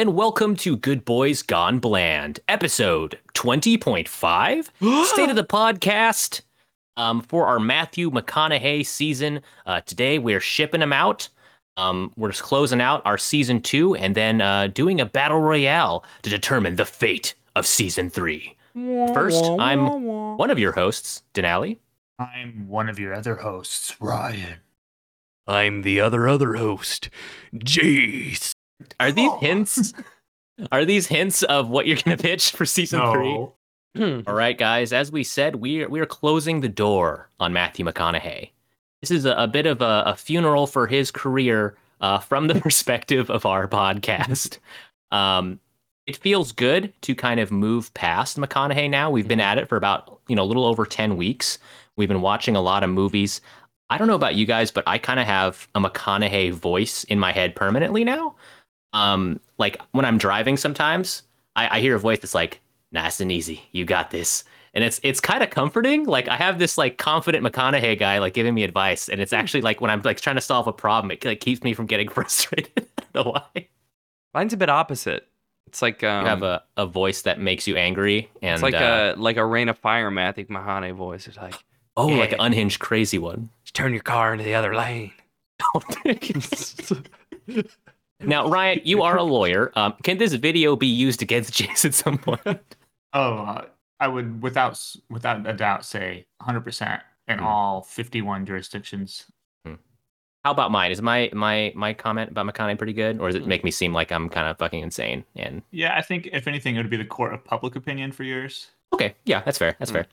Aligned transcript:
Hello 0.00 0.08
and 0.08 0.16
welcome 0.16 0.56
to 0.56 0.78
Good 0.78 1.04
Boys 1.04 1.42
Gone 1.42 1.78
Bland, 1.78 2.40
episode 2.48 3.18
20.5, 3.34 5.04
State 5.06 5.28
of 5.28 5.36
the 5.36 5.44
Podcast. 5.44 6.40
Um, 6.96 7.20
for 7.20 7.46
our 7.46 7.60
Matthew 7.60 8.10
McConaughey 8.10 8.86
season, 8.86 9.42
uh, 9.66 9.82
today 9.82 10.18
we're 10.18 10.40
shipping 10.40 10.80
them 10.80 10.94
out. 10.94 11.28
Um, 11.76 12.14
we're 12.16 12.30
just 12.30 12.42
closing 12.42 12.80
out 12.80 13.02
our 13.04 13.18
season 13.18 13.60
two 13.60 13.94
and 13.94 14.14
then 14.14 14.40
uh, 14.40 14.68
doing 14.68 15.02
a 15.02 15.04
battle 15.04 15.38
royale 15.38 16.02
to 16.22 16.30
determine 16.30 16.76
the 16.76 16.86
fate 16.86 17.34
of 17.54 17.66
season 17.66 18.08
three. 18.08 18.56
First, 18.74 19.44
I'm 19.44 20.06
one 20.38 20.48
of 20.48 20.58
your 20.58 20.72
hosts, 20.72 21.24
Denali. 21.34 21.76
I'm 22.18 22.68
one 22.68 22.88
of 22.88 22.98
your 22.98 23.12
other 23.12 23.34
hosts, 23.34 23.96
Ryan. 24.00 24.60
I'm 25.46 25.82
the 25.82 26.00
other 26.00 26.26
other 26.26 26.54
host, 26.54 27.10
Jace. 27.54 28.54
Are 28.98 29.12
these 29.12 29.32
hints? 29.40 29.92
Are 30.72 30.84
these 30.84 31.06
hints 31.06 31.42
of 31.44 31.68
what 31.70 31.86
you're 31.86 31.96
gonna 31.96 32.16
pitch 32.18 32.50
for 32.50 32.66
season 32.66 33.00
three? 33.12 33.46
All 34.26 34.34
right, 34.34 34.56
guys. 34.56 34.92
As 34.92 35.10
we 35.10 35.24
said, 35.24 35.56
we 35.56 35.82
are, 35.82 35.88
we 35.88 36.00
are 36.00 36.06
closing 36.06 36.60
the 36.60 36.68
door 36.68 37.28
on 37.40 37.52
Matthew 37.52 37.84
McConaughey. 37.84 38.50
This 39.00 39.10
is 39.10 39.24
a, 39.24 39.32
a 39.32 39.48
bit 39.48 39.66
of 39.66 39.80
a, 39.80 40.02
a 40.06 40.16
funeral 40.16 40.66
for 40.66 40.86
his 40.86 41.10
career 41.10 41.76
uh, 42.00 42.18
from 42.18 42.46
the 42.46 42.54
perspective 42.60 43.30
of 43.30 43.46
our 43.46 43.66
podcast. 43.66 44.58
Um, 45.10 45.58
it 46.06 46.16
feels 46.16 46.52
good 46.52 46.92
to 47.02 47.14
kind 47.14 47.40
of 47.40 47.50
move 47.50 47.92
past 47.94 48.36
McConaughey 48.36 48.90
now. 48.90 49.10
We've 49.10 49.28
been 49.28 49.40
at 49.40 49.58
it 49.58 49.68
for 49.68 49.76
about 49.76 50.20
you 50.28 50.36
know 50.36 50.42
a 50.42 50.44
little 50.44 50.66
over 50.66 50.84
ten 50.86 51.16
weeks. 51.16 51.58
We've 51.96 52.08
been 52.08 52.20
watching 52.20 52.56
a 52.56 52.60
lot 52.60 52.82
of 52.84 52.90
movies. 52.90 53.40
I 53.90 53.98
don't 53.98 54.06
know 54.06 54.14
about 54.14 54.36
you 54.36 54.46
guys, 54.46 54.70
but 54.70 54.84
I 54.86 54.98
kind 54.98 55.18
of 55.18 55.26
have 55.26 55.68
a 55.74 55.80
McConaughey 55.80 56.52
voice 56.52 57.02
in 57.04 57.18
my 57.18 57.32
head 57.32 57.56
permanently 57.56 58.04
now. 58.04 58.36
Um, 58.92 59.40
like 59.58 59.80
when 59.92 60.04
I'm 60.04 60.18
driving, 60.18 60.56
sometimes 60.56 61.22
I, 61.56 61.78
I 61.78 61.80
hear 61.80 61.96
a 61.96 61.98
voice 61.98 62.18
that's 62.20 62.34
like, 62.34 62.60
"Nice 62.92 63.20
and 63.20 63.30
easy, 63.30 63.62
you 63.72 63.84
got 63.84 64.10
this," 64.10 64.44
and 64.74 64.84
it's 64.84 65.00
it's 65.02 65.20
kind 65.20 65.42
of 65.42 65.50
comforting. 65.50 66.04
Like 66.06 66.28
I 66.28 66.36
have 66.36 66.58
this 66.58 66.78
like 66.78 66.98
confident 66.98 67.44
McConaughey 67.44 67.98
guy 67.98 68.18
like 68.18 68.34
giving 68.34 68.54
me 68.54 68.64
advice, 68.64 69.08
and 69.08 69.20
it's 69.20 69.32
actually 69.32 69.62
like 69.62 69.80
when 69.80 69.90
I'm 69.90 70.02
like 70.02 70.20
trying 70.20 70.36
to 70.36 70.42
solve 70.42 70.66
a 70.66 70.72
problem, 70.72 71.10
it 71.10 71.24
like 71.24 71.40
keeps 71.40 71.62
me 71.62 71.74
from 71.74 71.86
getting 71.86 72.08
frustrated. 72.16 72.72
I 72.76 73.02
don't 73.12 73.26
know 73.26 73.32
why. 73.32 73.68
Mine's 74.34 74.52
a 74.52 74.56
bit 74.56 74.68
opposite. 74.68 75.26
It's 75.66 75.82
like 75.82 76.02
um, 76.02 76.24
You 76.24 76.28
have 76.28 76.42
a, 76.42 76.62
a 76.76 76.86
voice 76.86 77.22
that 77.22 77.38
makes 77.38 77.66
you 77.68 77.76
angry, 77.76 78.28
and 78.42 78.54
it's 78.54 78.62
like 78.62 78.74
uh, 78.74 79.14
a 79.16 79.20
like 79.20 79.36
a 79.36 79.46
Reign 79.46 79.68
of 79.68 79.78
Fire 79.78 80.10
Matthew 80.10 80.46
McConaughey 80.46 80.94
voice. 80.94 81.28
It's 81.28 81.36
like 81.36 81.54
oh, 81.96 82.08
like 82.08 82.32
an 82.32 82.40
unhinged 82.40 82.80
crazy 82.80 83.18
one. 83.18 83.50
just 83.64 83.74
turn 83.74 83.92
your 83.92 84.02
car 84.02 84.32
into 84.32 84.44
the 84.44 84.54
other 84.54 84.74
lane. 84.74 85.12
now, 88.20 88.48
Ryan, 88.48 88.80
you 88.84 89.02
are 89.02 89.16
a 89.16 89.22
lawyer. 89.36 89.72
Um, 89.76 89.94
can 90.02 90.18
this 90.18 90.32
video 90.34 90.76
be 90.76 90.86
used 90.86 91.22
against 91.22 91.52
Jason 91.54 91.88
at 91.88 91.94
some 91.94 92.18
point? 92.18 92.40
Oh, 93.12 93.34
uh, 93.38 93.64
I 93.98 94.08
would 94.08 94.42
without 94.42 94.80
without 95.08 95.46
a 95.48 95.52
doubt 95.52 95.84
say 95.84 96.26
100% 96.42 97.00
in 97.28 97.38
Hmm. 97.38 97.44
all 97.44 97.82
51 97.82 98.46
jurisdictions. 98.46 99.26
How 100.42 100.52
about 100.52 100.70
mine? 100.70 100.90
Is 100.90 101.02
my 101.02 101.28
my 101.34 101.70
my 101.76 101.92
comment 101.92 102.30
about 102.30 102.46
McConaughey 102.46 102.78
pretty 102.78 102.94
good, 102.94 103.20
or 103.20 103.26
does 103.28 103.36
it 103.36 103.46
make 103.46 103.62
me 103.62 103.70
seem 103.70 103.92
like 103.92 104.10
I'm 104.10 104.30
kind 104.30 104.46
of 104.48 104.56
fucking 104.56 104.82
insane? 104.82 105.22
And 105.36 105.60
Yeah, 105.70 105.94
I 105.94 106.00
think 106.00 106.30
if 106.32 106.48
anything, 106.48 106.76
it 106.76 106.78
would 106.78 106.88
be 106.88 106.96
the 106.96 107.04
court 107.04 107.34
of 107.34 107.44
public 107.44 107.76
opinion 107.76 108.10
for 108.10 108.22
yours. 108.24 108.68
okay, 108.94 109.14
yeah, 109.26 109.42
that's 109.44 109.58
fair. 109.58 109.76
That's 109.78 109.90
Hmm. 109.90 109.96
fair. 109.98 110.06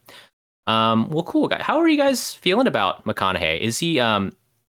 Um, 0.67 1.07
well, 1.09 1.23
cool. 1.23 1.47
guy. 1.47 1.63
How 1.63 1.77
are 1.79 1.87
you 1.87 1.95
guys 1.95 2.33
feeling 2.33 2.67
about 2.67 3.05
McConaughey? 3.05 3.61
Is 3.61 3.79
he? 3.79 4.01
Um, 4.01 4.33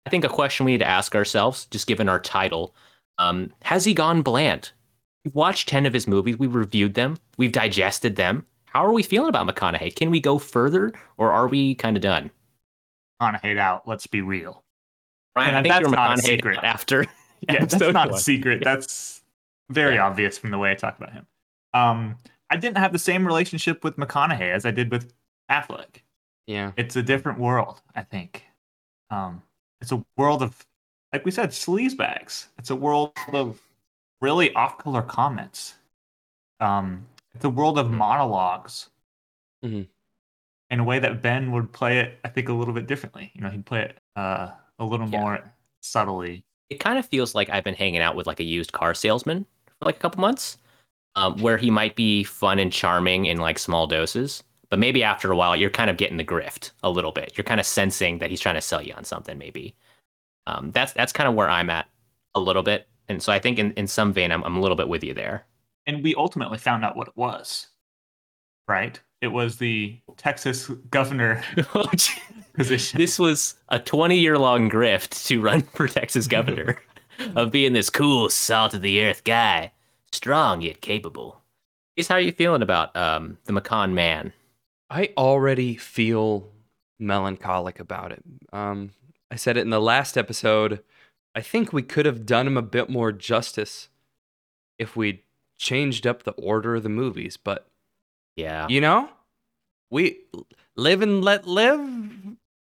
I 0.06 0.11
think 0.11 0.23
a 0.23 0.29
question 0.29 0.67
we 0.67 0.73
need 0.73 0.78
to 0.79 0.88
ask 0.88 1.16
ourselves, 1.16 1.66
just 1.72 1.88
given 1.88 2.07
our 2.07 2.19
title, 2.19 2.75
um, 3.19 3.53
has 3.62 3.85
he 3.85 3.94
gone 3.94 4.22
bland? 4.24 4.72
We've 5.24 5.35
watched 5.35 5.69
ten 5.69 5.85
of 5.85 5.94
his 5.94 6.07
movies. 6.07 6.40
We've 6.40 6.56
reviewed 6.56 6.96
them. 6.96 7.18
We've 7.38 7.52
digested 7.52 8.16
them. 8.16 8.46
How 8.66 8.85
are 8.85 8.91
we 8.94 9.03
feeling 9.03 9.30
about 9.30 9.47
McConaughey? 9.47 9.96
Can 9.96 10.09
we 10.09 10.19
go 10.19 10.40
further, 10.40 10.91
or 11.18 11.31
are 11.31 11.47
we 11.47 11.75
kind 11.75 11.96
of 11.97 12.02
done? 12.02 12.31
Hate 13.41 13.58
out. 13.58 13.88
Let's 13.88 14.08
be 14.08 14.22
real. 14.22 14.63
Ryan, 15.35 15.56
I 15.56 15.62
think 15.62 15.74
that's 15.74 15.81
you're 15.81 15.90
not 15.91 16.18
a 16.18 16.22
McConaughey 16.22 16.25
secret. 16.25 16.59
after. 16.63 17.06
Yeah, 17.50 17.66
that's 17.66 17.79
not 17.79 18.13
a 18.13 18.18
secret. 18.18 18.63
That's 18.63 19.22
very 19.69 19.96
Yeah. 19.96 20.08
obvious 20.08 20.38
from 20.38 20.52
the 20.52 20.58
way 20.58 20.72
I 20.72 20.75
talk 20.75 20.97
about 20.97 21.12
him. 21.13 21.28
Um, 21.74 22.18
I 22.50 22.58
didn't 22.58 22.78
have 22.78 22.94
the 22.94 23.00
same 23.00 23.25
relationship 23.28 23.84
with 23.84 23.97
McConaughey 23.97 24.52
as 24.52 24.66
I 24.66 24.72
did 24.72 24.90
with 24.91 25.13
Affleck. 25.52 26.02
Yeah. 26.47 26.72
It's 26.78 26.96
a 26.96 27.03
different 27.03 27.40
world, 27.40 27.81
I 27.96 28.02
think. 28.03 28.44
Um, 29.12 29.44
it's 29.81 29.91
a 29.91 30.03
world 30.18 30.41
of, 30.41 30.66
like 31.14 31.25
we 31.25 31.31
said, 31.31 31.50
sleazebags. 31.50 32.47
It's 32.58 32.70
a 32.70 32.75
world 32.75 33.14
of 33.34 33.59
really 34.22 34.53
off-color 34.53 35.02
comments. 35.03 35.75
Um, 36.59 37.06
it's 37.34 37.46
a 37.46 37.50
world 37.50 37.80
of 37.80 37.90
monologues. 37.92 38.90
Mhm. 39.64 39.88
In 40.72 40.80
a 40.80 40.84
way 40.84 41.00
that 41.00 41.22
Ben 41.22 41.52
would 41.52 41.72
play 41.74 42.00
it, 42.00 42.20
I 42.24 42.30
think, 42.30 42.50
a 42.50 42.53
little 42.53 42.74
bit 42.74 42.86
differently. 42.88 43.31
You 43.34 43.42
know, 43.42 43.50
he'd 43.50 43.66
play 43.66 43.81
it 43.84 43.97
uh, 44.16 44.52
a 44.80 44.86
little 44.86 45.08
Yeah. 45.09 45.20
more 45.20 45.53
subtly. 45.81 46.44
it 46.70 46.80
kind 46.80 47.00
of 47.00 47.06
feels 47.08 47.34
like 47.34 47.50
I've 47.50 47.64
been 47.64 47.74
hanging 47.74 48.00
out 48.02 48.16
with 48.16 48.28
like 48.28 48.40
a 48.40 48.44
used 48.44 48.74
car 48.74 48.94
salesman 48.94 49.44
for 49.80 49.86
like 49.86 49.96
a 49.96 50.00
couple 50.00 50.22
months, 50.22 50.59
um, 51.16 51.40
where 51.41 51.58
he 51.58 51.72
might 51.72 51.96
be 51.96 52.24
fun 52.24 52.59
and 52.59 52.72
charming 52.72 53.26
in 53.26 53.38
like 53.40 53.58
small 53.58 53.88
doses, 53.88 54.44
but 54.70 54.78
maybe 54.80 55.03
after 55.03 55.31
a 55.31 55.36
while 55.36 55.56
you're 55.56 55.72
kind 55.72 55.90
of 55.90 55.97
getting 55.97 56.18
the 56.18 56.24
grift 56.24 56.72
a 56.84 56.90
little 56.91 57.12
bit. 57.12 57.36
You're 57.38 57.46
kind 57.46 57.59
of 57.59 57.66
sensing 57.66 58.20
that 58.20 58.30
he's 58.30 58.40
trying 58.40 58.56
to 58.56 58.62
sell 58.62 58.84
you 58.84 58.94
on 58.94 59.03
something. 59.03 59.38
Maybe 59.40 59.74
um, 60.49 60.71
that's 60.71 60.93
that's 60.93 61.13
kind 61.13 61.27
of 61.29 61.35
where 61.35 61.49
I'm 61.49 61.69
at 61.69 61.87
a 62.35 62.39
little 62.39 62.63
bit, 62.63 62.87
and 63.07 63.21
so 63.21 63.31
I 63.31 63.39
think 63.39 63.59
in, 63.59 63.71
in 63.73 63.87
some 63.87 64.13
vein 64.13 64.31
I'm 64.31 64.43
I'm 64.43 64.57
a 64.57 64.61
little 64.61 64.77
bit 64.77 64.87
with 64.87 65.03
you 65.03 65.13
there. 65.13 65.45
and 65.87 66.03
we 66.03 66.15
ultimately 66.15 66.57
found 66.57 66.83
out 66.85 66.95
what 66.95 67.07
it 67.07 67.17
was. 67.17 67.67
Right? 68.67 68.99
It 69.21 69.29
was 69.29 69.57
the 69.57 69.99
Texas 70.17 70.67
governor 70.91 71.43
position. 72.53 72.97
this 72.97 73.17
was 73.19 73.55
a 73.69 73.79
20 73.79 74.17
year 74.17 74.37
long 74.37 74.69
grift 74.69 75.25
to 75.27 75.41
run 75.41 75.61
for 75.63 75.87
Texas 75.87 76.27
governor 76.27 76.79
of 77.35 77.51
being 77.51 77.73
this 77.73 77.89
cool, 77.89 78.29
salt 78.29 78.73
of 78.73 78.81
the 78.81 79.03
earth 79.03 79.23
guy, 79.23 79.71
strong 80.11 80.61
yet 80.61 80.81
capable. 80.81 81.41
Is 81.95 82.07
how 82.07 82.16
are 82.16 82.21
you 82.21 82.31
feeling 82.31 82.61
about 82.61 82.95
um, 82.95 83.37
the 83.45 83.53
McCon 83.53 83.91
man? 83.93 84.31
I 84.89 85.09
already 85.17 85.75
feel 85.75 86.47
melancholic 86.99 87.79
about 87.79 88.11
it. 88.11 88.23
Um, 88.53 88.91
I 89.31 89.35
said 89.35 89.57
it 89.57 89.62
in 89.62 89.69
the 89.69 89.81
last 89.81 90.17
episode. 90.17 90.81
I 91.35 91.41
think 91.41 91.72
we 91.72 91.84
could 91.84 92.06
have 92.06 92.25
done 92.25 92.47
him 92.47 92.57
a 92.57 92.62
bit 92.62 92.90
more 92.90 93.12
justice 93.12 93.90
if 94.78 94.95
we 94.95 95.23
changed 95.57 96.07
up 96.07 96.23
the 96.23 96.31
order 96.31 96.75
of 96.75 96.84
the 96.84 96.90
movies, 96.90 97.38
but 97.38 97.67
Yeah, 98.35 98.67
you 98.69 98.81
know, 98.81 99.09
we 99.91 100.19
live 100.75 101.01
and 101.01 101.23
let 101.23 101.45
live. 101.45 101.79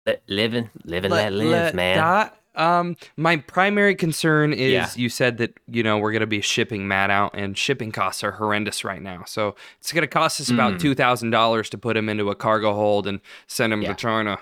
Li- 0.06 0.16
living, 0.28 0.70
live 0.84 1.04
and 1.04 1.12
let, 1.12 1.32
live, 1.32 1.74
man. 1.74 1.96
die. 1.98 2.30
Um, 2.54 2.96
my 3.18 3.36
primary 3.36 3.94
concern 3.94 4.52
is 4.54 4.72
Yeah. 4.72 4.88
you 4.94 5.08
said 5.10 5.36
that 5.38 5.58
you 5.66 5.82
know 5.82 5.98
we're 5.98 6.12
gonna 6.12 6.26
be 6.26 6.40
shipping 6.40 6.88
Matt 6.88 7.10
out, 7.10 7.32
and 7.34 7.58
shipping 7.58 7.92
costs 7.92 8.24
are 8.24 8.32
horrendous 8.32 8.82
right 8.84 9.02
now. 9.02 9.24
So 9.26 9.56
it's 9.78 9.92
gonna 9.92 10.06
cost 10.06 10.40
us 10.40 10.48
about 10.48 10.74
Mm. 10.74 10.80
two 10.80 10.94
thousand 10.94 11.30
dollars 11.30 11.68
to 11.70 11.76
put 11.78 11.96
him 11.98 12.08
into 12.08 12.30
a 12.30 12.34
cargo 12.34 12.72
hold 12.72 13.06
and 13.06 13.20
send 13.46 13.72
him 13.74 13.82
Yeah. 13.82 13.88
to 13.88 13.94
China. 13.94 14.38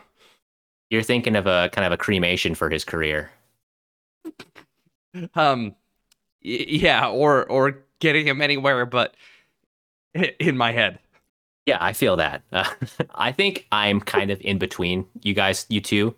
You're 0.95 1.03
thinking 1.05 1.37
of 1.37 1.47
a 1.47 1.71
kind 1.73 1.87
of 1.87 1.93
a 1.93 1.99
cremation 1.99 2.55
for 2.57 2.71
his 2.71 2.85
career. 2.85 3.31
Um, 5.35 5.75
y- 6.45 6.67
yeah, 6.69 7.09
or 7.09 7.47
or 7.51 7.85
getting 8.01 8.27
him 8.29 8.43
anywhere 8.43 8.87
but 8.87 9.15
in 10.41 10.57
my 10.57 10.73
head. 10.73 10.99
Yeah, 11.67 11.79
I 11.81 11.95
feel 11.95 12.17
that. 12.17 12.43
Uh, 12.53 12.71
I 13.15 13.33
think 13.33 13.67
I'm 13.73 14.01
kind 14.01 14.31
of 14.31 14.41
in 14.43 14.59
between 14.59 15.07
you 15.23 15.35
guys, 15.35 15.67
you 15.71 15.81
two. 15.81 16.17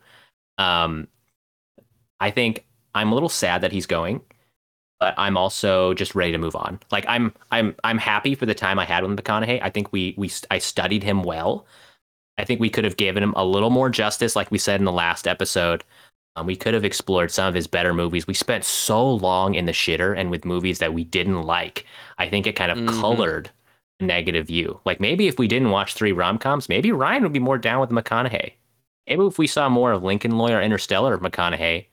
Um, 0.59 1.09
I 2.21 2.31
think 2.31 2.67
I'm 2.95 3.13
a 3.13 3.15
little 3.15 3.29
sad 3.29 3.61
that 3.63 3.73
he's 3.73 3.87
going, 3.87 4.21
but 5.01 5.15
I'm 5.19 5.37
also 5.37 5.95
just 5.95 6.15
ready 6.15 6.33
to 6.33 6.39
move 6.39 6.57
on. 6.57 6.81
Like 6.93 7.05
I'm, 7.09 7.35
I'm, 7.51 7.77
I'm 7.85 7.99
happy 7.99 8.35
for 8.37 8.47
the 8.47 8.55
time 8.55 8.79
I 8.79 8.87
had 8.87 9.05
with 9.05 9.19
McConaughey. 9.19 9.61
I 9.63 9.71
think 9.71 9.93
we, 9.93 10.15
we, 10.19 10.31
I 10.51 10.59
studied 10.59 11.03
him 11.05 11.23
well. 11.25 11.67
I 12.39 12.45
think 12.45 12.61
we 12.61 12.71
could 12.71 12.85
have 12.85 12.97
given 12.97 13.23
him 13.23 13.33
a 13.37 13.45
little 13.45 13.71
more 13.71 13.89
justice, 13.89 14.37
like 14.37 14.51
we 14.51 14.59
said 14.59 14.81
in 14.81 14.85
the 14.85 14.93
last 14.93 15.27
episode. 15.27 15.85
Um, 16.37 16.47
we 16.47 16.57
could 16.57 16.75
have 16.75 16.85
explored 16.85 17.31
some 17.31 17.49
of 17.49 17.55
his 17.55 17.67
better 17.67 17.95
movies. 17.95 18.27
We 18.27 18.35
spent 18.35 18.65
so 18.65 19.09
long 19.11 19.55
in 19.55 19.65
the 19.65 19.73
shitter 19.73 20.17
and 20.17 20.31
with 20.31 20.45
movies 20.45 20.79
that 20.81 20.93
we 20.93 21.03
didn't 21.05 21.43
like. 21.43 21.87
I 22.19 22.29
think 22.29 22.47
it 22.47 22.57
kind 22.57 22.71
of 22.71 22.77
Mhm. 22.77 23.01
colored 23.01 23.51
a 24.01 24.05
negative 24.05 24.47
view. 24.49 24.79
Like 24.85 25.01
maybe 25.01 25.29
if 25.29 25.39
we 25.39 25.49
didn't 25.49 25.71
watch 25.71 25.95
three 25.95 26.13
rom 26.13 26.37
coms, 26.37 26.69
maybe 26.69 26.93
Ryan 26.93 27.23
would 27.23 27.33
be 27.33 27.39
more 27.39 27.57
down 27.57 27.81
with 27.81 27.89
McConaughey. 27.91 28.53
Maybe 29.07 29.25
if 29.25 29.39
we 29.39 29.47
saw 29.47 29.71
more 29.71 29.93
of 29.93 30.03
Lincoln 30.03 30.37
Lawyer 30.37 30.61
Interstellar 30.61 31.15
of 31.15 31.23
McConaughey, 31.23 31.87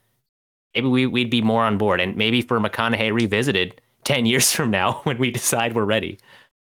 maybe 0.75 0.87
we, 0.89 1.05
we'd 1.05 1.29
be 1.29 1.41
more 1.41 1.63
on 1.63 1.77
board. 1.77 2.01
And 2.01 2.17
maybe 2.17 2.41
for 2.41 2.59
McConaughey 2.59 3.13
revisited 3.13 3.79
10 4.03 4.25
years 4.31 4.51
from 4.51 4.71
now 4.71 4.99
when 5.05 5.17
we 5.19 5.31
decide 5.31 5.73
we're 5.73 5.85
ready. 5.85 6.17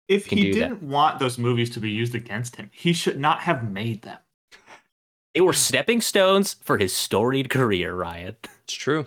If 0.08 0.26
he 0.26 0.52
didn't 0.52 0.82
want 0.82 1.18
those 1.18 1.38
movies 1.38 1.70
to 1.70 1.80
be 1.80 1.90
used 1.90 2.14
against 2.14 2.56
him, 2.56 2.70
he 2.72 2.92
should 2.92 3.18
not 3.18 3.40
have 3.40 3.68
made 3.70 4.02
them. 4.02 4.18
They 5.34 5.40
were 5.40 5.52
stepping 5.52 6.00
stones 6.00 6.54
for 6.62 6.78
his 6.78 6.96
storied 6.96 7.50
career, 7.50 7.94
Ryan. 7.94 8.36
It's 8.64 8.74
true. 8.74 9.06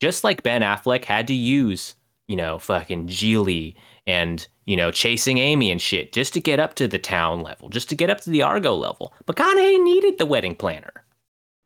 Just 0.00 0.22
like 0.22 0.42
Ben 0.42 0.62
Affleck 0.62 1.04
had 1.04 1.26
to 1.28 1.34
use, 1.34 1.96
you 2.28 2.36
know, 2.36 2.58
fucking 2.58 3.08
Gigli 3.08 3.74
and, 4.06 4.46
you 4.66 4.76
know, 4.76 4.90
chasing 4.90 5.38
Amy 5.38 5.70
and 5.70 5.80
shit 5.80 6.12
just 6.12 6.34
to 6.34 6.40
get 6.40 6.60
up 6.60 6.74
to 6.74 6.86
the 6.86 6.98
town 6.98 7.42
level, 7.42 7.68
just 7.68 7.88
to 7.88 7.96
get 7.96 8.10
up 8.10 8.20
to 8.20 8.30
the 8.30 8.42
Argo 8.42 8.74
level. 8.74 9.14
But 9.26 9.36
McConaughey 9.36 9.82
needed 9.82 10.18
the 10.18 10.26
wedding 10.26 10.54
planner. 10.54 11.04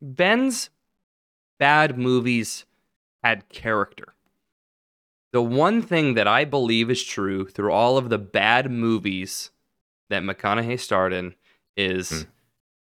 Ben's 0.01 0.71
bad 1.59 1.99
movies 1.99 2.65
had 3.23 3.49
character. 3.49 4.15
The 5.37 5.43
one 5.43 5.83
thing 5.83 6.15
that 6.15 6.27
I 6.27 6.47
believe 6.47 6.91
is 6.91 7.05
true 7.05 7.47
through 7.47 7.71
all 7.71 7.99
of 7.99 8.09
the 8.09 8.17
bad 8.17 8.71
movies 8.71 9.51
that 10.09 10.23
McConaughey 10.23 10.81
starred 10.81 11.13
in 11.13 11.35
is 11.77 12.09
Hmm. 12.09 12.21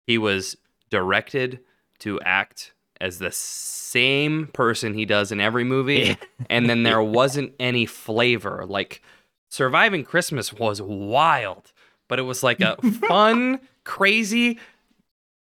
he 0.07 0.17
was 0.17 0.55
directed 0.89 1.59
to 1.99 2.17
act 2.21 2.71
as 3.01 3.19
the 3.19 3.31
same 3.33 4.47
person 4.53 4.93
he 4.93 5.03
does 5.03 5.33
in 5.33 5.41
every 5.41 5.65
movie, 5.65 6.15
and 6.49 6.69
then 6.69 6.83
there 6.83 7.03
wasn't 7.03 7.53
any 7.59 7.85
flavor. 7.85 8.65
Like 8.65 9.01
Surviving 9.49 10.05
Christmas 10.05 10.53
was 10.53 10.81
wild, 10.81 11.73
but 12.07 12.19
it 12.19 12.23
was 12.23 12.41
like 12.41 12.61
a 12.61 12.77
fun, 13.07 13.59
crazy 13.83 14.59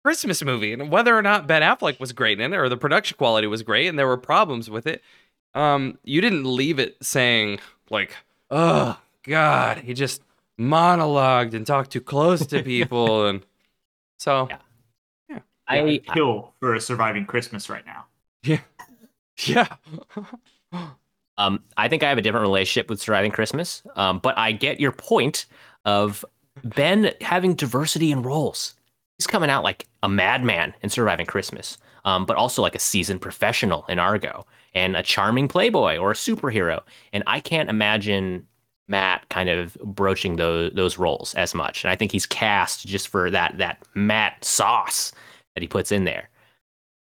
Christmas 0.04 0.42
movie. 0.42 0.72
And 0.72 0.90
whether 0.90 1.16
or 1.16 1.22
not 1.22 1.46
Ben 1.46 1.62
Affleck 1.62 2.00
was 2.00 2.12
great 2.12 2.40
in 2.40 2.52
it 2.52 2.56
or 2.56 2.68
the 2.68 2.76
production 2.76 3.16
quality 3.16 3.46
was 3.46 3.62
great 3.62 3.86
and 3.86 3.96
there 3.98 4.06
were 4.08 4.16
problems 4.16 4.68
with 4.68 4.86
it, 4.88 5.00
um, 5.54 5.98
you 6.04 6.20
didn't 6.20 6.44
leave 6.44 6.78
it 6.78 6.96
saying 7.02 7.60
like, 7.90 8.14
"Oh 8.50 8.98
God," 9.24 9.78
he 9.78 9.94
just 9.94 10.22
monologued 10.58 11.54
and 11.54 11.66
talked 11.66 11.90
too 11.90 12.00
close 12.00 12.46
to 12.46 12.62
people, 12.64 13.26
and 13.26 13.42
so 14.18 14.48
Yeah. 14.50 15.38
I 15.66 15.80
I, 15.80 15.98
kill 16.14 16.54
for 16.60 16.74
a 16.74 16.80
surviving 16.80 17.26
Christmas 17.26 17.68
right 17.68 17.84
now. 17.84 18.06
yeah, 18.42 18.60
yeah. 19.44 19.68
Um, 21.36 21.62
I 21.76 21.88
think 21.88 22.02
I 22.02 22.08
have 22.08 22.18
a 22.18 22.22
different 22.22 22.42
relationship 22.42 22.90
with 22.90 23.00
Surviving 23.00 23.30
Christmas, 23.30 23.82
um, 23.94 24.18
but 24.18 24.36
I 24.36 24.50
get 24.52 24.80
your 24.80 24.90
point 24.90 25.46
of 25.84 26.24
Ben 26.64 27.12
having 27.20 27.54
diversity 27.54 28.10
in 28.10 28.22
roles. 28.22 28.74
He's 29.18 29.26
coming 29.28 29.48
out 29.50 29.62
like 29.62 29.86
a 30.02 30.08
madman 30.08 30.74
in 30.82 30.88
Surviving 30.90 31.26
Christmas, 31.26 31.78
um, 32.08 32.24
but 32.24 32.38
also 32.38 32.62
like 32.62 32.74
a 32.74 32.78
seasoned 32.78 33.20
professional 33.20 33.84
in 33.86 33.98
Argo 33.98 34.46
and 34.74 34.96
a 34.96 35.02
charming 35.02 35.46
playboy 35.46 35.98
or 35.98 36.12
a 36.12 36.14
superhero. 36.14 36.80
And 37.12 37.22
I 37.26 37.38
can't 37.38 37.68
imagine 37.68 38.46
Matt 38.88 39.28
kind 39.28 39.50
of 39.50 39.74
broaching 39.84 40.36
those 40.36 40.72
those 40.72 40.96
roles 40.96 41.34
as 41.34 41.54
much. 41.54 41.84
And 41.84 41.90
I 41.90 41.96
think 41.96 42.10
he's 42.10 42.24
cast 42.24 42.86
just 42.86 43.08
for 43.08 43.30
that 43.30 43.58
that 43.58 43.84
Matt 43.94 44.42
sauce 44.42 45.12
that 45.54 45.60
he 45.60 45.68
puts 45.68 45.92
in 45.92 46.04
there. 46.04 46.30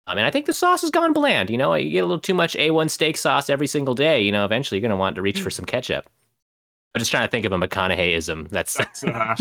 I 0.06 0.14
mean, 0.14 0.25
I 0.25 0.31
think 0.31 0.46
the 0.46 0.54
sauce 0.54 0.82
has 0.82 0.90
gone 0.90 1.12
bland. 1.12 1.50
You 1.50 1.58
know, 1.58 1.75
you 1.75 1.90
get 1.90 2.05
a 2.05 2.06
little 2.06 2.20
too 2.20 2.34
much 2.34 2.55
A1 2.55 2.88
steak 2.90 3.16
sauce 3.16 3.50
every 3.50 3.66
single 3.66 3.94
day. 3.94 4.20
You 4.20 4.31
know, 4.31 4.44
eventually 4.44 4.78
you're 4.78 4.88
going 4.88 4.96
to 4.96 5.00
want 5.00 5.16
to 5.16 5.22
reach 5.22 5.40
for 5.40 5.50
some 5.50 5.64
ketchup. 5.64 6.08
I'm 6.94 7.00
just 7.00 7.10
trying 7.10 7.26
to 7.26 7.31
think 7.31 7.44
of 7.46 7.52
a 7.52 7.58
McConaugheyism. 7.58 8.50
That's 8.50 8.75
That's 8.75 9.02
uh, 9.02 9.34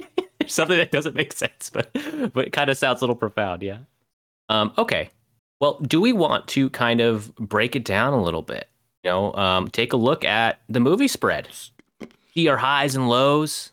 something 0.46 0.76
that 0.76 0.90
doesn't 0.90 1.14
make 1.14 1.32
sense, 1.32 1.70
but 1.70 1.90
but 2.34 2.48
it 2.48 2.52
kind 2.52 2.68
of 2.68 2.76
sounds 2.76 3.00
a 3.00 3.04
little 3.04 3.16
profound. 3.16 3.62
Yeah. 3.62 3.78
Um. 4.48 4.72
Okay. 4.78 5.10
Well, 5.60 5.78
do 5.80 6.00
we 6.00 6.12
want 6.12 6.46
to 6.48 6.68
kind 6.70 7.00
of 7.00 7.34
break 7.36 7.74
it 7.74 7.84
down 7.84 8.12
a 8.12 8.22
little 8.22 8.42
bit? 8.42 8.68
You 9.02 9.10
know, 9.10 9.34
um, 9.34 9.68
take 9.68 9.92
a 9.92 9.96
look 9.96 10.24
at 10.24 10.60
the 10.68 10.80
movie 10.80 11.08
spread, 11.08 11.48
see 12.34 12.48
our 12.48 12.58
highs 12.58 12.94
and 12.94 13.08
lows, 13.08 13.72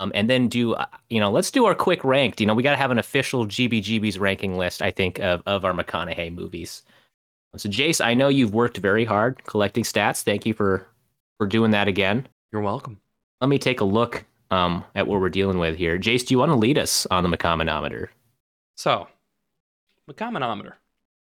um, 0.00 0.12
and 0.14 0.28
then 0.28 0.48
do 0.48 0.74
uh, 0.74 0.86
you 1.08 1.20
know? 1.20 1.30
Let's 1.30 1.50
do 1.50 1.64
our 1.64 1.74
quick 1.74 2.04
ranked. 2.04 2.40
You 2.40 2.46
know, 2.46 2.54
we 2.54 2.62
got 2.62 2.72
to 2.72 2.76
have 2.76 2.90
an 2.90 2.98
official 2.98 3.46
GBGB's 3.46 4.18
ranking 4.18 4.58
list. 4.58 4.82
I 4.82 4.90
think 4.90 5.18
of 5.20 5.42
of 5.46 5.64
our 5.64 5.72
McConaughey 5.72 6.34
movies. 6.34 6.82
So, 7.56 7.68
Jace, 7.68 8.04
I 8.04 8.14
know 8.14 8.28
you've 8.28 8.52
worked 8.52 8.78
very 8.78 9.04
hard 9.04 9.44
collecting 9.44 9.84
stats. 9.84 10.22
Thank 10.22 10.44
you 10.44 10.54
for 10.54 10.88
for 11.38 11.46
doing 11.46 11.70
that 11.70 11.88
again. 11.88 12.26
You're 12.52 12.62
welcome. 12.62 13.00
Let 13.40 13.48
me 13.48 13.58
take 13.58 13.80
a 13.80 13.84
look 13.84 14.24
um, 14.50 14.84
at 14.94 15.06
what 15.06 15.20
we're 15.20 15.28
dealing 15.28 15.58
with 15.58 15.76
here. 15.76 15.98
Jace, 15.98 16.26
do 16.26 16.34
you 16.34 16.38
want 16.38 16.50
to 16.50 16.56
lead 16.56 16.78
us 16.78 17.06
on 17.10 17.22
the 17.22 17.36
McCommonometer? 17.36 18.08
So, 18.76 19.06
McCommonometer. 20.10 20.74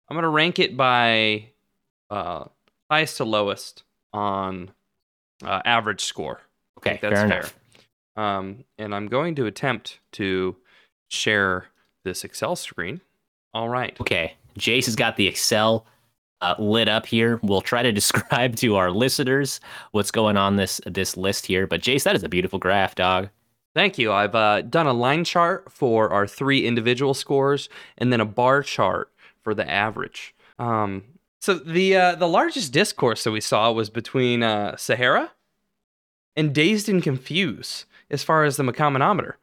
I'm 0.10 0.18
gonna 0.18 0.30
rank 0.30 0.60
it 0.60 0.76
by 0.76 1.50
uh, 2.10 2.46
highest 2.90 3.18
to 3.18 3.26
lowest 3.26 3.84
on 4.14 4.72
uh, 5.44 5.62
average 5.66 6.04
score. 6.04 6.42
Okay, 6.80 7.00
that's 7.02 7.22
fair 7.22 7.44
fair. 7.44 8.24
Um, 8.24 8.64
and 8.78 8.94
I'm 8.94 9.08
going 9.08 9.36
to 9.36 9.46
attempt 9.46 10.00
to 10.14 10.56
share 11.10 11.68
this 12.04 12.24
Excel 12.24 12.56
screen. 12.56 13.02
All 13.54 13.70
right. 13.70 14.00
Okay, 14.02 14.34
Jace 14.58 14.86
has 14.86 14.96
got 14.96 15.16
the 15.16 15.28
Excel 15.28 15.86
uh, 16.42 16.56
lit 16.60 16.88
up 16.88 17.06
here. 17.06 17.40
We'll 17.44 17.62
try 17.62 17.84
to 17.84 17.92
describe 17.94 18.56
to 18.58 18.76
our 18.76 18.92
listeners 18.92 19.60
what's 19.92 20.12
going 20.12 20.38
on 20.38 20.56
this 20.56 20.81
this 20.86 21.18
list 21.18 21.46
here. 21.46 21.68
But 21.68 21.81
Jace, 21.81 22.04
that 22.04 22.16
is 22.16 22.24
a 22.24 22.30
beautiful 22.30 22.60
graph, 22.60 22.96
dog. 22.96 23.30
Thank 23.75 23.98
you. 23.98 24.12
I've 24.12 24.36
uh, 24.36 24.62
done 24.62 24.88
a 24.88 24.94
line 24.94 25.24
chart 25.24 25.71
for 25.71 26.10
our 26.10 26.27
three 26.27 26.66
individual 26.66 27.13
scores, 27.13 27.69
and 27.98 28.12
then 28.12 28.19
a 28.19 28.25
bar 28.25 28.63
chart 28.63 29.12
for 29.42 29.54
the 29.54 29.69
average. 29.69 30.33
Um, 30.57 31.04
so 31.39 31.54
the 31.54 31.95
uh, 31.95 32.16
the 32.16 32.27
largest 32.27 32.74
discourse 32.74 33.24
that 33.24 33.31
we 33.31 33.42
saw 33.42 33.71
was 33.71 33.89
between 33.89 34.44
uh, 34.44 34.75
Sahara 34.75 35.31
and 36.36 36.54
Dazed 36.54 36.89
and 36.89 37.01
Confused 37.01 37.86
as 38.10 38.24
far 38.24 38.44
as 38.44 38.57
the 38.57 38.63
McCommonometer. 38.63 39.33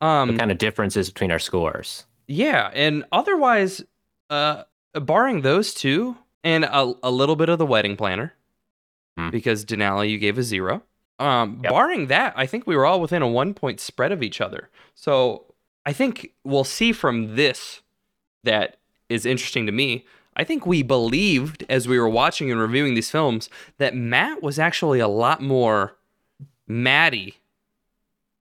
Um, 0.00 0.30
What 0.30 0.38
kind 0.38 0.50
of 0.50 0.58
differences 0.58 1.10
between 1.10 1.30
our 1.30 1.38
scores? 1.38 2.04
Yeah, 2.26 2.70
and 2.72 3.04
otherwise, 3.12 3.84
uh, 4.30 4.64
barring 4.94 5.42
those 5.42 5.74
two 5.74 6.16
and 6.42 6.64
a, 6.64 6.94
a 7.02 7.10
little 7.10 7.36
bit 7.36 7.48
of 7.48 7.58
the 7.58 7.66
wedding 7.66 7.96
planner, 7.96 8.32
Hmm. 9.16 9.30
because 9.30 9.64
Denali 9.64 10.10
you 10.10 10.18
gave 10.18 10.38
a 10.38 10.42
zero. 10.42 10.82
Um, 11.18 11.60
Yep. 11.62 11.72
barring 11.72 12.06
that, 12.08 12.32
I 12.36 12.44
think 12.46 12.66
we 12.66 12.74
were 12.76 12.84
all 12.86 13.00
within 13.00 13.22
a 13.22 13.28
one 13.28 13.54
point 13.54 13.78
spread 13.80 14.10
of 14.12 14.22
each 14.22 14.40
other. 14.40 14.68
So 14.94 15.44
I 15.86 15.92
think 15.92 16.32
we'll 16.44 16.64
see 16.64 16.92
from 16.92 17.36
this 17.36 17.82
that 18.42 18.76
is 19.08 19.24
interesting 19.24 19.64
to 19.66 19.72
me. 19.72 20.04
I 20.36 20.42
think 20.42 20.66
we 20.66 20.82
believed 20.82 21.64
as 21.68 21.86
we 21.86 21.98
were 21.98 22.08
watching 22.08 22.50
and 22.50 22.60
reviewing 22.60 22.94
these 22.94 23.10
films 23.10 23.48
that 23.78 23.94
Matt 23.94 24.42
was 24.42 24.58
actually 24.58 24.98
a 24.98 25.06
lot 25.08 25.40
more 25.40 25.96
Maddie 26.66 27.36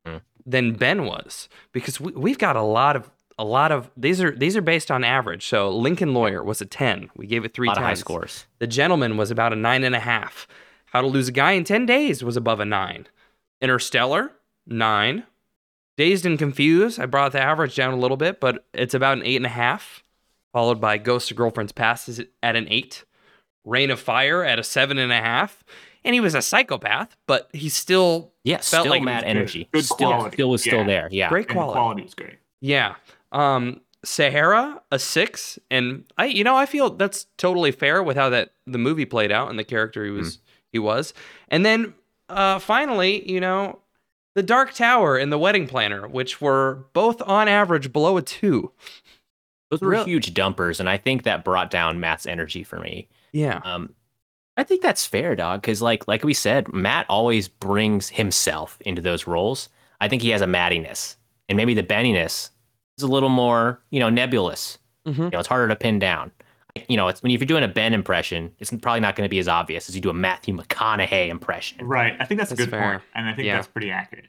Hmm. 0.05 0.17
than 0.45 0.73
Ben 0.73 1.05
was 1.05 1.47
because 1.71 1.99
we, 2.01 2.11
we've 2.13 2.37
got 2.39 2.55
a 2.55 2.61
lot 2.61 2.95
of 2.95 3.09
a 3.37 3.43
lot 3.45 3.71
of 3.71 3.89
these 3.97 4.21
are 4.21 4.31
these 4.31 4.55
are 4.57 4.61
based 4.61 4.89
on 4.91 5.03
average. 5.03 5.45
So 5.45 5.69
Lincoln 5.69 6.13
Lawyer 6.13 6.43
was 6.43 6.61
a 6.61 6.65
ten. 6.65 7.09
We 7.15 7.25
gave 7.27 7.45
it 7.45 7.51
A 7.51 7.53
three 7.53 7.69
of 7.69 7.77
high 7.77 7.93
scores. 7.93 8.45
The 8.59 8.67
Gentleman 8.67 9.15
was 9.17 9.31
about 9.31 9.53
a 9.53 9.55
nine 9.55 9.83
and 9.83 9.95
a 9.95 9.99
half. 9.99 10.47
How 10.93 11.01
to 11.01 11.07
Lose 11.07 11.27
a 11.27 11.31
Guy 11.31 11.53
in 11.53 11.63
10 11.63 11.85
Days 11.85 12.23
was 12.23 12.37
above 12.37 12.59
a 12.59 12.65
nine. 12.65 13.07
Interstellar, 13.61 14.31
nine. 14.67 15.23
Dazed 15.97 16.25
and 16.25 16.39
Confused, 16.39 16.99
I 16.99 17.05
brought 17.05 17.33
the 17.33 17.41
average 17.41 17.75
down 17.75 17.93
a 17.93 17.97
little 17.97 18.17
bit, 18.17 18.39
but 18.39 18.65
it's 18.73 18.93
about 18.95 19.17
an 19.17 19.25
eight 19.25 19.35
and 19.35 19.45
a 19.45 19.49
half. 19.49 20.03
Followed 20.51 20.79
by 20.81 20.97
Ghost 20.97 21.29
of 21.31 21.37
Girlfriend's 21.37 21.71
Past 21.71 22.09
is 22.09 22.21
at 22.41 22.55
an 22.55 22.67
eight. 22.69 23.05
Reign 23.65 23.91
of 23.91 23.99
Fire 23.99 24.43
at 24.43 24.59
a 24.59 24.63
seven 24.63 24.97
and 24.97 25.11
a 25.11 25.17
half. 25.21 25.63
And 26.03 26.13
he 26.13 26.19
was 26.19 26.35
a 26.35 26.41
psychopath, 26.41 27.15
but 27.27 27.49
he 27.53 27.69
still, 27.69 28.33
Yeah, 28.43 28.57
Felt 28.57 28.81
still 28.83 28.85
like 28.89 29.01
mad 29.03 29.23
Matt 29.23 29.23
was 29.23 29.23
good. 29.23 29.29
energy. 29.37 29.69
Good 29.71 29.85
still, 29.85 30.07
quality. 30.09 30.35
still 30.35 30.49
was 30.49 30.61
still 30.61 30.83
there. 30.85 31.07
Yeah. 31.11 31.29
great 31.29 31.43
and 31.47 31.49
the 31.51 31.53
quality. 31.53 31.77
quality 31.77 32.03
is 32.03 32.13
great. 32.13 32.37
Yeah. 32.59 32.95
Um 33.31 33.81
Sahara 34.05 34.81
a 34.91 34.99
6 34.99 35.59
and 35.71 36.03
I 36.17 36.25
you 36.25 36.43
know 36.43 36.57
I 36.57 36.65
feel 36.65 36.89
that's 36.89 37.25
totally 37.37 37.71
fair 37.71 38.03
with 38.03 38.17
how 38.17 38.29
that 38.31 38.51
the 38.67 38.77
movie 38.77 39.05
played 39.05 39.31
out 39.31 39.49
and 39.49 39.57
the 39.57 39.63
character 39.63 40.03
he 40.03 40.11
was 40.11 40.39
he 40.73 40.79
was. 40.79 41.13
And 41.47 41.65
then 41.65 41.93
uh 42.27 42.59
finally, 42.59 43.29
you 43.31 43.39
know, 43.39 43.79
The 44.35 44.43
Dark 44.43 44.73
Tower 44.73 45.15
and 45.17 45.31
The 45.31 45.37
Wedding 45.39 45.67
Planner, 45.67 46.07
which 46.07 46.41
were 46.41 46.85
both 46.91 47.21
on 47.21 47.47
average 47.47 47.93
below 47.93 48.17
a 48.17 48.21
2. 48.21 48.69
Those 49.71 49.81
were 49.81 50.03
huge 50.03 50.33
dumpers, 50.35 50.79
and 50.79 50.87
I 50.89 50.97
think 50.97 51.23
that 51.23 51.43
brought 51.43 51.71
down 51.71 51.99
Matt's 51.99 52.27
energy 52.27 52.63
for 52.63 52.79
me. 52.79 53.07
Yeah. 53.31 53.59
Um, 53.63 53.95
I 54.55 54.63
think 54.63 54.83
that's 54.83 55.03
fair, 55.05 55.35
dog. 55.35 55.61
Because 55.61 55.81
like 55.81 56.07
like 56.07 56.23
we 56.23 56.33
said, 56.35 56.71
Matt 56.71 57.07
always 57.09 57.47
brings 57.47 58.09
himself 58.09 58.77
into 58.81 59.01
those 59.01 59.25
roles. 59.25 59.69
I 59.99 60.07
think 60.09 60.21
he 60.21 60.29
has 60.29 60.41
a 60.41 60.45
mattiness, 60.45 61.15
and 61.49 61.57
maybe 61.57 61.73
the 61.73 61.81
benniness 61.81 62.51
is 62.99 63.03
a 63.03 63.07
little 63.07 63.29
more, 63.29 63.81
you 63.89 63.99
know, 63.99 64.09
nebulous. 64.11 64.77
Mhm. 65.07 65.17
You 65.17 65.29
know, 65.31 65.39
it's 65.39 65.47
harder 65.47 65.67
to 65.69 65.75
pin 65.75 65.97
down. 65.97 66.31
You 66.89 66.97
know, 66.97 67.07
it's 67.07 67.21
when 67.21 67.31
if 67.31 67.39
you're 67.39 67.45
doing 67.45 67.63
a 67.63 67.67
Ben 67.67 67.93
impression, 67.93 68.51
it's 68.59 68.71
probably 68.71 68.99
not 68.99 69.15
going 69.15 69.25
to 69.25 69.29
be 69.29 69.37
as 69.39 69.47
obvious 69.47 69.89
as 69.89 69.95
you 69.95 70.01
do 70.01 70.09
a 70.09 70.13
Matthew 70.13 70.55
McConaughey 70.57 71.27
impression. 71.29 71.85
Right. 71.85 72.15
I 72.19 72.25
think 72.25 72.39
that's, 72.39 72.49
That's 72.49 72.61
a 72.61 72.65
good 72.65 72.71
fair. 72.71 72.91
point, 72.93 73.01
and 73.13 73.29
I 73.29 73.33
think 73.35 73.45
Yeah. 73.45 73.55
that's 73.55 73.67
pretty 73.67 73.91
accurate. 73.91 74.25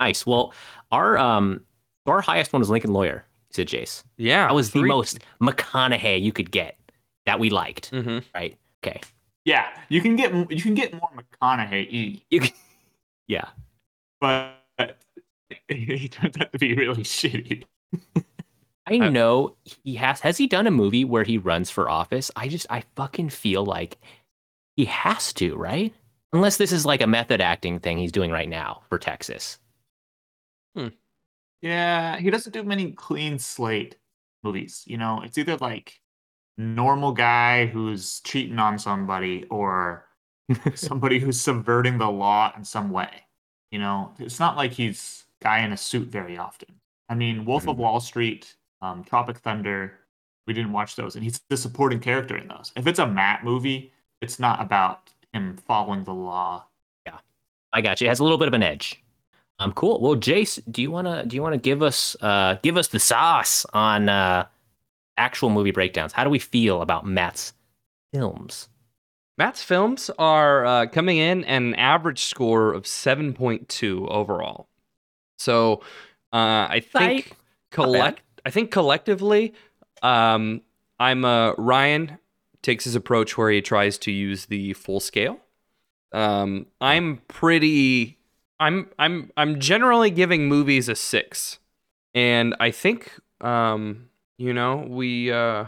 Nice. 0.00 0.26
Well, 0.26 0.52
our 0.90 1.16
um, 1.16 1.60
our 2.06 2.20
highest 2.20 2.52
one 2.52 2.58
was 2.60 2.70
Lincoln 2.70 2.92
Lawyer. 2.92 3.24
Said 3.50 3.68
Jace. 3.68 4.02
Yeah. 4.16 4.48
That 4.48 4.54
was 4.54 4.72
the 4.72 4.82
most 4.82 5.20
McConaughey 5.40 6.20
you 6.20 6.32
could 6.32 6.50
get 6.50 6.76
that 7.24 7.38
we 7.38 7.50
liked. 7.50 7.92
Mhm. 7.92 8.24
Right. 8.34 8.58
Okay. 8.84 9.00
Yeah, 9.44 9.68
you 9.88 10.00
can 10.00 10.16
get 10.16 10.32
you 10.50 10.60
can 10.60 10.74
get 10.74 10.92
more 10.92 11.10
McConaughey, 11.16 12.20
You 12.30 12.40
can, 12.40 12.50
yeah. 13.28 13.44
but 14.20 14.54
he 15.68 16.08
turns 16.08 16.36
out 16.40 16.52
to 16.52 16.58
be 16.58 16.74
really 16.74 17.04
shitty. 17.04 17.64
I 18.86 18.98
know 18.98 19.56
he 19.64 19.94
has. 19.96 20.20
Has 20.20 20.36
he 20.36 20.46
done 20.46 20.66
a 20.66 20.70
movie 20.70 21.04
where 21.04 21.24
he 21.24 21.38
runs 21.38 21.70
for 21.70 21.88
office? 21.88 22.30
I 22.36 22.48
just, 22.48 22.66
I 22.70 22.84
fucking 22.96 23.30
feel 23.30 23.64
like 23.64 23.98
he 24.76 24.86
has 24.86 25.32
to, 25.34 25.56
right? 25.56 25.94
Unless 26.32 26.58
this 26.58 26.72
is 26.72 26.86
like 26.86 27.02
a 27.02 27.06
method 27.06 27.40
acting 27.40 27.80
thing 27.80 27.98
he's 27.98 28.12
doing 28.12 28.30
right 28.30 28.48
now 28.48 28.82
for 28.88 28.98
Texas. 28.98 29.58
Yeah, 31.62 32.18
he 32.18 32.30
doesn't 32.30 32.52
do 32.52 32.62
many 32.62 32.92
clean 32.92 33.38
slate 33.38 33.96
movies. 34.42 34.84
You 34.86 34.98
know, 34.98 35.22
it's 35.24 35.38
either 35.38 35.56
like 35.56 36.00
normal 36.58 37.12
guy 37.12 37.66
who's 37.66 38.20
cheating 38.20 38.58
on 38.58 38.78
somebody 38.78 39.44
or 39.50 40.06
somebody 40.74 41.18
who's 41.18 41.40
subverting 41.40 41.98
the 41.98 42.10
law 42.10 42.52
in 42.56 42.64
some 42.64 42.90
way. 42.90 43.10
You 43.70 43.78
know, 43.80 44.14
it's 44.18 44.40
not 44.40 44.56
like 44.56 44.72
he's 44.72 45.24
guy 45.42 45.60
in 45.60 45.72
a 45.72 45.76
suit 45.76 46.08
very 46.08 46.38
often. 46.38 46.80
I 47.08 47.14
mean, 47.14 47.44
Wolf 47.44 47.68
of 47.68 47.76
Mhm. 47.76 47.78
Wall 47.78 48.00
Street, 48.00 48.56
um, 48.84 49.04
Tropic 49.04 49.38
Thunder, 49.38 49.98
we 50.46 50.52
didn't 50.52 50.72
watch 50.72 50.96
those, 50.96 51.14
and 51.14 51.24
he's 51.24 51.40
the 51.48 51.56
supporting 51.56 52.00
character 52.00 52.36
in 52.36 52.48
those. 52.48 52.72
If 52.76 52.86
it's 52.86 52.98
a 52.98 53.06
Matt 53.06 53.44
movie, 53.44 53.92
it's 54.20 54.38
not 54.38 54.60
about 54.60 55.10
him 55.32 55.56
following 55.56 56.04
the 56.04 56.12
law. 56.14 56.64
Yeah, 57.06 57.18
I 57.72 57.80
got 57.80 58.00
you. 58.00 58.06
It 58.06 58.10
has 58.10 58.20
a 58.20 58.22
little 58.22 58.38
bit 58.38 58.48
of 58.48 58.54
an 58.54 58.62
edge. 58.62 59.02
Um, 59.58 59.72
cool. 59.72 60.00
Well, 60.00 60.16
Jace, 60.16 60.60
do 60.70 60.82
you 60.82 60.90
wanna 60.90 61.24
do 61.24 61.36
you 61.36 61.42
wanna 61.42 61.58
give 61.58 61.82
us 61.82 62.16
uh 62.20 62.56
give 62.62 62.76
us 62.76 62.88
the 62.88 62.98
sauce 62.98 63.64
on 63.72 64.08
uh 64.08 64.46
actual 65.16 65.48
movie 65.50 65.70
breakdowns? 65.70 66.12
How 66.12 66.24
do 66.24 66.30
we 66.30 66.40
feel 66.40 66.82
about 66.82 67.06
Matt's 67.06 67.52
films? 68.12 68.68
Matt's 69.38 69.62
films 69.62 70.10
are 70.18 70.64
uh, 70.64 70.86
coming 70.86 71.16
in 71.18 71.44
at 71.44 71.56
an 71.56 71.74
average 71.74 72.24
score 72.24 72.72
of 72.72 72.84
7.2 72.84 74.08
overall. 74.08 74.68
So 75.38 75.80
uh, 76.32 76.66
I 76.70 76.80
think 76.80 77.00
Right. 77.00 77.32
collect 77.72 78.33
I 78.44 78.50
think 78.50 78.70
collectively 78.70 79.54
um, 80.02 80.60
I'm 80.98 81.24
uh, 81.24 81.52
Ryan 81.54 82.18
takes 82.62 82.84
his 82.84 82.94
approach 82.94 83.36
where 83.36 83.50
he 83.50 83.60
tries 83.60 83.98
to 83.98 84.10
use 84.10 84.46
the 84.46 84.72
full 84.74 85.00
scale. 85.00 85.38
Um, 86.12 86.66
I'm 86.80 87.22
pretty 87.28 88.18
I'm 88.60 88.88
I'm 88.98 89.30
I'm 89.36 89.60
generally 89.60 90.10
giving 90.10 90.48
movies 90.48 90.88
a 90.88 90.94
6. 90.94 91.58
And 92.14 92.54
I 92.60 92.70
think 92.70 93.12
um, 93.40 94.08
you 94.38 94.52
know, 94.52 94.86
we 94.88 95.32
uh 95.32 95.66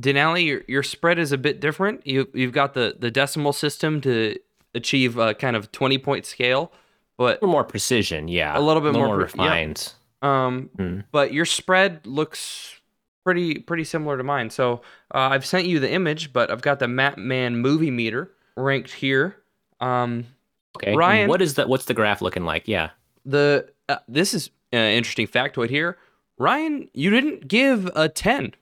Denali, 0.00 0.46
your, 0.46 0.62
your 0.66 0.82
spread 0.82 1.18
is 1.18 1.32
a 1.32 1.38
bit 1.38 1.60
different. 1.60 2.06
You 2.06 2.28
you've 2.34 2.52
got 2.52 2.74
the 2.74 2.96
the 2.98 3.10
decimal 3.10 3.52
system 3.52 4.00
to 4.02 4.36
achieve 4.74 5.18
a 5.18 5.34
kind 5.34 5.54
of 5.54 5.70
20 5.70 5.98
point 5.98 6.24
scale, 6.26 6.72
but 7.18 7.32
A 7.32 7.44
little 7.44 7.48
more 7.48 7.64
precision, 7.64 8.28
yeah. 8.28 8.58
A 8.58 8.60
little 8.60 8.82
bit 8.82 8.94
more 8.94 9.06
more 9.08 9.26
pre- 9.26 9.44
yeah. 9.44 9.92
Refined. 10.22 10.70
um 10.70 10.70
Hmm. 10.76 11.00
but 11.10 11.32
your 11.32 11.44
spread 11.44 12.06
looks 12.06 12.80
pretty 13.24 13.58
pretty 13.60 13.84
similar 13.84 14.16
to 14.16 14.24
mine. 14.24 14.50
So 14.50 14.82
uh, 15.14 15.18
I've 15.30 15.46
sent 15.46 15.66
you 15.66 15.78
the 15.80 15.90
image, 15.90 16.32
but 16.32 16.50
I've 16.50 16.62
got 16.62 16.78
the 16.78 16.88
Map 16.88 17.18
Man 17.18 17.56
movie 17.58 17.90
meter 17.90 18.30
ranked 18.56 18.90
here. 18.92 19.36
Um, 19.80 20.26
Okay. 20.76 20.94
Ryan- 20.96 21.28
What 21.28 21.42
is 21.42 21.54
that 21.54 21.68
what's 21.68 21.84
the 21.84 21.92
graph 21.94 22.22
looking 22.22 22.44
like? 22.46 22.66
Yeah. 22.66 22.90
the 23.26 23.68
uh, 23.90 23.96
this 24.08 24.32
is 24.34 24.48
an 24.72 24.92
interesting 24.94 25.26
factoid 25.26 25.68
here. 25.68 25.98
Ryan, 26.38 26.88
you 26.94 27.10
didn't 27.10 27.46
give 27.46 27.90
a 27.94 28.08
10 28.08 28.54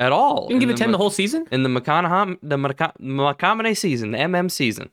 at 0.00 0.10
all. 0.10 0.42
You 0.50 0.58
didn't 0.58 0.60
give 0.60 0.70
a 0.70 0.74
10 0.78 0.88
Mc- 0.88 0.92
the 0.92 0.98
whole 0.98 1.10
season? 1.10 1.46
in 1.52 1.62
the 1.62 1.68
McConaughey 1.68 2.38
the 2.42 2.56
McCona- 2.56 2.98
McConaughey 3.00 3.76
season, 3.76 4.10
the 4.10 4.18
MM 4.18 4.50
season, 4.50 4.90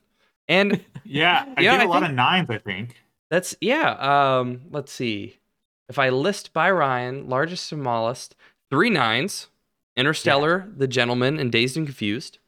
and 0.48 0.80
Yeah, 1.04 1.44
I 1.56 1.62
Yeah, 1.62 1.72
give 1.72 1.80
I 1.80 1.84
a 1.84 1.88
lot 1.88 2.00
think- 2.02 2.10
of 2.10 2.14
nines, 2.16 2.48
I 2.48 2.58
think. 2.58 2.94
that's 3.28 3.56
yeah. 3.60 3.90
Um, 4.38 4.60
let's 4.70 4.92
see. 4.92 5.38
If 5.92 5.98
I 5.98 6.08
list 6.08 6.54
by 6.54 6.70
Ryan, 6.70 7.28
largest, 7.28 7.66
smallest, 7.66 8.34
three 8.70 8.88
nines, 8.88 9.48
Interstellar, 9.94 10.66
The 10.74 10.86
Gentleman, 10.88 11.38
and 11.38 11.52
Dazed 11.52 11.76
and 11.76 11.84
Confused, 11.86 12.38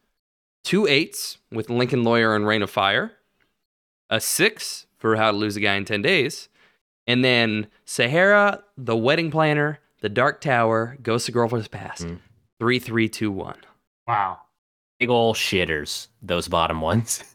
two 0.63 0.87
eights 0.87 1.37
with 1.51 1.69
Lincoln 1.69 2.03
Lawyer 2.03 2.35
and 2.35 2.47
Reign 2.47 2.63
of 2.63 2.71
Fire, 2.71 3.11
a 4.09 4.19
six 4.19 4.87
for 4.97 5.15
How 5.15 5.29
to 5.29 5.37
Lose 5.37 5.55
a 5.57 5.59
Guy 5.59 5.75
in 5.75 5.85
Ten 5.85 6.01
Days, 6.01 6.49
and 7.05 7.23
then 7.23 7.67
Sahara, 7.85 8.63
The 8.77 8.97
Wedding 8.97 9.29
Planner, 9.29 9.77
The 10.01 10.09
Dark 10.09 10.41
Tower, 10.41 10.97
Ghost 11.03 11.27
of 11.29 11.35
Girlfriend's 11.35 11.67
Past, 11.67 12.01
Mm. 12.07 12.21
three, 12.59 12.79
three, 12.79 13.07
two, 13.07 13.31
one. 13.31 13.59
Wow. 14.07 14.39
Big 14.99 15.11
ol' 15.11 15.35
shitters, 15.35 16.07
those 16.19 16.47
bottom 16.47 16.81
ones. 16.81 17.23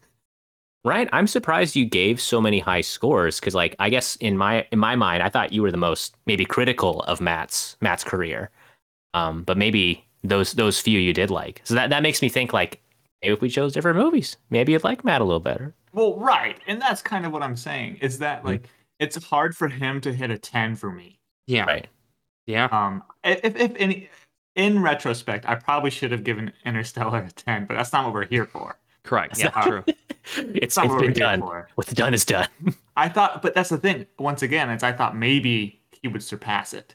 Ryan, 0.84 1.08
I'm 1.12 1.26
surprised 1.26 1.76
you 1.76 1.84
gave 1.84 2.20
so 2.20 2.40
many 2.40 2.58
high 2.58 2.80
scores 2.80 3.38
because, 3.38 3.54
like, 3.54 3.76
I 3.78 3.90
guess 3.90 4.16
in 4.16 4.38
my 4.38 4.66
in 4.72 4.78
my 4.78 4.96
mind, 4.96 5.22
I 5.22 5.28
thought 5.28 5.52
you 5.52 5.62
were 5.62 5.70
the 5.70 5.76
most 5.76 6.16
maybe 6.26 6.44
critical 6.44 7.02
of 7.02 7.20
Matt's 7.20 7.76
Matt's 7.80 8.04
career. 8.04 8.50
Um, 9.12 9.42
but 9.42 9.58
maybe 9.58 10.06
those 10.24 10.52
those 10.52 10.80
few 10.80 10.98
you 10.98 11.12
did 11.12 11.30
like. 11.30 11.60
So 11.64 11.74
that 11.74 11.90
that 11.90 12.02
makes 12.02 12.22
me 12.22 12.30
think 12.30 12.52
like 12.52 12.80
maybe 13.20 13.34
if 13.34 13.42
we 13.42 13.50
chose 13.50 13.74
different 13.74 13.98
movies, 13.98 14.38
maybe 14.48 14.72
you'd 14.72 14.84
like 14.84 15.04
Matt 15.04 15.20
a 15.20 15.24
little 15.24 15.40
better. 15.40 15.74
Well, 15.92 16.16
right, 16.16 16.58
and 16.66 16.80
that's 16.80 17.02
kind 17.02 17.26
of 17.26 17.32
what 17.32 17.42
I'm 17.42 17.56
saying. 17.56 17.98
Is 18.00 18.18
that 18.20 18.44
like 18.44 18.68
it's 18.98 19.22
hard 19.22 19.54
for 19.54 19.68
him 19.68 20.00
to 20.02 20.12
hit 20.12 20.30
a 20.30 20.38
ten 20.38 20.76
for 20.76 20.90
me. 20.90 21.18
Yeah. 21.46 21.64
Right. 21.64 21.88
Yeah. 22.46 22.68
Um, 22.72 23.02
if 23.22 23.56
if 23.56 23.72
any, 23.76 24.08
in 24.56 24.82
retrospect, 24.82 25.46
I 25.46 25.56
probably 25.56 25.90
should 25.90 26.12
have 26.12 26.24
given 26.24 26.52
Interstellar 26.64 27.18
a 27.18 27.30
ten, 27.30 27.66
but 27.66 27.74
that's 27.74 27.92
not 27.92 28.04
what 28.06 28.14
we're 28.14 28.26
here 28.26 28.46
for. 28.46 28.76
Correct. 29.02 29.38
That's 29.38 29.54
Yeah. 29.54 29.60
not- 29.60 29.84
True. 29.84 29.84
It's, 30.36 30.76
That's 30.76 30.76
not 30.76 30.84
it's 30.84 30.92
what 30.94 31.00
been 31.00 31.08
we're 31.08 31.14
done. 31.14 31.40
for. 31.40 31.68
What's 31.74 31.92
done 31.92 32.14
is 32.14 32.24
done. 32.24 32.46
I 32.96 33.08
thought, 33.08 33.42
but 33.42 33.52
that's 33.54 33.70
the 33.70 33.78
thing. 33.78 34.06
Once 34.18 34.42
again, 34.42 34.70
it's 34.70 34.84
I 34.84 34.92
thought 34.92 35.16
maybe 35.16 35.80
he 36.02 36.06
would 36.08 36.22
surpass 36.22 36.72
it. 36.74 36.94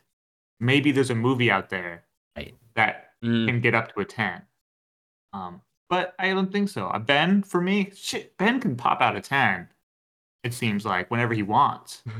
Maybe 0.61 0.91
there's 0.91 1.09
a 1.09 1.15
movie 1.15 1.51
out 1.51 1.69
there 1.69 2.03
Right. 2.37 2.53
that 2.75 3.01
Mm. 3.23 3.47
can 3.47 3.61
get 3.61 3.73
up 3.75 3.93
to 3.93 4.01
a 4.01 4.05
ten. 4.05 4.41
Um, 5.33 5.61
but 5.89 6.13
I 6.19 6.29
don't 6.29 6.51
think 6.51 6.69
so. 6.69 6.87
Uh, 6.87 6.99
Ben, 6.99 7.41
for 7.43 7.59
me, 7.59 7.91
shit, 7.95 8.37
Ben 8.37 8.59
can 8.61 8.75
pop 8.77 9.01
out 9.01 9.15
a 9.17 9.21
ten. 9.21 9.67
It 10.43 10.53
seems 10.53 10.85
like 10.85 11.09
whenever 11.11 11.33
he 11.33 11.43
wants. 11.43 12.03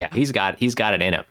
Yeah, 0.00 0.08
he's 0.12 0.32
got 0.32 0.58
he's 0.58 0.74
got 0.74 0.94
it 0.94 1.02
in 1.02 1.12
him. 1.14 1.24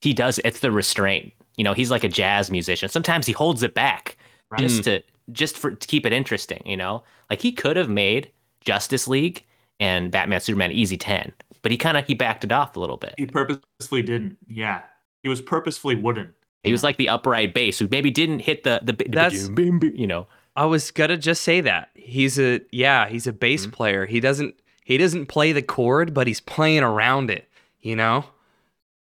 He 0.00 0.12
does. 0.14 0.38
It's 0.44 0.60
the 0.60 0.70
restraint. 0.70 1.32
You 1.56 1.64
know, 1.64 1.72
he's 1.72 1.90
like 1.90 2.04
a 2.04 2.08
jazz 2.08 2.50
musician. 2.50 2.88
Sometimes 2.88 3.26
he 3.26 3.32
holds 3.32 3.62
it 3.62 3.74
back 3.74 4.16
Right? 4.50 4.60
just 4.60 4.84
to 4.84 5.02
just 5.32 5.56
for 5.56 5.70
to 5.72 5.86
keep 5.86 6.04
it 6.06 6.12
interesting. 6.12 6.62
You 6.66 6.76
know, 6.76 7.02
like 7.30 7.40
he 7.42 7.52
could 7.52 7.76
have 7.76 7.88
made 7.88 8.30
Justice 8.60 9.06
League 9.08 9.44
and 9.80 10.10
Batman 10.10 10.40
Superman 10.40 10.72
easy 10.72 10.96
ten, 10.96 11.32
but 11.62 11.70
he 11.72 11.78
kind 11.78 11.96
of 11.96 12.06
he 12.06 12.14
backed 12.14 12.44
it 12.44 12.52
off 12.52 12.76
a 12.76 12.80
little 12.80 12.96
bit. 12.96 13.14
He 13.16 13.26
purposefully 13.26 14.02
didn't. 14.02 14.36
Yeah, 14.48 14.82
he 15.22 15.28
was 15.28 15.40
purposefully 15.42 15.96
wouldn't. 15.96 16.30
He 16.62 16.72
was 16.72 16.82
like 16.82 16.96
the 16.96 17.10
upright 17.10 17.52
bass 17.52 17.78
who 17.78 17.88
maybe 17.90 18.10
didn't 18.10 18.38
hit 18.40 18.64
the 18.64 18.80
the, 18.82 18.92
the 18.92 19.04
That's- 19.08 19.50
you 19.94 20.06
know. 20.06 20.26
I 20.56 20.66
was 20.66 20.92
gonna 20.92 21.16
just 21.16 21.42
say 21.42 21.60
that 21.62 21.90
he's 21.94 22.38
a 22.38 22.60
yeah 22.70 23.08
he's 23.08 23.26
a 23.26 23.32
bass 23.32 23.66
Mhm. 23.66 23.72
player. 23.72 24.06
He 24.06 24.20
doesn't 24.20 24.54
he 24.84 24.96
doesn't 24.98 25.26
play 25.26 25.50
the 25.52 25.62
chord, 25.62 26.14
but 26.14 26.26
he's 26.28 26.40
playing 26.40 26.82
around 26.84 27.30
it. 27.30 27.48
You 27.80 27.96
know, 27.96 28.24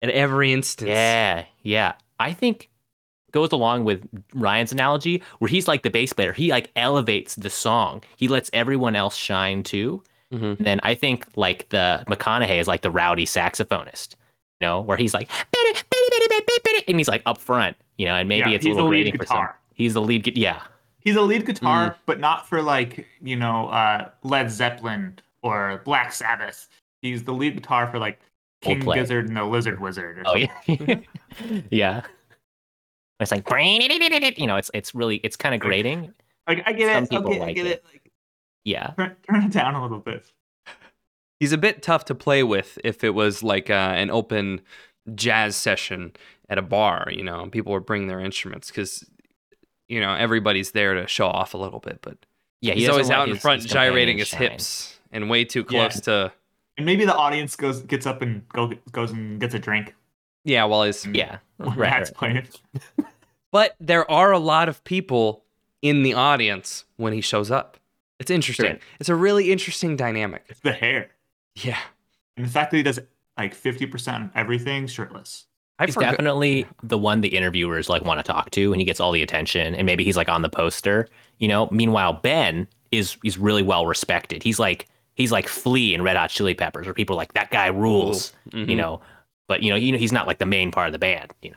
at 0.02 0.08
every 0.10 0.52
instance. 0.52 0.88
Yeah, 0.88 1.44
yeah. 1.62 1.92
I 2.18 2.32
think 2.32 2.70
goes 3.34 3.52
along 3.52 3.84
with 3.84 4.08
Ryan's 4.32 4.72
analogy 4.72 5.22
where 5.40 5.48
he's 5.50 5.68
like 5.68 5.82
the 5.82 5.90
bass 5.90 6.12
player. 6.14 6.32
He 6.32 6.50
like 6.50 6.70
elevates 6.76 7.34
the 7.34 7.50
song. 7.50 8.02
He 8.16 8.28
lets 8.28 8.48
everyone 8.54 8.96
else 8.96 9.14
shine 9.16 9.62
too. 9.62 10.02
Mhm. 10.32 10.56
And 10.58 10.66
then 10.66 10.80
I 10.82 10.94
think 10.94 11.26
like 11.36 11.68
the 11.68 12.02
McConaughey 12.08 12.58
is 12.58 12.66
like 12.66 12.80
the 12.80 12.90
rowdy 12.90 13.26
saxophonist, 13.26 14.14
you 14.60 14.66
know, 14.66 14.80
where 14.80 14.96
he's 14.96 15.12
like 15.12 15.28
and 16.88 16.98
he's 16.98 17.08
like 17.08 17.22
up 17.26 17.38
front, 17.38 17.76
you 17.98 18.06
know, 18.06 18.14
and 18.14 18.28
maybe 18.28 18.50
Yeah, 18.50 18.56
it's 18.56 18.66
a 18.66 18.70
little 18.70 18.88
grating 18.88 19.16
for 19.16 19.26
some. 19.26 19.36
guitar. 19.36 19.58
He's 19.74 19.94
the 19.94 20.00
lead. 20.02 20.24
gu- 20.24 20.32
Yeah, 20.34 20.60
He's 21.00 21.16
a 21.16 21.22
lead 21.22 21.44
guitar, 21.44 21.90
Mm. 21.90 21.94
but 22.06 22.20
not 22.20 22.48
for 22.48 22.62
like 22.62 23.06
you 23.20 23.36
know 23.36 23.68
uh, 23.68 24.08
Led 24.22 24.50
Zeppelin 24.50 25.18
or 25.42 25.82
Black 25.84 26.12
Sabbath. 26.12 26.68
He's 27.02 27.24
the 27.24 27.32
lead 27.32 27.54
guitar 27.56 27.88
for 27.90 27.98
like 27.98 28.20
King. 28.62 28.80
Gizzard 28.80 29.28
and 29.28 29.36
the 29.36 29.44
Lizard 29.44 29.80
Wizard. 29.80 30.18
Or 30.18 30.22
Oh 30.26 30.46
something. 30.66 31.04
yeah, 31.48 31.60
yeah. 31.70 32.02
It's 33.20 33.30
like 33.30 33.44
you 34.38 34.46
know, 34.46 34.56
it's 34.56 34.70
it's 34.74 34.94
really 34.94 35.16
it's 35.16 35.36
kind 35.36 35.54
of 35.54 35.60
grating. 35.60 36.12
Like 36.46 36.62
I 36.66 36.72
get 36.72 36.92
Some 36.94 37.04
it. 37.04 37.10
people 37.10 37.30
Okay, 37.30 37.40
I 37.40 37.44
like 37.46 37.56
get 37.56 37.66
it. 37.66 37.70
it. 37.70 37.84
Like, 37.90 38.12
Yeah, 38.64 38.92
turn, 38.96 39.16
turn 39.28 39.42
it 39.44 39.52
down 39.52 39.74
a 39.74 39.82
little 39.82 40.00
bit. 40.00 40.30
He's 41.40 41.52
a 41.52 41.58
bit 41.58 41.82
tough 41.82 42.04
to 42.06 42.14
play 42.14 42.42
with 42.42 42.78
if 42.84 43.04
it 43.04 43.10
was 43.10 43.42
like 43.42 43.68
uh, 43.70 43.72
an 43.96 44.10
open 44.10 44.60
jazz 45.14 45.56
session 45.56 46.12
at 46.48 46.58
a 46.58 46.62
bar. 46.62 47.08
You 47.10 47.22
know, 47.24 47.48
people 47.50 47.72
were 47.72 47.80
bringing 47.80 48.08
their 48.08 48.20
instruments 48.20 48.68
because 48.68 49.04
you 49.88 50.00
know 50.00 50.14
everybody's 50.14 50.72
there 50.72 50.94
to 50.94 51.06
show 51.06 51.26
off 51.26 51.54
a 51.54 51.58
little 51.58 51.80
bit, 51.80 51.98
but 52.02 52.16
yeah. 52.60 52.74
he's 52.74 52.88
always 52.88 53.10
out 53.10 53.28
in 53.28 53.36
front 53.36 53.66
gyrating 53.66 54.18
his 54.18 54.28
shine. 54.28 54.40
hips 54.42 54.98
and 55.12 55.28
way 55.30 55.44
too 55.44 55.64
Yeah. 55.70 55.88
close 55.88 56.00
to 56.02 56.32
And 56.76 56.86
maybe 56.86 57.04
the 57.04 57.14
audience 57.14 57.56
goes 57.56 57.82
gets 57.82 58.06
up 58.06 58.22
and 58.22 58.46
go 58.48 58.72
goes 58.92 59.10
and 59.12 59.40
gets 59.40 59.54
a 59.54 59.58
drink. 59.58 59.94
Yeah. 60.44 60.64
While 60.64 60.84
he's 60.84 61.06
Yeah, 61.06 61.38
When 61.56 61.70
right, 61.70 61.90
Matt's 61.90 62.10
right. 62.10 62.16
playing. 62.16 62.48
But 63.52 63.76
there 63.78 64.10
are 64.10 64.32
a 64.32 64.38
lot 64.40 64.68
of 64.68 64.82
people 64.82 65.44
in 65.80 66.02
the 66.02 66.14
audience 66.14 66.84
when 66.96 67.12
he 67.12 67.20
shows 67.20 67.50
up. 67.52 67.76
It's 68.18 68.30
interesting. 68.30 68.66
Sure. 68.66 68.78
It's 68.98 69.08
a 69.08 69.14
really 69.14 69.52
interesting 69.52 69.96
dynamic. 69.96 70.44
It's 70.48 70.58
the 70.60 70.72
hair. 70.72 71.10
Yeah. 71.54 71.78
And 72.36 72.46
the 72.46 72.50
fact 72.50 72.72
that 72.72 72.78
he 72.78 72.82
does 72.82 72.98
like 73.38 73.54
50% 73.54 74.24
of 74.24 74.30
everything 74.34 74.88
shirtless. 74.88 75.46
I 75.78 75.86
He's 75.86 75.94
forgot. 75.94 76.10
definitely 76.12 76.66
the 76.82 76.98
one 76.98 77.20
the 77.20 77.28
interviewers 77.36 77.88
like 77.88 78.04
want 78.04 78.18
to 78.18 78.24
talk 78.24 78.50
to, 78.52 78.72
and 78.72 78.80
he 78.80 78.84
gets 78.84 78.98
all 79.00 79.12
the 79.12 79.22
attention, 79.22 79.74
and 79.74 79.86
maybe 79.86 80.04
he's 80.04 80.16
like 80.16 80.28
on 80.28 80.42
the 80.42 80.48
poster, 80.48 81.08
you 81.38 81.46
know. 81.48 81.68
Meanwhile, 81.72 82.14
Ben 82.22 82.66
is 82.92 83.16
he's 83.22 83.38
really 83.38 83.62
well 83.64 83.84
respected. 83.86 84.42
He's 84.44 84.58
like 84.60 84.88
he's 85.14 85.32
like 85.32 85.48
Flea 85.48 85.94
in 85.94 86.02
Red 86.02 86.16
Hot 86.16 86.30
Chili 86.30 86.54
Peppers, 86.54 86.86
where 86.86 86.94
people 86.94 87.14
are 87.14 87.18
like 87.18 87.34
that 87.34 87.50
guy 87.50 87.66
rules, 87.68 88.32
Mhm. 88.50 88.68
you 88.68 88.76
know. 88.76 89.00
But 89.48 89.62
you 89.62 89.70
know, 89.70 89.76
you 89.76 89.92
know, 89.92 89.98
he's 89.98 90.12
not 90.12 90.26
like 90.26 90.38
the 90.38 90.46
main 90.46 90.70
part 90.70 90.86
of 90.88 90.92
the 90.92 90.98
band, 90.98 91.32
you 91.42 91.50
know. 91.50 91.56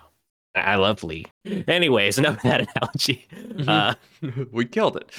I 0.56 0.60
I 0.74 0.76
love 0.76 1.04
Lee. 1.04 1.26
Anyways, 1.68 2.18
enough 2.20 2.38
of 2.38 2.44
that 2.44 2.68
analogy. 2.76 3.28
Mhm. 3.34 3.68
Uh, 3.68 4.46
we 4.52 4.66
killed 4.66 4.98
it. 4.98 5.12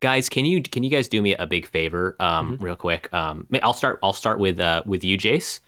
guys, 0.00 0.28
can 0.28 0.44
you 0.44 0.62
can 0.62 0.82
you 0.82 0.90
guys 0.90 1.08
do 1.08 1.20
me 1.22 1.34
a 1.34 1.46
big 1.46 1.66
favor, 1.66 2.16
um, 2.20 2.52
Mm-hmm. 2.54 2.64
real 2.64 2.76
quick? 2.76 3.12
Um, 3.12 3.46
I'll 3.62 3.74
start. 3.74 3.98
I'll 4.02 4.12
start 4.12 4.38
with 4.38 4.58
uh 4.60 4.82
with 4.86 5.04
you, 5.04 5.18
Jace. 5.18 5.60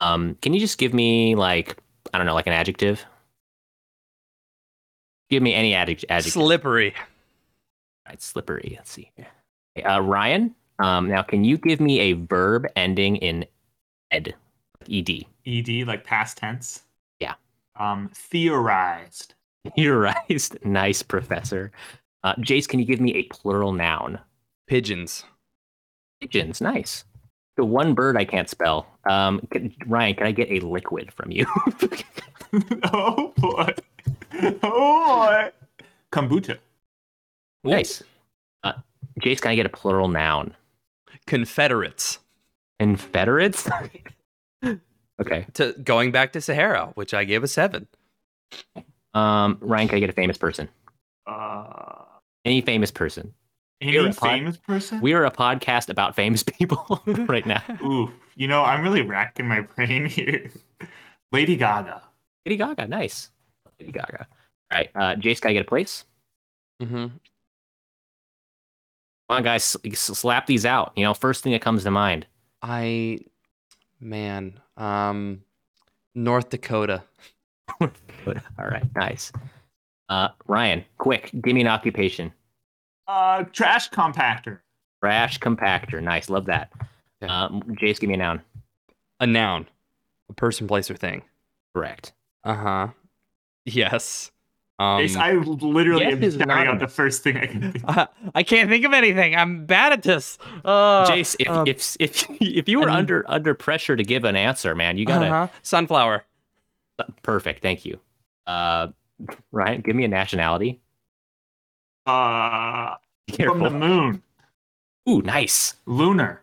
Um, 0.00 0.36
can 0.42 0.52
you 0.54 0.60
just 0.60 0.78
give 0.78 0.92
me 0.94 1.34
like 1.34 1.76
I 2.12 2.18
don't 2.18 2.26
know, 2.26 2.34
like 2.34 2.46
an 2.46 2.52
adjective? 2.52 3.04
Give 5.30 5.42
me 5.42 5.54
any 5.54 5.74
adjective. 5.74 6.10
adjective. 6.10 6.32
Slippery. 6.34 6.94
Right, 8.06 8.20
slippery. 8.20 8.74
Let's 8.76 8.90
see. 8.92 9.10
Okay, 9.18 9.82
Uh, 9.88 10.00
Ryan, 10.00 10.54
um, 10.78 11.08
now 11.08 11.22
can 11.22 11.42
you 11.44 11.56
give 11.56 11.80
me 11.80 11.98
a 12.00 12.12
verb 12.12 12.66
ending 12.76 13.16
in 13.16 13.46
ed, 14.10 14.34
ed? 14.90 15.24
Ed 15.46 15.68
like 15.86 16.04
past 16.04 16.38
tense. 16.38 16.82
Yeah. 17.20 17.34
Um, 17.78 18.10
theorized. 18.14 19.34
Theorized. 19.76 20.58
nice, 20.64 21.02
professor. 21.02 21.72
Uh, 22.22 22.34
Jace, 22.36 22.68
can 22.68 22.80
you 22.80 22.86
give 22.86 23.00
me 23.00 23.14
a 23.14 23.24
plural 23.24 23.72
noun? 23.72 24.18
Pigeons. 24.66 25.24
Pigeons. 26.20 26.60
Nice. 26.60 27.04
The 27.56 27.64
one 27.64 27.94
bird 27.94 28.16
I 28.16 28.24
can't 28.24 28.48
spell. 28.48 28.86
Um, 29.08 29.46
can, 29.50 29.74
Ryan, 29.86 30.14
can 30.14 30.26
I 30.26 30.32
get 30.32 30.50
a 30.50 30.66
liquid 30.66 31.12
from 31.12 31.30
you? 31.30 31.46
oh 32.92 33.32
boy. 33.36 33.74
Oh 34.42 34.50
boy. 34.52 35.50
Kombucha. 36.12 36.58
nice. 37.62 38.02
Uh, 38.62 38.72
Jace, 39.20 39.40
can 39.40 39.50
I 39.50 39.54
get 39.56 39.66
a 39.66 39.70
plural 39.70 40.08
noun? 40.08 40.54
Confederates. 41.26 42.18
Confederates. 42.78 43.68
Okay. 45.20 45.46
To 45.54 45.72
going 45.82 46.12
back 46.12 46.32
to 46.32 46.40
Sahara, 46.40 46.92
which 46.94 47.14
I 47.14 47.24
gave 47.24 47.42
a 47.42 47.48
seven. 47.48 47.86
Um, 49.14 49.58
Ryan, 49.60 49.88
can 49.88 49.96
I 49.96 50.00
get 50.00 50.10
a 50.10 50.14
famous 50.14 50.38
person? 50.38 50.68
Uh, 51.26 52.02
Any 52.44 52.60
famous 52.60 52.90
person? 52.90 53.32
any 53.80 53.92
You're 53.92 54.12
pod- 54.12 54.30
famous 54.30 54.56
person? 54.56 55.00
We 55.00 55.12
are 55.14 55.24
a 55.24 55.30
podcast 55.30 55.88
about 55.90 56.14
famous 56.16 56.42
people 56.42 57.02
right 57.06 57.44
now. 57.44 57.62
Ooh, 57.82 58.10
you 58.36 58.48
know, 58.48 58.62
I'm 58.62 58.82
really 58.82 59.02
racking 59.02 59.46
my 59.46 59.60
brain 59.60 60.06
here. 60.16 60.50
Lady 61.32 61.56
Gaga. 61.56 62.02
Lady 62.46 62.56
Gaga, 62.56 62.86
nice. 62.88 63.30
Lady 63.80 63.92
Gaga. 63.92 64.26
All 64.72 64.78
right, 64.78 64.90
uh, 64.94 65.14
Jace, 65.16 65.40
can 65.40 65.50
I 65.50 65.54
get 65.54 65.62
a 65.62 65.68
place? 65.68 66.04
Mm-hmm. 66.82 66.94
Come 67.06 67.20
on, 69.28 69.42
guys, 69.42 69.76
s- 69.84 70.10
s- 70.10 70.18
slap 70.18 70.46
these 70.46 70.64
out. 70.66 70.92
You 70.96 71.04
know, 71.04 71.14
first 71.14 71.42
thing 71.42 71.52
that 71.52 71.62
comes 71.62 71.84
to 71.84 71.90
mind. 71.90 72.26
I, 72.62 73.20
man, 74.00 74.60
um, 74.76 75.42
North 76.14 76.50
Dakota. 76.50 77.02
All 77.80 77.90
right, 78.58 78.84
nice. 78.94 79.32
Uh, 80.08 80.28
Ryan, 80.46 80.84
quick, 80.98 81.30
give 81.42 81.54
me 81.54 81.60
an 81.60 81.66
occupation. 81.68 82.32
Uh, 83.06 83.44
trash 83.44 83.90
compactor. 83.90 84.60
Trash 85.02 85.38
compactor, 85.38 86.02
nice, 86.02 86.28
love 86.28 86.46
that. 86.46 86.70
Okay. 87.22 87.32
Um, 87.32 87.62
Jace, 87.80 88.00
give 88.00 88.08
me 88.08 88.14
a 88.14 88.18
noun. 88.18 88.42
A 89.20 89.26
noun. 89.26 89.66
A 90.30 90.32
person, 90.34 90.66
place, 90.66 90.90
or 90.90 90.96
thing. 90.96 91.22
Correct. 91.74 92.12
Uh 92.42 92.54
huh. 92.54 92.88
Yes. 93.64 94.30
Um, 94.78 95.00
Ace, 95.00 95.14
I 95.14 95.32
literally 95.34 96.04
am 96.04 96.22
is 96.22 96.34
shouting 96.34 96.50
out 96.50 96.80
the 96.80 96.88
first 96.88 97.22
thing 97.22 97.36
I 97.36 97.46
can 97.46 97.72
think. 97.72 97.84
I, 97.86 98.08
I 98.34 98.42
can't 98.42 98.68
think 98.68 98.84
of 98.84 98.92
anything. 98.92 99.36
I'm 99.36 99.66
bad 99.66 99.92
at 99.92 100.02
this. 100.02 100.36
Uh, 100.64 101.06
Jace, 101.06 101.36
if, 101.38 101.48
um, 101.48 101.66
if 101.66 101.96
if 102.00 102.26
if 102.40 102.68
you 102.68 102.80
were 102.80 102.90
um, 102.90 102.96
under 102.96 103.24
under 103.30 103.54
pressure 103.54 103.94
to 103.94 104.02
give 104.02 104.24
an 104.24 104.34
answer, 104.34 104.74
man, 104.74 104.98
you 104.98 105.06
gotta 105.06 105.26
uh-huh. 105.26 105.48
Sunflower. 105.62 106.24
perfect. 107.22 107.62
Thank 107.62 107.84
you. 107.84 108.00
Uh, 108.48 108.88
Ryan, 109.52 109.80
give 109.80 109.94
me 109.94 110.04
a 110.04 110.08
nationality. 110.08 110.80
Uh, 112.06 112.96
Careful. 113.28 113.54
from 113.54 113.62
the 113.62 113.70
moon. 113.70 114.22
Ooh, 115.08 115.22
nice. 115.22 115.74
Lunar. 115.86 116.42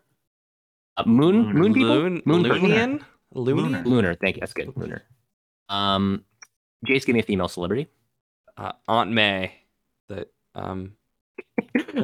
Uh, 0.98 1.04
moon, 1.06 1.36
Lunar. 1.36 1.54
moon 1.54 1.74
people. 1.74 1.90
Loon, 1.90 2.22
moon 2.26 2.44
person? 2.44 2.62
Loonian? 2.62 3.06
Lunar. 3.34 3.84
Lunar. 3.84 4.16
Thank 4.16 4.38
you. 4.38 4.40
That's 4.40 4.54
good. 4.54 4.72
Lunar. 4.76 5.04
Um, 5.70 6.24
Jace, 6.88 7.06
give 7.06 7.14
me 7.14 7.20
a 7.20 7.24
female 7.24 7.48
celebrity. 7.48 7.88
Uh, 8.58 8.72
Aunt 8.88 9.12
May. 9.12 9.54
The 10.10 10.28
um. 10.56 10.94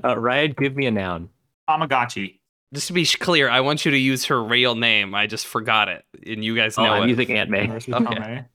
Uh, 0.03 0.17
Ryan, 0.17 0.53
give 0.57 0.75
me 0.75 0.86
a 0.86 0.91
noun. 0.91 1.29
Tamagotchi. 1.69 2.39
Just 2.73 2.88
to 2.88 2.93
be 2.93 3.05
clear, 3.05 3.49
I 3.49 3.62
want 3.62 3.83
you 3.86 3.91
to 3.91 3.97
use 3.97 4.25
her 4.25 4.41
real 4.43 4.75
name. 4.75 5.15
I 5.15 5.25
just 5.27 5.45
forgot 5.47 5.88
it, 5.89 6.05
and 6.25 6.43
you 6.43 6.55
guys 6.55 6.77
know 6.77 6.83
Oh, 6.83 6.88
know 6.88 6.93
I'm 6.93 7.03
it. 7.03 7.10
using 7.10 7.31
Aunt 7.31 7.49
May. 7.49 7.67
Marisa 7.67 7.93
Okay. 8.05 8.15
Tomei. 8.15 8.45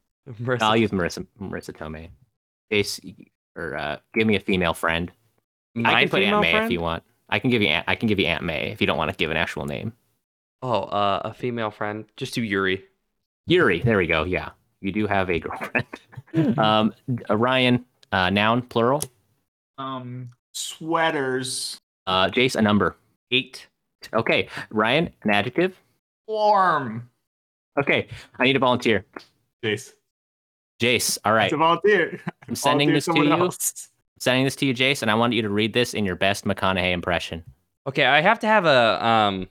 Marisa- 0.40 0.62
I'll 0.62 0.76
use 0.76 0.90
Marisa 0.90 1.26
Marisa 1.40 1.72
Tomei. 1.76 2.10
Jace, 2.72 3.26
or 3.56 3.76
uh, 3.76 3.96
give 4.14 4.26
me 4.26 4.36
a 4.36 4.40
female 4.40 4.74
friend. 4.74 5.10
My 5.74 5.92
I 5.94 6.00
can 6.02 6.10
put 6.10 6.20
Aunt 6.22 6.26
female 6.26 6.40
May 6.40 6.50
friend? 6.52 6.64
if 6.66 6.70
you 6.72 6.80
want. 6.80 7.02
I 7.28 7.38
can 7.38 7.50
give 7.50 7.62
you 7.62 7.68
Aunt, 7.68 7.84
I 7.88 7.94
can 7.96 8.08
give 8.08 8.18
you 8.20 8.26
Aunt 8.26 8.44
May 8.44 8.70
if 8.72 8.80
you 8.80 8.86
don't 8.86 8.98
want 8.98 9.10
to 9.10 9.16
give 9.16 9.30
an 9.30 9.36
actual 9.36 9.66
name. 9.66 9.92
Oh, 10.62 10.82
uh, 10.84 11.22
a 11.24 11.34
female 11.34 11.70
friend. 11.70 12.04
Just 12.16 12.34
do 12.34 12.42
Yuri. 12.42 12.84
Yuri. 13.46 13.80
There 13.80 13.98
we 13.98 14.06
go. 14.06 14.24
Yeah, 14.24 14.50
you 14.82 14.92
do 14.92 15.06
have 15.06 15.30
a 15.30 15.38
girlfriend. 15.38 15.86
um, 16.58 16.94
uh, 17.28 17.36
Ryan, 17.36 17.84
uh, 18.10 18.30
noun 18.30 18.62
plural. 18.62 19.02
Um, 19.78 20.30
sweaters. 20.52 21.78
Uh, 22.06 22.28
Jace, 22.28 22.56
a 22.56 22.62
number. 22.62 22.96
Eight. 23.30 23.66
Okay, 24.12 24.48
Ryan, 24.70 25.10
an 25.22 25.30
adjective. 25.30 25.76
Warm. 26.26 27.08
Okay, 27.78 28.08
I 28.38 28.44
need 28.44 28.56
a 28.56 28.58
volunteer. 28.58 29.04
Jace. 29.64 29.92
Jace, 30.80 31.18
all 31.24 31.32
right. 31.32 31.44
It's 31.44 31.54
a 31.54 31.56
volunteer. 31.56 32.20
I'm 32.48 32.54
sending 32.54 32.88
Volunteer 32.88 32.94
this 32.94 33.04
to 33.06 33.24
you. 33.24 33.32
else. 33.32 33.88
Sending 34.18 34.44
this 34.44 34.56
to 34.56 34.66
you, 34.66 34.74
Jace, 34.74 35.02
and 35.02 35.10
I 35.10 35.14
want 35.14 35.32
you 35.32 35.42
to 35.42 35.48
read 35.48 35.72
this 35.72 35.94
in 35.94 36.04
your 36.04 36.16
best 36.16 36.44
McConaughey 36.44 36.92
impression. 36.92 37.42
Okay, 37.88 38.04
I 38.04 38.20
have 38.20 38.38
to 38.40 38.46
have 38.46 38.66
a 38.66 39.04
um. 39.04 39.48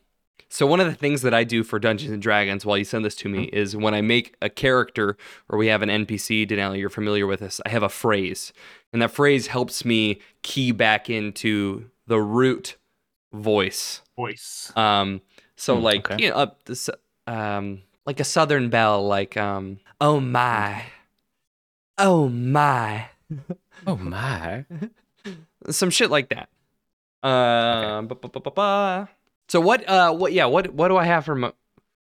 So 0.53 0.67
one 0.67 0.81
of 0.81 0.85
the 0.87 0.93
things 0.93 1.21
that 1.21 1.33
I 1.33 1.45
do 1.45 1.63
for 1.63 1.79
Dungeons 1.79 2.11
and 2.11 2.21
Dragons 2.21 2.65
while 2.65 2.77
you 2.77 2.83
send 2.83 3.05
this 3.05 3.15
to 3.15 3.29
me 3.29 3.45
is 3.53 3.73
when 3.73 3.93
I 3.93 4.01
make 4.01 4.35
a 4.41 4.49
character 4.49 5.15
or 5.47 5.57
we 5.57 5.67
have 5.67 5.81
an 5.81 5.87
NPC, 5.87 6.45
Denali, 6.45 6.77
you're 6.77 6.89
familiar 6.89 7.25
with 7.25 7.39
this. 7.39 7.61
I 7.65 7.69
have 7.69 7.83
a 7.83 7.89
phrase, 7.89 8.51
and 8.91 9.01
that 9.01 9.11
phrase 9.11 9.47
helps 9.47 9.85
me 9.85 10.19
key 10.41 10.73
back 10.73 11.09
into 11.09 11.89
the 12.05 12.19
root 12.19 12.75
voice. 13.31 14.01
Voice. 14.17 14.73
Um, 14.75 15.21
so 15.55 15.77
Hmm, 15.77 15.83
like 15.83 16.11
okay. 16.11 16.21
you 16.21 16.29
know, 16.31 16.35
up 16.35 16.65
this, 16.65 16.89
um, 17.27 17.83
like 18.05 18.19
a 18.19 18.25
Southern 18.25 18.69
belle, 18.69 19.07
like 19.07 19.37
um, 19.37 19.79
oh 20.01 20.19
my, 20.19 20.83
oh 21.97 22.27
my, 22.27 23.05
Oh 23.87 23.95
my! 23.95 24.65
some 25.69 25.89
shit 25.91 26.11
like 26.11 26.27
that. 26.29 26.49
Um, 27.23 28.07
ba- 28.07 28.15
ba- 28.15 28.51
ba. 28.51 29.09
So 29.51 29.59
what? 29.59 29.87
Uh, 29.87 30.13
what? 30.13 30.31
Yeah, 30.31 30.45
what? 30.45 30.73
What 30.73 30.87
do 30.87 30.95
I 30.97 31.03
have 31.03 31.25
for? 31.25 31.35
Mo- 31.35 31.53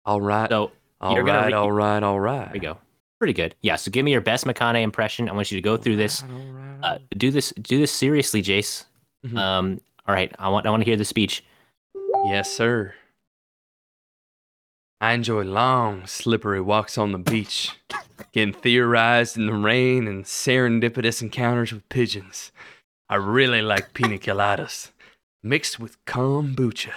all 0.05 0.21
right, 0.21 0.51
So 0.51 0.71
all 1.01 1.15
you're 1.15 1.25
gonna 1.25 1.39
right, 1.39 1.45
read- 1.47 1.55
all 1.55 1.73
right, 1.73 2.03
all 2.03 2.21
right. 2.21 2.45
there 2.45 2.53
we 2.53 2.59
go. 2.61 2.77
Pretty 3.19 3.33
good. 3.33 3.55
Yeah. 3.63 3.77
So 3.77 3.91
give 3.91 4.05
me 4.05 4.11
your 4.13 4.21
best 4.21 4.45
McConaughey 4.45 4.83
impression. 4.83 5.29
I 5.29 5.33
want 5.33 5.51
you 5.51 5.57
to 5.57 5.63
go 5.63 5.77
through 5.77 5.97
this. 5.97 6.23
All 6.23 6.29
right, 6.29 6.79
Uh, 6.83 6.99
do 7.17 7.31
this. 7.31 7.53
Do 7.61 7.79
this 7.79 7.91
seriously, 7.93 8.43
Jace. 8.43 8.85
Mhm. 9.27 9.39
Um. 9.39 9.81
All 10.07 10.15
right. 10.15 10.31
I 10.39 10.49
want. 10.51 10.67
I 10.67 10.71
want 10.71 10.83
to 10.83 10.85
hear 10.85 10.97
the 10.97 11.05
speech. 11.05 11.43
Yes, 12.27 12.53
sir. 12.53 12.95
I 15.01 15.15
enjoy 15.15 15.43
long, 15.43 16.07
slippery 16.07 16.61
walks 16.61 16.97
on 16.97 17.11
the 17.13 17.19
beach, 17.19 17.71
getting 18.33 18.55
theorized 18.55 19.37
in 19.37 19.47
the 19.47 19.53
rain 19.55 20.07
and 20.07 20.25
serendipitous 20.25 21.23
encounters 21.23 21.73
with 21.73 21.89
pigeons. 21.89 22.53
I 23.09 23.17
really 23.17 23.63
like 23.63 23.95
pina 23.95 24.19
coladas, 24.19 24.93
mixed 25.43 25.81
with 25.81 26.03
kombucha. 26.05 26.93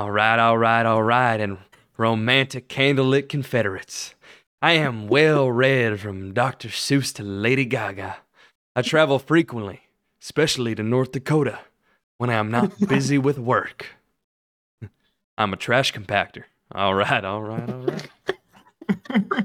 All 0.00 0.10
right, 0.10 0.38
all 0.38 0.56
right, 0.56 0.86
all 0.86 1.02
right, 1.02 1.38
and 1.38 1.58
romantic 1.98 2.70
candlelit 2.70 3.28
Confederates. 3.28 4.14
I 4.62 4.72
am 4.72 5.08
well 5.08 5.52
read 5.52 6.00
from 6.00 6.32
Dr. 6.32 6.68
Seuss 6.68 7.14
to 7.16 7.22
Lady 7.22 7.66
Gaga. 7.66 8.16
I 8.74 8.80
travel 8.80 9.18
frequently, 9.18 9.82
especially 10.22 10.74
to 10.74 10.82
North 10.82 11.12
Dakota, 11.12 11.58
when 12.16 12.30
I 12.30 12.36
am 12.36 12.50
not 12.50 12.80
busy 12.88 13.18
with 13.18 13.38
work. 13.38 13.88
I'm 15.36 15.52
a 15.52 15.58
trash 15.58 15.92
compactor. 15.92 16.44
All 16.74 16.94
right, 16.94 17.22
all 17.22 17.42
right, 17.42 17.68
all 17.68 17.84
right. 17.84 18.08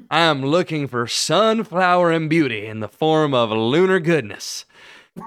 I 0.10 0.22
am 0.22 0.42
looking 0.42 0.88
for 0.88 1.06
sunflower 1.06 2.14
and 2.14 2.30
beauty 2.30 2.66
in 2.66 2.80
the 2.80 2.88
form 2.88 3.34
of 3.34 3.52
lunar 3.52 4.00
goodness. 4.00 4.64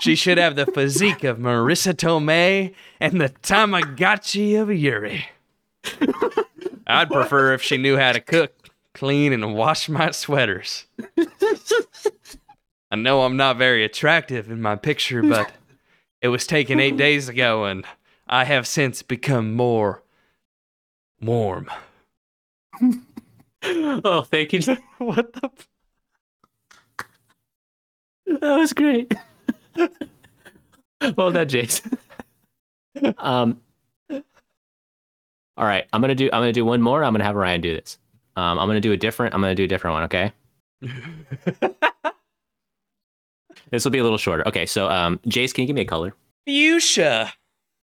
She 0.01 0.14
should 0.14 0.38
have 0.38 0.55
the 0.55 0.66
physique 0.66 1.24
of 1.24 1.38
Marisa 1.38 1.94
Tomei 1.94 2.74
and 3.01 3.20
the 3.20 3.31
Tamagotchi 3.31 4.61
of 4.61 4.70
Yuri. 4.72 5.27
I'd 6.87 7.11
prefer 7.11 7.55
if 7.55 7.62
she 7.62 7.77
knew 7.79 7.96
how 7.96 8.12
to 8.12 8.20
cook, 8.20 8.53
clean, 8.94 9.33
and 9.33 9.55
wash 9.55 9.88
my 9.88 10.11
sweaters. 10.11 10.87
I 12.90 12.96
know 12.96 13.22
I'm 13.22 13.37
not 13.37 13.57
very 13.57 13.85
attractive 13.85 14.51
in 14.51 14.61
my 14.62 14.77
picture, 14.77 15.22
but 15.22 15.51
it 16.22 16.29
was 16.29 16.46
taken 16.46 16.81
eight 16.81 16.96
days 16.96 17.29
ago, 17.29 17.64
and 17.64 17.85
I 18.27 18.44
have 18.44 18.66
since 18.66 19.03
become 19.03 19.55
more 19.55 20.03
warm. 21.20 21.70
oh, 23.62 24.22
thank 24.22 24.53
you. 24.53 24.61
what 24.98 25.33
the? 25.33 25.44
F- 25.44 25.68
That 28.40 28.57
was 28.59 28.72
great. 28.72 29.12
well 31.17 31.31
done, 31.33 31.49
Jason. 31.49 31.99
um. 33.19 33.61
All 34.11 35.67
right, 35.67 35.87
I'm 35.93 36.01
gonna 36.01 36.14
do. 36.14 36.27
I'm 36.33 36.41
gonna 36.41 36.53
do 36.53 36.64
one 36.64 36.81
more. 36.83 37.03
I'm 37.03 37.12
gonna 37.12 37.25
have 37.25 37.35
Ryan 37.35 37.61
do 37.61 37.75
this. 37.75 37.99
Um, 38.37 38.59
I'm 38.59 38.69
gonna 38.69 38.81
do 38.81 38.93
a 38.93 38.97
different. 38.97 39.35
I'm 39.35 39.41
gonna 39.41 39.55
do 39.55 39.64
a 39.64 39.69
different 39.69 39.95
one. 39.95 40.03
Okay. 40.05 40.33
This 43.71 43.85
will 43.85 43.91
be 43.91 43.99
a 43.99 44.03
little 44.03 44.19
shorter. 44.19 44.47
Okay. 44.49 44.67
So, 44.67 44.88
um, 44.88 45.19
Jace, 45.27 45.53
can 45.53 45.62
you 45.62 45.67
give 45.67 45.75
me 45.77 45.83
a 45.83 45.87
color? 45.87 46.14
Fuchsia. 46.47 47.33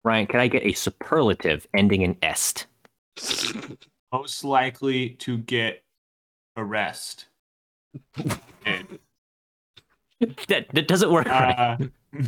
Ryan, 0.04 0.26
can 0.26 0.40
I 0.40 0.48
get 0.48 0.64
a 0.64 0.72
superlative 0.72 1.66
ending 1.74 2.02
in 2.02 2.16
est? 2.22 2.66
Most 4.12 4.44
likely 4.44 5.10
to 5.10 5.38
get 5.38 5.82
arrest. 6.56 7.26
And, 8.66 8.98
That 10.48 10.68
that 10.72 10.88
doesn't 10.88 11.10
work. 11.10 11.26
right? 11.26 11.58
uh, 11.58 11.76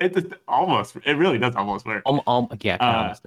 it, 0.00 0.16
it 0.16 0.32
almost. 0.48 0.96
It 1.04 1.12
really 1.16 1.38
does 1.38 1.54
almost 1.56 1.84
work. 1.86 2.02
Um, 2.06 2.20
um, 2.26 2.48
yeah. 2.60 2.76
uh, 2.80 2.84
almost. 3.02 3.26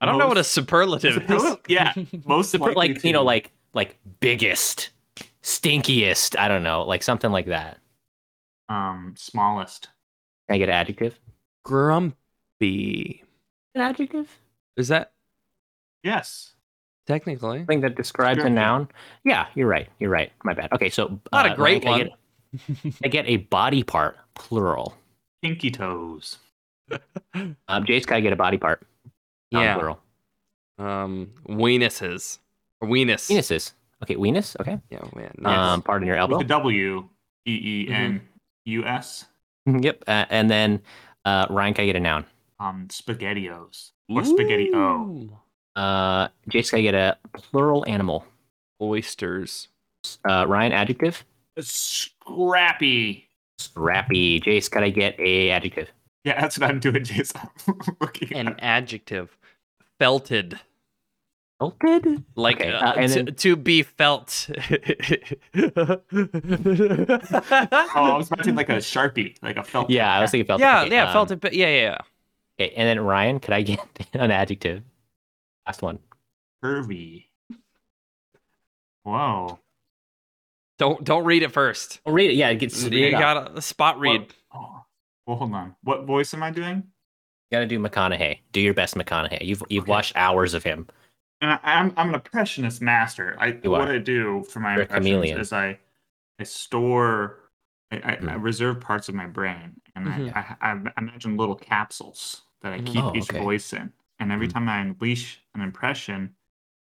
I 0.00 0.06
don't 0.06 0.18
know 0.18 0.28
what 0.28 0.36
a 0.36 0.40
Most- 0.40 0.52
superlative 0.52 1.30
is. 1.30 1.56
Yeah, 1.68 1.92
most 2.26 2.50
Super, 2.50 2.66
likely 2.72 2.94
like 2.94 3.04
you 3.04 3.12
know, 3.12 3.22
like 3.24 3.50
like 3.72 3.96
biggest, 4.20 4.90
stinkiest. 5.42 6.38
I 6.38 6.48
don't 6.48 6.62
know, 6.62 6.82
like 6.84 7.02
something 7.02 7.30
like 7.30 7.46
that. 7.46 7.78
um 8.68 9.14
smallest. 9.16 9.88
Can 10.48 10.56
I 10.56 10.58
get 10.58 10.68
an 10.68 10.74
adjective? 10.74 11.18
Grumpy. 11.64 13.24
An 13.74 13.80
adjective? 13.80 14.28
Is 14.76 14.88
that 14.88 15.12
Yes. 16.02 16.54
technically? 17.06 17.58
Something 17.60 17.80
that 17.80 17.96
describes 17.96 18.44
a 18.44 18.50
noun? 18.50 18.88
Yeah, 19.24 19.46
you're 19.54 19.66
right. 19.68 19.88
You're 19.98 20.10
right. 20.10 20.30
My 20.44 20.52
bad. 20.54 20.72
Okay, 20.72 20.88
so 20.90 21.18
Not 21.32 21.48
uh, 21.50 21.52
a 21.52 21.56
great 21.56 21.84
Ryan, 21.84 22.08
one. 22.08 22.16
I 23.04 23.08
get, 23.08 23.26
a 23.26 23.36
body 23.38 23.82
part, 23.82 24.16
plural. 24.34 24.96
Pinky 25.42 25.70
toes. 25.70 26.38
Um, 27.34 27.84
Jace, 27.84 28.06
can 28.06 28.16
I 28.16 28.20
get 28.20 28.32
a 28.32 28.36
body 28.36 28.56
part? 28.58 28.86
Noun, 29.52 29.62
Yeah. 29.62 29.74
Plural. 29.74 30.00
Um, 30.78 31.30
weenuses. 31.48 32.38
Or 32.80 32.88
weenus. 32.88 33.28
Penises. 33.30 33.72
Okay, 34.02 34.14
weenus. 34.16 34.58
Okay. 34.60 34.78
Yeah, 34.90 35.00
yeah. 35.16 35.28
Yes. 35.38 35.46
Um, 35.46 35.82
pardon 35.82 36.06
your 36.06 36.16
elbow. 36.16 36.38
With 36.38 36.46
a 36.46 36.48
W. 36.48 37.08
E 37.46 37.86
E 37.86 37.92
N 37.92 38.20
U 38.66 38.84
S. 38.84 39.26
Yep. 39.66 40.04
Uh, 40.06 40.24
and 40.30 40.50
then 40.50 40.80
uh, 41.24 41.46
Ryan, 41.50 41.74
can 41.74 41.82
I 41.82 41.86
get 41.86 41.96
a 41.96 42.00
noun? 42.00 42.24
Um 42.60 42.86
spaghettios. 42.88 43.90
Or 44.08 44.24
spaghetti 44.24 44.70
O. 44.72 44.78
Ooh. 44.78 45.38
Uh, 45.80 46.28
Jace, 46.50 46.70
can 46.70 46.78
I 46.78 46.82
get 46.82 46.94
a 46.94 47.18
plural 47.32 47.84
animal? 47.88 48.24
Oysters. 48.80 49.68
Uh, 50.28 50.44
Ryan, 50.46 50.72
adjective. 50.72 51.24
Scrappy. 52.26 53.28
Scrappy. 53.58 54.40
Jace, 54.40 54.70
can 54.70 54.82
I 54.84 54.90
get 54.90 55.18
a 55.20 55.50
adjective? 55.50 55.88
Yeah, 56.24 56.40
that's 56.40 56.58
what 56.58 56.68
I'm 56.70 56.80
doing, 56.80 57.04
Jason. 57.04 57.40
Looking 58.00 58.32
An 58.36 58.48
at- 58.48 58.58
adjective. 58.60 59.36
Felted. 60.00 60.58
Felted. 61.60 62.24
Like 62.34 62.56
Okay, 62.60 62.72
uh, 62.72 62.78
uh, 62.90 62.94
and 62.96 63.12
to, 63.12 63.22
then- 63.22 63.34
to 63.36 63.56
be 63.56 63.82
felt. 63.82 64.48
Oh, 64.52 66.00
I 67.94 68.16
was 68.16 68.30
imagining 68.30 68.56
like 68.56 68.68
a 68.68 68.76
sharpie, 68.76 69.36
like 69.42 69.56
a 69.56 69.62
felt. 69.62 69.88
Yeah, 69.90 70.12
I 70.12 70.20
was 70.20 70.30
thinking 70.30 70.46
felted. 70.46 70.62
yeah, 70.62 70.82
Okay, 70.82 70.94
yeah, 70.94 71.06
um, 71.06 71.12
felted. 71.12 71.40
But 71.40 71.54
yeah, 71.54 71.68
yeah, 71.68 71.80
yeah. 71.80 71.98
Okay, 72.60 72.74
and 72.74 72.88
then 72.88 73.00
Ryan, 73.00 73.40
could 73.40 73.54
I 73.54 73.62
get 73.62 73.80
an 74.14 74.30
adjective? 74.30 74.82
Last 75.66 75.82
one. 75.82 75.98
curvy. 76.62 77.24
Whoa. 79.04 79.58
Don't 80.78 81.02
don't 81.04 81.24
read 81.24 81.42
it 81.42 81.52
first. 81.52 82.00
Oh, 82.04 82.12
read 82.12 82.30
it. 82.30 82.34
Yeah, 82.34 82.50
it 82.50 82.56
gets. 82.56 82.82
You 82.84 82.90
You 82.90 83.10
got 83.10 83.34
got 83.46 83.54
to 83.56 83.62
spot 83.62 83.98
read. 83.98 84.20
What- 84.20 84.34
oh, 84.54 84.84
well, 85.26 85.36
hold 85.36 85.52
on. 85.54 85.74
What 85.82 86.04
voice 86.04 86.34
am 86.34 86.42
I 86.42 86.50
doing? 86.50 86.76
You 87.50 87.56
got 87.56 87.60
to 87.60 87.66
do 87.66 87.78
McConaughey. 87.78 88.40
Do 88.52 88.60
your 88.60 88.74
best 88.74 88.94
McConaughey. 88.94 89.44
You've 89.44 89.62
you've 89.68 89.84
Okay. 89.84 89.90
watched 89.90 90.12
hours 90.16 90.52
of 90.54 90.62
him. 90.64 90.86
And 91.40 91.52
I, 91.52 91.58
I'm 91.62 91.92
I'm 91.96 92.08
an 92.10 92.14
impressionist 92.16 92.82
master. 92.82 93.36
I 93.38 93.58
You 93.62 93.70
what 93.70 93.88
are. 93.88 93.92
I 93.94 93.98
do 93.98 94.44
for 94.50 94.60
my 94.60 94.74
You're 94.74 94.82
impressions 94.82 95.30
is 95.32 95.52
I 95.52 95.78
I 96.38 96.44
store 96.44 97.40
I, 97.92 97.96
I, 97.98 98.12
I 98.12 98.16
Mhm. 98.16 98.42
reserve 98.42 98.80
parts 98.80 99.08
of 99.08 99.14
my 99.14 99.26
brain 99.26 99.80
and 99.94 100.06
Mhm. 100.08 100.34
I, 100.36 100.56
I, 100.60 100.72
I 100.72 100.92
imagine 100.98 101.36
little 101.36 101.54
capsules 101.54 102.42
that 102.62 102.72
I 102.72 102.80
keep 102.80 103.04
Oh, 103.04 103.14
each 103.14 103.30
okay. 103.30 103.38
voice 103.38 103.72
in. 103.72 103.92
And 104.18 104.32
every 104.32 104.48
Mhm. 104.48 104.52
time 104.52 104.68
I 104.68 104.80
unleash 104.80 105.40
an 105.54 105.60
impression, 105.60 106.34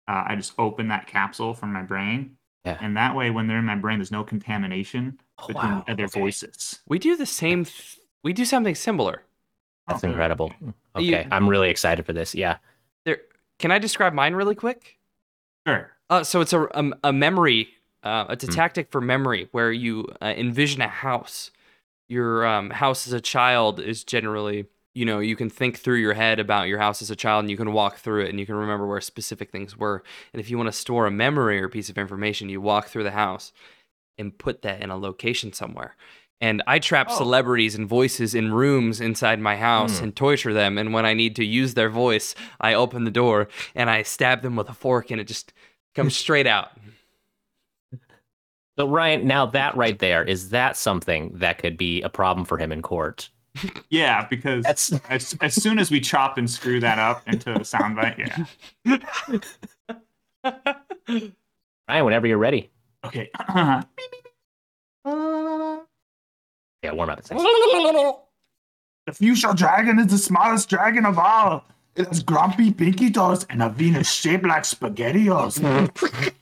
uh, 0.07 0.23
I 0.27 0.35
just 0.35 0.53
open 0.59 0.89
that 0.89 1.07
capsule 1.07 1.53
from 1.55 1.73
my 1.73 1.81
brain. 1.81 2.37
Yeah. 2.65 2.77
And 2.79 2.95
that 2.95 3.15
way, 3.15 3.29
when 3.29 3.47
they're 3.47 3.59
in 3.59 3.65
my 3.65 3.75
brain, 3.75 3.99
there's 3.99 4.11
no 4.11 4.23
contamination 4.23 5.19
Oh, 5.39 5.47
between 5.47 5.71
wow. 5.71 5.83
other 5.87 6.05
okay. 6.05 6.19
voices. 6.19 6.79
We 6.87 6.97
do 6.99 7.17
the 7.17 7.25
same. 7.25 7.65
Th- 7.65 7.99
we 8.23 8.31
do 8.33 8.45
something 8.45 8.75
similar. 8.75 9.23
That's 9.87 10.03
Oh, 10.03 10.07
incredible. 10.07 10.53
Okay, 10.95 11.03
You- 11.23 11.27
I'm 11.31 11.49
really 11.49 11.69
excited 11.69 12.05
for 12.05 12.13
this. 12.13 12.33
Yeah. 12.33 12.57
There. 13.05 13.17
Can 13.59 13.71
I 13.71 13.79
describe 13.79 14.13
mine 14.13 14.33
really 14.33 14.55
quick? 14.55 14.97
Sure. 15.67 15.91
Uh, 16.09 16.23
so 16.23 16.39
it's 16.41 16.53
a 16.53 16.61
a, 16.73 16.91
a 17.05 17.13
memory. 17.13 17.69
Uh, 18.03 18.25
it's 18.29 18.43
a 18.43 18.47
Hmm. 18.47 18.53
tactic 18.53 18.91
for 18.91 19.01
memory 19.01 19.47
where 19.51 19.71
you 19.71 20.07
uh, 20.21 20.33
envision 20.37 20.81
a 20.81 20.87
house. 20.87 21.51
Your 22.07 22.45
um, 22.45 22.69
house 22.69 23.07
as 23.07 23.13
a 23.13 23.21
child 23.21 23.79
is 23.79 24.03
generally, 24.03 24.65
you 24.93 25.05
know, 25.05 25.19
you 25.19 25.35
can 25.35 25.49
think 25.49 25.77
through 25.79 25.97
your 25.97 26.13
head 26.13 26.39
about 26.39 26.67
your 26.67 26.79
house 26.79 27.01
as 27.01 27.09
a 27.11 27.15
child, 27.15 27.41
and 27.43 27.51
you 27.51 27.57
can 27.57 27.73
walk 27.73 27.97
through 27.97 28.23
it, 28.25 28.29
and 28.29 28.39
you 28.39 28.45
can 28.45 28.55
remember 28.55 28.85
where 28.87 29.01
specific 29.01 29.51
things 29.51 29.77
were. 29.77 30.03
And 30.33 30.39
if 30.39 30.49
you 30.49 30.57
want 30.57 30.67
to 30.67 30.73
store 30.73 31.05
a 31.07 31.11
memory 31.11 31.61
or 31.61 31.69
piece 31.69 31.89
of 31.89 31.97
information, 31.97 32.49
you 32.49 32.61
walk 32.61 32.87
through 32.87 33.03
the 33.03 33.11
house 33.11 33.51
and 34.17 34.37
put 34.37 34.61
that 34.61 34.81
in 34.81 34.89
a 34.91 34.97
location 34.97 35.53
somewhere. 35.53 35.95
And 36.41 36.61
I 36.67 36.79
trap 36.79 37.09
Oh. 37.09 37.17
celebrities 37.17 37.73
and 37.75 37.87
voices 37.87 38.35
in 38.35 38.53
rooms 38.53 38.99
inside 39.01 39.39
my 39.39 39.55
house 39.55 39.99
Hmm. 39.99 40.05
and 40.05 40.15
torture 40.15 40.53
them. 40.53 40.77
And 40.77 40.93
when 40.93 41.05
I 41.05 41.13
need 41.13 41.35
to 41.37 41.45
use 41.45 41.73
their 41.73 41.89
voice, 41.89 42.35
I 42.59 42.73
open 42.73 43.05
the 43.05 43.11
door 43.11 43.47
and 43.75 43.89
I 43.89 44.03
stab 44.03 44.41
them 44.41 44.55
with 44.55 44.69
a 44.69 44.73
fork, 44.73 45.09
and 45.09 45.21
it 45.21 45.27
just 45.27 45.53
comes 45.95 46.15
straight 46.17 46.47
out. 46.47 46.71
So 48.77 48.87
Ryan, 48.87 49.27
now 49.27 49.45
that 49.47 49.75
right 49.77 49.97
there 49.99 50.23
is 50.23 50.49
that 50.49 50.75
something 50.77 51.31
that 51.35 51.57
could 51.59 51.77
be 51.77 52.01
a 52.01 52.09
problem 52.09 52.45
for 52.45 52.57
him 52.57 52.71
in 52.71 52.81
court? 52.81 53.29
Yeah, 53.89 54.25
because 54.27 54.63
That's 54.63 54.93
as, 55.09 55.37
as 55.41 55.53
soon 55.53 55.77
as 55.77 55.91
we 55.91 55.99
chop 55.99 56.37
and 56.37 56.49
screw 56.49 56.79
that 56.79 56.97
up 56.97 57.21
into 57.27 57.51
a 57.51 57.59
soundbite, 57.59 58.17
yeah. 58.17 58.97
Ryan. 61.87 62.05
Whenever 62.05 62.27
you're 62.27 62.37
ready. 62.37 62.71
Okay. 63.05 63.29
Yeah, 66.83 66.91
warm 66.91 67.09
up. 67.11 67.23
The 67.23 69.13
fuchsia 69.13 69.53
dragon 69.55 69.99
is 69.99 70.07
the 70.07 70.17
smallest 70.17 70.69
dragon 70.69 71.05
of 71.05 71.17
all. 71.17 71.63
It 71.95 72.07
has 72.07 72.21
grumpy 72.21 72.71
pinky 72.73 73.09
toes 73.09 73.45
and 73.49 73.63
a 73.63 73.69
Venus 73.69 74.11
shaped 74.11 74.43
like 74.45 74.63
spaghettios. 74.63 75.61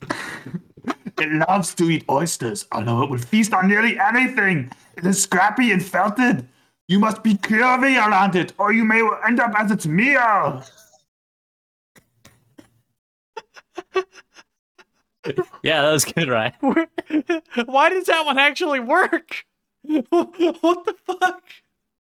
it 1.19 1.47
loves 1.47 1.75
to 1.75 1.89
eat 1.91 2.05
oysters, 2.09 2.65
although 2.71 3.03
it 3.03 3.09
will 3.09 3.19
feast 3.19 3.53
on 3.53 3.67
nearly 3.67 3.99
anything. 3.99 4.71
It 4.97 5.05
is 5.05 5.21
scrappy 5.21 5.71
and 5.71 5.83
felted. 5.83 6.47
You 6.91 6.99
must 6.99 7.23
be 7.23 7.35
curvy 7.35 7.95
around 7.95 8.35
it, 8.35 8.51
or 8.57 8.73
you 8.73 8.83
may 8.83 9.01
end 9.25 9.39
up 9.39 9.53
as 9.57 9.71
its 9.71 9.87
meal. 9.87 10.61
Yeah, 15.61 15.83
that 15.83 15.91
was 15.91 16.03
good, 16.03 16.27
right? 16.27 16.55
Why 16.61 17.89
does 17.89 18.07
that 18.07 18.25
one 18.25 18.39
actually 18.39 18.79
work? 18.79 19.45
what 19.83 20.33
the 20.33 20.95
fuck? 21.05 21.43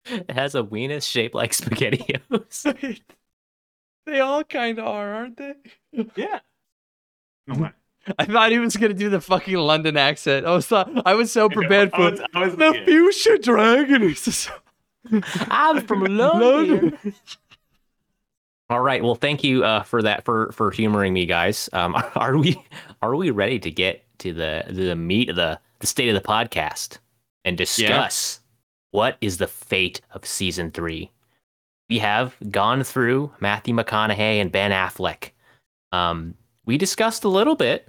It 0.05 0.31
has 0.31 0.53
a 0.53 0.63
weenus 0.63 1.09
shaped 1.09 1.33
like 1.33 1.53
spaghettios. 1.53 2.99
they 4.05 4.19
all 4.19 4.43
kind 4.43 4.79
of 4.79 4.85
are, 4.85 5.13
aren't 5.13 5.37
they? 5.37 5.55
Yeah. 6.17 6.39
No 7.47 7.61
way. 7.61 7.69
I 8.19 8.25
thought 8.25 8.51
he 8.51 8.59
was 8.59 8.75
gonna 8.75 8.93
do 8.93 9.09
the 9.09 9.21
fucking 9.21 9.55
London 9.55 9.95
accent. 9.95 10.45
I 10.45 10.53
was 10.53 10.67
thought 10.67 10.91
I 11.07 11.13
was 11.13 11.31
so 11.31 11.47
prepared 11.47 11.91
I 11.93 11.95
for 11.95 12.11
was, 12.11 12.21
I 12.33 12.45
was, 12.45 12.55
the 12.57 12.73
yeah. 12.73 12.85
fuchsia 12.85 13.37
dragon. 13.37 14.13
He's 15.09 15.21
just- 15.23 15.47
I'm 15.49 15.85
from 15.85 16.03
London. 16.05 16.97
All 18.69 18.81
right. 18.81 19.03
Well, 19.03 19.15
thank 19.15 19.43
you 19.43 19.63
uh, 19.63 19.83
for 19.83 20.01
that 20.01 20.25
for 20.25 20.51
for 20.51 20.71
humoring 20.71 21.13
me, 21.13 21.25
guys. 21.25 21.69
Um, 21.73 21.95
are 22.15 22.37
we 22.37 22.61
are 23.01 23.15
we 23.15 23.29
ready 23.29 23.59
to 23.59 23.69
get 23.71 24.03
to 24.19 24.33
the 24.33 24.63
the 24.69 24.95
meat 24.95 25.29
of 25.29 25.35
the 25.35 25.59
the 25.79 25.87
state 25.87 26.09
of 26.09 26.15
the 26.15 26.27
podcast 26.27 26.97
and 27.43 27.57
discuss 27.57 28.39
what 28.91 29.17
is 29.21 29.37
the 29.37 29.47
fate 29.47 30.01
of 30.11 30.25
season 30.25 30.71
three? 30.71 31.11
We 31.89 31.99
have 31.99 32.35
gone 32.49 32.83
through 32.83 33.31
Matthew 33.39 33.75
McConaughey 33.75 34.41
and 34.41 34.51
Ben 34.51 34.71
Affleck. 34.71 35.29
Um, 35.91 36.33
we 36.65 36.79
discussed 36.79 37.23
a 37.23 37.29
little 37.29 37.55
bit 37.55 37.87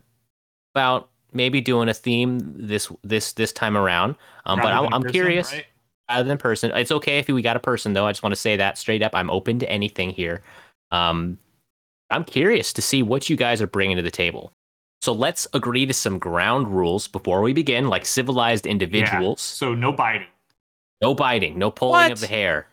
about 0.75 1.09
maybe 1.33 1.63
doing 1.63 1.89
a 1.89 1.95
theme 1.95 2.39
this 2.55 2.93
this 3.03 3.33
this 3.33 3.53
time 3.53 3.79
around. 3.79 4.17
Um, 4.45 4.61
but 4.61 4.73
I'm, 4.75 4.93
I'm 4.93 5.01
Kristen, 5.01 5.13
curious. 5.13 5.53
right? 5.53 5.65
Rather 6.09 6.29
than 6.29 6.39
person. 6.39 6.71
It's 6.75 6.93
okay 6.93 7.19
if 7.19 7.29
we 7.29 7.43
got 7.43 7.57
a 7.57 7.61
person 7.61 7.93
though. 7.93 8.07
I 8.07 8.13
just 8.13 8.23
want 8.23 8.33
to 8.35 8.41
say 8.41 8.57
that 8.57 8.79
straight 8.79 9.03
up. 9.03 9.15
I'm 9.15 9.31
open 9.31 9.59
to 9.61 9.71
anything 9.71 10.11
here. 10.11 10.43
Um, 10.91 11.39
I'm 12.11 12.25
curious 12.25 12.73
to 12.75 12.83
see 12.83 13.03
what 13.03 13.29
you 13.29 13.37
guys 13.37 13.61
are 13.61 13.67
bringing 13.67 13.97
to 13.97 14.03
the 14.03 14.11
table. 14.11 14.53
So 15.03 15.13
let's 15.13 15.47
agree 15.53 15.87
to 15.87 15.93
some 15.93 16.19
ground 16.19 16.69
rules 16.69 17.07
before 17.09 17.43
we 17.43 17.53
begin, 17.53 17.89
like 17.89 18.07
civilized 18.07 18.67
individuals. 18.67 19.41
So 19.41 19.75
no 19.75 19.93
biting. 19.93 20.27
No 21.03 21.15
biting, 21.15 21.59
no 21.59 21.71
pulling 21.71 21.93
What? 22.05 22.13
of 22.13 22.21
the 22.21 22.27
hair. 22.27 22.69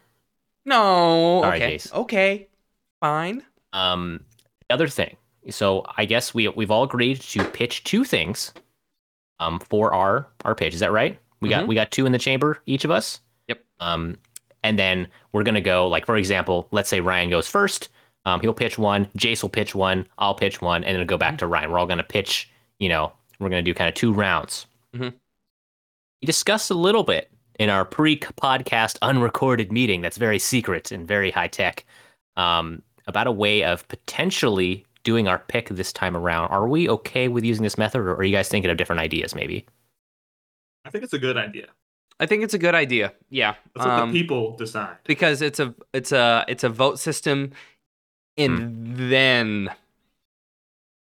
No. 0.65 1.41
Sorry, 1.43 1.57
okay. 1.57 1.75
Jace. 1.75 1.93
Okay. 1.93 2.47
Fine. 3.01 3.43
Um, 3.73 4.23
the 4.69 4.73
other 4.73 4.87
thing. 4.87 5.17
So 5.49 5.83
I 5.97 6.05
guess 6.05 6.33
we 6.33 6.47
we've 6.47 6.71
all 6.71 6.83
agreed 6.83 7.19
to 7.21 7.43
pitch 7.43 7.83
two 7.83 8.05
things, 8.05 8.53
um, 9.39 9.59
for 9.59 9.93
our 9.93 10.27
our 10.45 10.55
pitch. 10.55 10.73
Is 10.73 10.79
that 10.79 10.93
right? 10.93 11.19
We 11.41 11.49
got 11.49 11.65
Mhm. 11.65 11.67
we 11.67 11.75
got 11.75 11.91
two 11.91 12.05
in 12.05 12.13
the 12.13 12.17
chamber, 12.19 12.61
each 12.65 12.85
of 12.85 12.91
us. 12.91 13.19
Um, 13.83 14.17
and 14.63 14.79
then 14.79 15.07
we're 15.33 15.43
gonna 15.43 15.61
go 15.61 15.87
like 15.87 16.05
for 16.05 16.15
example, 16.15 16.67
let's 16.71 16.89
say 16.89 16.99
Ryan 17.01 17.29
goes 17.29 17.47
first. 17.47 17.89
Um, 18.25 18.39
he'll 18.39 18.53
pitch 18.53 18.77
one. 18.77 19.05
Jace 19.17 19.41
will 19.41 19.49
pitch 19.49 19.75
one. 19.75 20.07
I'll 20.17 20.35
pitch 20.35 20.61
one, 20.61 20.83
and 20.83 20.97
then 20.97 21.05
go 21.05 21.17
back 21.17 21.37
to 21.39 21.47
Ryan. 21.47 21.71
We're 21.71 21.79
all 21.79 21.85
gonna 21.85 22.03
pitch. 22.03 22.49
You 22.79 22.89
know, 22.89 23.11
we're 23.39 23.49
gonna 23.49 23.61
do 23.61 23.73
kind 23.73 23.89
of 23.89 23.95
two 23.95 24.13
rounds. 24.13 24.65
Mhm. 24.95 25.13
We 26.21 26.25
discussed 26.25 26.69
a 26.71 26.75
little 26.75 27.03
bit 27.03 27.29
in 27.59 27.69
our 27.69 27.85
pre-podcast 27.85 28.97
unrecorded 29.01 29.71
meeting. 29.71 30.01
That's 30.01 30.17
very 30.17 30.39
secret 30.39 30.91
and 30.91 31.07
very 31.07 31.31
high 31.31 31.49
tech. 31.49 31.85
Um, 32.37 32.81
about 33.05 33.27
a 33.27 33.31
way 33.31 33.63
of 33.63 33.85
potentially 33.89 34.85
doing 35.03 35.27
our 35.27 35.39
pick 35.39 35.67
this 35.67 35.91
time 35.91 36.15
around. 36.15 36.47
Are 36.47 36.67
we 36.67 36.87
okay 36.89 37.27
with 37.27 37.43
using 37.43 37.63
this 37.63 37.77
method, 37.77 37.99
or 37.99 38.15
are 38.15 38.23
you 38.23 38.31
guys 38.31 38.47
thinking 38.47 38.71
of 38.71 38.77
different 38.77 39.01
ideas? 39.01 39.35
Maybe. 39.35 39.65
I 40.85 40.89
think 40.89 41.03
it's 41.03 41.13
a 41.13 41.19
good 41.19 41.37
idea. 41.37 41.67
I 42.19 42.26
think 42.26 42.43
it's 42.43 42.54
a 42.54 42.58
good 42.60 42.76
idea. 42.76 43.13
Yeah. 43.30 43.56
That's 43.76 43.86
what 43.86 43.99
Um, 43.99 44.12
the 44.12 44.19
people 44.21 44.56
decide. 44.56 44.97
because 45.06 45.41
it's 45.41 45.60
a 45.60 45.73
it's 45.93 46.12
a 46.12 46.45
it's 46.47 46.63
a 46.63 46.69
vote 46.69 46.99
system 46.99 47.52
and 48.38 48.60
Hmm. 48.60 49.10
then 49.10 49.69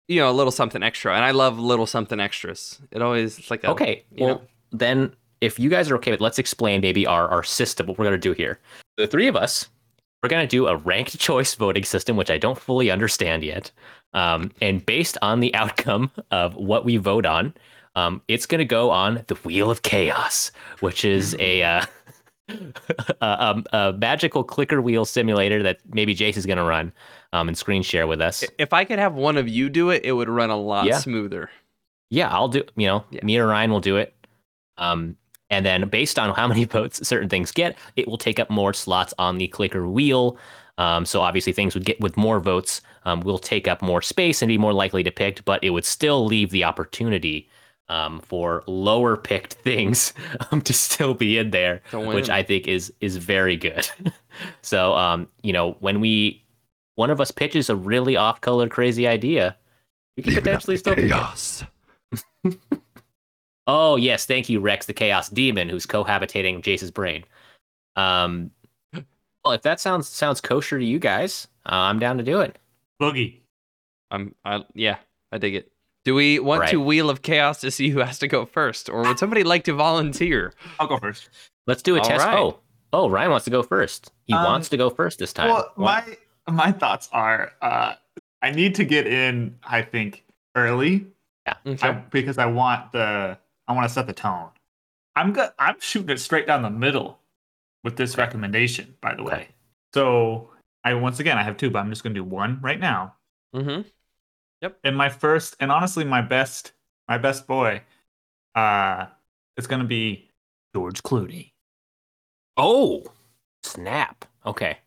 you 0.08 0.20
know 0.20 0.30
a 0.30 0.32
little 0.32 0.50
something 0.50 0.82
extra 0.82 1.14
and 1.14 1.24
i 1.24 1.30
love 1.30 1.58
little 1.58 1.86
something 1.86 2.18
extras 2.20 2.80
it 2.90 3.00
always 3.00 3.38
it's 3.38 3.50
like 3.50 3.62
a, 3.64 3.70
Okay. 3.70 4.02
you 4.14 4.24
Well, 4.26 4.34
know. 4.36 4.42
then 4.72 5.14
if 5.40 5.58
you 5.58 5.68
guys 5.70 5.90
are 5.90 5.96
okay 5.96 6.10
with, 6.12 6.20
let's 6.20 6.38
explain 6.38 6.80
maybe 6.80 7.04
our 7.06 7.28
our 7.28 7.42
system. 7.42 7.86
What 7.86 7.98
we're 7.98 8.04
gonna 8.04 8.18
do 8.18 8.32
here. 8.32 8.60
The 8.96 9.06
three 9.08 9.26
of 9.26 9.34
us, 9.36 9.68
we're 10.22 10.28
gonna 10.28 10.46
do 10.46 10.68
a 10.68 10.76
ranked 10.76 11.18
choice 11.28 11.54
voting 11.56 11.82
system, 11.84 12.16
which 12.16 12.30
I 12.30 12.38
don't 12.38 12.58
fully 12.58 12.90
understand 12.92 13.42
yet. 13.42 13.72
Um, 14.14 14.52
and 14.60 14.84
based 14.86 15.18
on 15.20 15.40
the 15.40 15.52
outcome 15.62 16.10
of 16.30 16.54
what 16.54 16.84
we 16.84 16.96
vote 16.96 17.26
on, 17.26 17.54
um, 17.94 18.22
it's 18.28 18.46
gonna 18.46 18.64
go 18.64 18.90
on 18.90 19.24
the 19.26 19.34
Wheel 19.36 19.70
of 19.70 19.82
Chaos, 19.82 20.50
which 20.80 21.04
is 21.04 21.36
a. 21.38 21.62
Uh, 21.62 21.84
a, 23.20 23.62
a, 23.72 23.92
magical 23.94 24.42
clicker 24.44 24.82
wheel 24.82 25.04
simulator 25.04 25.62
that 25.62 25.78
maybe 25.94 26.14
Jace 26.14 26.36
is 26.36 26.44
going 26.44 26.58
to 26.58 26.64
run 26.64 26.92
um, 27.32 27.48
and 27.48 27.56
screen 27.56 27.82
share 27.82 28.06
with 28.06 28.20
us. 28.20 28.44
if 28.58 28.72
i 28.72 28.84
could 28.84 28.98
have 28.98 29.14
one 29.14 29.38
of 29.38 29.48
you 29.48 29.70
do 29.70 29.90
it 29.90 30.04
it 30.04 30.12
would 30.12 30.28
run 30.28 30.50
a 30.50 30.56
lot 30.56 30.84
Yeah. 30.86 30.98
smoother 30.98 31.48
Yeah, 32.10 32.28
I'll 32.28 32.48
do. 32.48 32.62
You 32.76 32.88
know, 32.88 33.04
Yeah. 33.10 33.24
me 33.24 33.38
or 33.38 33.46
Ryan 33.46 33.70
will 33.70 33.80
do 33.80 33.96
it. 33.96 34.14
Um, 34.76 35.16
and 35.48 35.64
then 35.64 35.88
based 35.88 36.18
on 36.18 36.34
how 36.34 36.46
many 36.52 36.64
votes 36.64 37.06
certain 37.08 37.28
things 37.28 37.52
get, 37.52 37.78
it 37.96 38.06
will 38.08 38.18
take 38.18 38.38
up 38.38 38.50
more 38.50 38.74
slots 38.74 39.14
on 39.18 39.38
the 39.38 39.48
clicker 39.48 39.88
wheel. 39.88 40.36
Um, 40.78 41.06
so 41.06 41.20
obviously, 41.20 41.52
things 41.52 41.74
would 41.74 41.84
get 41.86 42.00
with 42.00 42.16
more 42.16 42.40
votes 42.40 42.82
um, 43.04 43.20
will 43.20 43.38
take 43.38 43.68
up 43.68 43.80
more 43.82 44.02
space 44.02 44.42
and 44.42 44.48
be 44.48 44.58
more 44.58 44.72
likely 44.74 45.02
to 45.04 45.10
pick, 45.10 45.44
but 45.44 45.62
it 45.62 45.70
would 45.70 45.84
still 45.84 46.24
leave 46.26 46.50
the 46.50 46.64
opportunity 46.64 47.48
um, 47.88 48.20
for 48.20 48.62
lower 48.66 49.16
picked 49.16 49.54
things 49.54 50.12
um, 50.50 50.60
to 50.62 50.72
still 50.72 51.14
be 51.14 51.38
in 51.38 51.50
there, 51.50 51.82
which. 51.92 52.30
I 52.30 52.42
think 52.42 52.66
is 52.66 52.92
is 53.00 53.16
very 53.16 53.56
good. 53.56 53.88
so 54.62 54.94
um, 54.94 55.28
you 55.42 55.52
know, 55.52 55.76
when 55.80 56.00
we 56.00 56.44
one 56.94 57.10
of 57.10 57.20
us 57.20 57.30
pitches 57.30 57.70
a 57.70 57.76
really 57.76 58.16
off 58.16 58.40
color 58.40 58.68
crazy 58.68 59.06
idea, 59.06 59.56
we 60.16 60.22
could 60.22 60.34
potentially 60.34 60.76
still 60.76 60.94
chaos 60.94 61.64
Oh 63.68 63.96
yes, 63.96 64.26
thank 64.26 64.48
you, 64.48 64.58
Rex, 64.58 64.86
the 64.86 64.92
Chaos 64.92 65.28
Demon, 65.28 65.68
who's 65.68 65.86
cohabitating 65.86 66.62
Jace's 66.62 66.90
brain. 66.90 67.24
Um, 67.94 68.50
well, 69.44 69.54
if 69.54 69.62
that 69.62 69.80
sounds 69.80 70.08
sounds 70.08 70.40
kosher 70.40 70.78
to 70.78 70.84
you 70.84 70.98
guys, 70.98 71.46
uh, 71.66 71.74
I'm 71.74 71.98
down 71.98 72.18
to 72.18 72.24
do 72.24 72.40
it. 72.40 72.58
Boogie. 73.02 73.40
i'm 74.12 74.32
I, 74.44 74.64
yeah 74.74 74.98
i 75.32 75.38
dig 75.38 75.56
it 75.56 75.71
do 76.04 76.14
we 76.14 76.38
want 76.38 76.68
to 76.68 76.80
wheel 76.80 77.08
of 77.10 77.22
chaos 77.22 77.60
to 77.60 77.70
see 77.70 77.88
who 77.90 78.00
has 78.00 78.18
to 78.18 78.28
go 78.28 78.44
first 78.44 78.88
or 78.88 79.02
would 79.02 79.18
somebody 79.18 79.44
like 79.44 79.64
to 79.64 79.72
volunteer 79.72 80.52
I'll 80.80 80.86
go 80.88 80.98
first. 80.98 81.28
Let's 81.66 81.82
do 81.82 81.94
a 81.96 82.00
All 82.00 82.04
test. 82.04 82.26
right. 82.26 82.38
Oh, 82.38 82.58
oh, 82.92 83.08
Ryan 83.08 83.30
wants 83.30 83.44
to 83.44 83.50
go 83.50 83.62
first. 83.62 84.10
He 84.26 84.34
Um, 84.34 84.44
wants 84.44 84.68
to 84.70 84.76
go 84.76 84.90
first 84.90 85.18
this 85.20 85.32
time. 85.32 85.48
Well, 85.50 85.72
my 85.76 86.02
my 86.48 86.72
thoughts 86.72 87.08
are 87.12 87.52
uh, 87.62 87.94
I 88.42 88.50
need 88.50 88.74
to 88.76 88.84
get 88.84 89.06
in. 89.06 89.56
I 89.62 89.82
think 89.82 90.24
early 90.56 91.06
Yeah. 91.46 91.54
okay. 91.66 91.88
I, 91.88 91.92
because 91.92 92.36
I 92.38 92.46
want 92.46 92.90
the 92.92 93.38
I 93.68 93.72
want 93.74 93.86
to 93.88 93.94
set 93.94 94.08
the 94.08 94.12
tone. 94.12 94.48
I'm 95.14 95.32
go- 95.32 95.50
I'm 95.58 95.76
shooting 95.78 96.10
it 96.10 96.18
straight 96.18 96.46
down 96.48 96.62
the 96.62 96.70
middle 96.70 97.20
with 97.84 97.96
this 97.96 98.18
recommendation. 98.18 98.96
By 99.00 99.14
the 99.14 99.22
way, 99.22 99.32
Okay. 99.32 99.48
so 99.94 100.50
I 100.82 100.94
once 100.94 101.20
again 101.20 101.38
I 101.38 101.44
have 101.44 101.56
two, 101.56 101.70
but 101.70 101.78
I'm 101.78 101.90
just 101.90 102.02
gonna 102.02 102.14
do 102.16 102.24
one 102.24 102.58
right 102.60 102.80
now. 102.80 103.14
mm-hmm. 103.54 103.82
And 104.84 104.96
my 104.96 105.08
first, 105.08 105.56
and 105.60 105.72
honestly, 105.72 106.04
my 106.04 106.22
best, 106.22 106.72
my 107.08 107.18
best 107.18 107.46
boy, 107.46 107.82
uh, 108.54 109.06
is 109.56 109.66
gonna 109.66 109.84
be 109.84 110.30
George 110.74 111.02
Clooney. 111.02 111.52
oh, 112.56 113.04
snap. 113.62 114.24
Okay, 114.44 114.78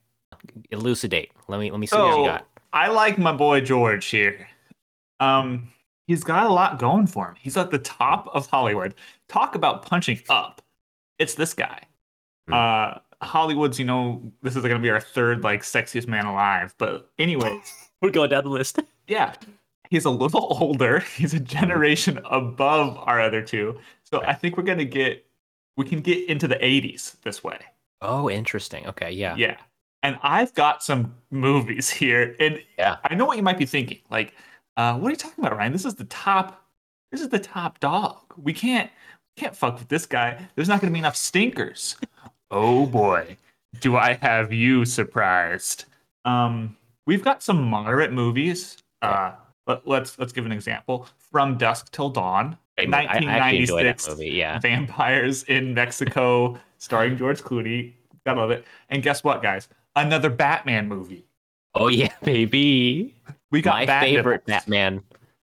elucidate. 0.72 1.32
Let 1.48 1.60
me 1.60 1.72
let 1.72 1.80
me 1.80 1.88
see 1.88 1.98
what 1.98 2.20
you 2.20 2.26
got. 2.26 2.48
I 2.74 2.90
like 2.90 3.18
my 3.18 3.32
boy 3.32 3.62
George 3.62 4.06
here. 4.06 4.48
Um, 5.20 5.72
he's 6.08 6.24
got 6.24 6.46
a 6.46 6.50
lot 6.50 6.78
going 6.80 7.08
for 7.08 7.28
him. 7.30 7.36
He's 7.40 7.56
at 7.58 7.72
the 7.72 7.80
top 7.80 8.28
of 8.34 8.48
Hollywood. 8.48 8.96
Talk 9.30 9.56
about 9.56 9.86
punching 9.86 10.22
up. 10.30 10.62
It's 11.20 11.36
this 11.36 11.54
guy. 11.54 11.84
Hmm. 12.48 12.54
Uh, 12.54 12.94
Hollywood's. 13.26 13.80
You 13.80 13.86
know, 13.86 14.22
this 14.42 14.56
is 14.56 14.64
gonna 14.64 14.80
be 14.80 14.90
our 14.90 15.00
third 15.02 15.44
like 15.44 15.62
sexiest 15.62 16.08
man 16.08 16.26
alive. 16.26 16.76
But 16.78 17.10
anyways, 17.18 17.74
We're 18.02 18.12
going 18.12 18.30
down 18.30 18.44
the 18.44 18.50
list. 18.50 18.80
yeah, 19.08 19.34
he's 19.96 20.06
a 20.06 20.10
little 20.10 20.58
older. 20.62 21.00
He's 21.00 21.34
a 21.34 21.40
generation 21.40 22.20
above 22.26 22.98
our 22.98 23.22
other 23.22 23.42
two. 23.42 23.80
So 24.04 24.22
I 24.24 24.34
think 24.34 24.58
we're 24.58 24.64
gonna 24.64 24.86
get. 24.86 25.26
We 25.78 25.86
can 25.86 26.00
get 26.00 26.30
into 26.30 26.48
the 26.48 26.56
80s 26.56 27.20
this 27.24 27.44
way. 27.44 27.60
Oh, 28.02 28.30
interesting. 28.30 28.88
Okay, 28.88 29.12
yeah. 29.12 29.36
Yeah. 29.36 29.58
And 30.04 30.18
I've 30.24 30.54
got 30.54 30.82
some 30.84 31.16
movies 31.32 31.90
here. 31.90 32.34
And 32.40 32.62
Yeah. 32.78 32.98
I 33.04 33.14
know 33.16 33.26
what 33.26 33.36
you 33.36 33.44
might 33.44 33.58
be 33.58 33.66
thinking. 33.66 34.00
Like, 34.10 34.34
uh, 34.78 34.98
what 34.98 35.10
are 35.10 35.12
you 35.12 35.18
talking 35.18 35.44
about, 35.44 35.58
Ryan? 35.58 35.74
This 35.74 35.84
is 35.86 35.96
the 35.96 36.06
top 36.06 36.62
this 37.12 37.22
is 37.22 37.30
the 37.30 37.40
top 37.40 37.80
dog. 37.80 38.18
We 38.38 38.54
can't 38.54 38.90
we 39.36 39.42
can't 39.42 39.56
fuck 39.56 39.80
with 39.80 39.88
this 39.90 40.06
guy. 40.06 40.48
There's 40.56 40.70
not 40.70 40.80
gonna 40.82 40.94
be 40.94 41.00
enough 41.00 41.16
stinkers. 41.18 41.98
oh 42.52 42.86
boy. 42.86 43.36
Do 43.82 43.98
I 43.98 44.14
have 44.22 44.54
you 44.54 44.86
surprised? 44.86 45.86
Um, 46.24 46.78
we've 47.06 47.24
got 47.24 47.44
some 47.44 47.62
moderate 47.64 48.14
movies. 48.14 48.78
Uh 49.02 49.34
let, 49.68 49.88
let's 49.88 50.18
let's 50.20 50.32
give 50.34 50.46
an 50.46 50.52
example. 50.52 51.08
From 51.18 51.58
Dusk 51.58 51.92
Till 51.92 52.10
Dawn. 52.10 52.58
I, 52.78 52.84
I 52.84 53.04
actually 53.06 53.60
enjoyed 53.60 53.86
that 53.86 53.96
1996. 54.02 54.10
movie. 54.10 54.30
Yeah. 54.32 54.60
Vampires 54.60 55.44
in 55.44 55.74
Mexico, 55.74 56.58
starring 56.78 57.18
George 57.18 57.42
Clooney. 57.42 57.94
Gotta 58.26 58.42
love 58.42 58.52
it. 58.52 58.66
And 58.90 59.02
guess 59.02 59.24
what, 59.24 59.42
guys? 59.42 59.70
Another 59.96 60.30
Batman 60.30 60.88
movie. 60.90 61.26
Oh 61.74 61.88
yeah, 61.88 62.12
baby. 62.24 63.14
We 63.52 63.62
got 63.62 63.76
My 63.76 63.86
Bat 63.86 64.04
favorite 64.04 64.48
Nipples. 64.48 64.66
Batman. 64.66 65.04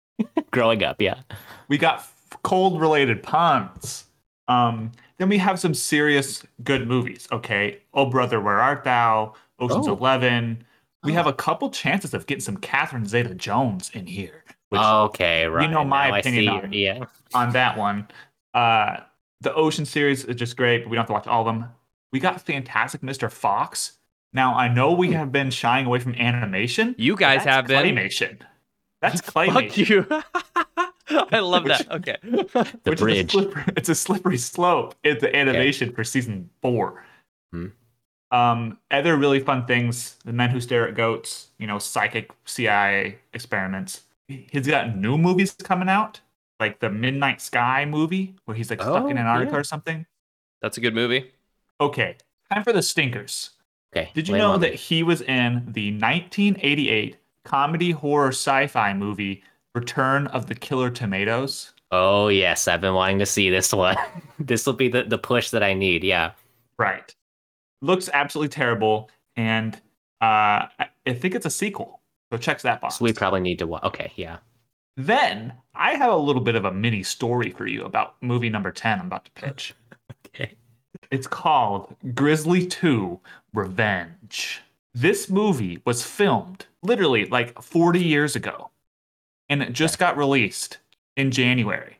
Growing 0.52 0.82
up, 0.84 1.00
yeah. 1.00 1.20
We 1.68 1.78
got 1.78 2.06
cold 2.42 2.80
related 2.80 3.22
puns. 3.22 4.04
Um, 4.48 4.92
then 5.18 5.28
we 5.28 5.38
have 5.38 5.58
some 5.58 5.74
serious 5.74 6.44
good 6.62 6.86
movies. 6.86 7.26
Okay, 7.32 7.80
Oh 7.92 8.06
Brother, 8.06 8.40
Where 8.40 8.60
Art 8.60 8.84
Thou? 8.84 9.34
Ocean's 9.58 9.88
Oh. 9.88 9.96
Eleven. 9.96 10.64
We 11.06 11.12
have 11.14 11.26
a 11.26 11.32
couple 11.32 11.70
chances 11.70 12.12
of 12.14 12.26
getting 12.26 12.40
some 12.42 12.56
Catherine 12.58 13.06
Zeta-Jones 13.06 13.90
in 13.94 14.06
here. 14.06 14.44
Which 14.68 14.80
okay, 14.80 15.46
right. 15.46 15.62
You 15.64 15.70
know 15.74 15.84
my 15.84 16.10
now 16.10 16.16
opinion 16.18 16.48
on. 16.48 16.72
Yeah. 16.72 17.04
on 17.32 17.52
that 17.52 17.78
one. 17.78 18.08
Uh, 18.52 18.98
the 19.40 19.54
Ocean 19.54 19.84
series 19.86 20.24
is 20.24 20.36
just 20.36 20.56
great, 20.56 20.82
but 20.82 20.90
we 20.90 20.96
don't 20.96 21.02
have 21.02 21.06
to 21.08 21.12
watch 21.12 21.26
all 21.26 21.42
of 21.42 21.46
them. 21.46 21.66
We 22.12 22.20
got 22.20 22.40
Fantastic 22.40 23.00
Mr. 23.02 23.30
Fox. 23.30 23.92
Now 24.32 24.54
I 24.56 24.68
know 24.68 24.92
we 24.92 25.12
have 25.12 25.30
been 25.32 25.50
shying 25.50 25.86
away 25.86 25.98
from 26.00 26.14
animation. 26.14 26.94
you 26.98 27.16
guys 27.16 27.44
that's 27.44 27.46
have 27.46 27.66
been 27.68 27.94
That's 27.94 28.18
claymation. 28.18 28.38
That's 29.00 29.20
claymation. 29.30 30.06
fuck 30.08 31.08
you 31.08 31.16
i 31.30 31.38
love 31.38 31.64
that 31.66 31.88
okay 31.90 32.16
The 32.22 32.78
which 32.84 32.94
Is 32.96 33.00
a 33.00 33.04
bridge. 33.04 33.30
slippery, 33.30 33.64
it's 33.76 33.88
a 33.88 33.94
slippery 33.94 34.38
slope. 34.38 34.96
It's 35.04 35.20
the 35.20 35.34
animation 35.36 35.92
for 35.92 36.02
season 36.02 36.50
four. 36.60 37.04
Hmm. 37.52 37.66
Um, 38.36 38.78
other 38.90 39.16
really 39.16 39.40
fun 39.40 39.66
things: 39.66 40.16
The 40.24 40.32
Men 40.32 40.50
Who 40.50 40.60
Stare 40.60 40.88
at 40.88 40.94
Goats. 40.94 41.48
You 41.58 41.66
know, 41.66 41.78
psychic 41.78 42.30
CIA 42.44 43.18
experiments. 43.32 44.02
He's 44.28 44.66
got 44.66 44.96
new 44.96 45.16
movies 45.16 45.52
coming 45.52 45.88
out, 45.88 46.20
like 46.58 46.80
the 46.80 46.90
Midnight 46.90 47.40
Sky 47.40 47.84
movie, 47.84 48.34
where 48.44 48.56
he's 48.56 48.70
like 48.70 48.80
stuck 48.82 49.08
in 49.10 49.16
Oh, 49.16 49.20
Antarctica 49.20 49.52
yeah. 49.52 49.58
or 49.60 49.64
something. 49.64 50.06
that's 50.62 50.76
a 50.78 50.80
good 50.80 50.94
movie 50.94 51.30
Okay, 51.80 52.16
time 52.52 52.64
for 52.64 52.72
the 52.72 52.82
stinkers. 52.82 53.50
Okay. 53.94 54.10
Did 54.14 54.28
you 54.28 54.36
know 54.36 54.58
that 54.58 54.72
me. 54.72 54.76
he 54.76 55.02
was 55.02 55.22
in 55.22 55.64
the 55.68 55.92
1988 55.92 57.16
comedy 57.44 57.90
horror 57.92 58.28
sci-fi 58.28 58.92
movie 58.94 59.42
Return 59.74 60.26
of 60.28 60.46
the 60.46 60.54
Killer 60.54 60.90
Tomatoes? 60.90 61.72
Oh 61.92 62.28
yes, 62.28 62.68
I've 62.68 62.80
been 62.80 62.94
wanting 62.94 63.18
to 63.20 63.26
see 63.26 63.48
this 63.50 63.72
one. 63.72 63.96
this 64.38 64.66
will 64.66 64.72
be 64.74 64.88
the, 64.88 65.04
the 65.04 65.18
push 65.18 65.50
that 65.50 65.62
I 65.62 65.72
need. 65.74 66.04
Yeah. 66.04 66.32
Right. 66.78 67.14
Looks 67.82 68.08
absolutely 68.12 68.48
terrible, 68.48 69.10
and 69.36 69.74
uh, 70.20 70.66
I 71.06 71.12
think 71.14 71.34
it's 71.34 71.46
a 71.46 71.50
sequel. 71.50 72.00
So 72.32 72.38
checks 72.38 72.62
that 72.62 72.80
box. 72.80 72.96
So 72.96 73.04
we 73.04 73.12
probably 73.12 73.40
need 73.40 73.58
to. 73.60 73.76
Okay. 73.86 74.12
Yeah. 74.16 74.38
Then 74.96 75.52
I 75.74 75.94
have 75.94 76.10
a 76.10 76.16
little 76.16 76.42
bit 76.42 76.54
of 76.54 76.64
a 76.64 76.72
mini 76.72 77.02
story 77.02 77.50
for 77.50 77.66
you 77.66 77.84
about 77.84 78.16
movie 78.22 78.48
number 78.48 78.72
10 78.72 79.00
I'm 79.00 79.06
about 79.06 79.24
to 79.26 79.30
pitch. 79.32 79.74
Okay. 80.28 80.54
It's 81.10 81.26
called 81.26 81.94
Grizzly 82.14 82.66
2 82.66 83.18
Revenge. 83.54 84.60
This 84.92 85.30
movie 85.30 85.80
was 85.86 86.02
filmed 86.02 86.66
literally 86.82 87.24
like 87.26 87.60
40 87.62 88.02
years 88.02 88.36
ago, 88.36 88.70
and 89.48 89.62
it 89.62 89.72
just 89.72 89.98
got 89.98 90.16
released 90.18 90.78
in 91.16 91.30
January. 91.30 91.98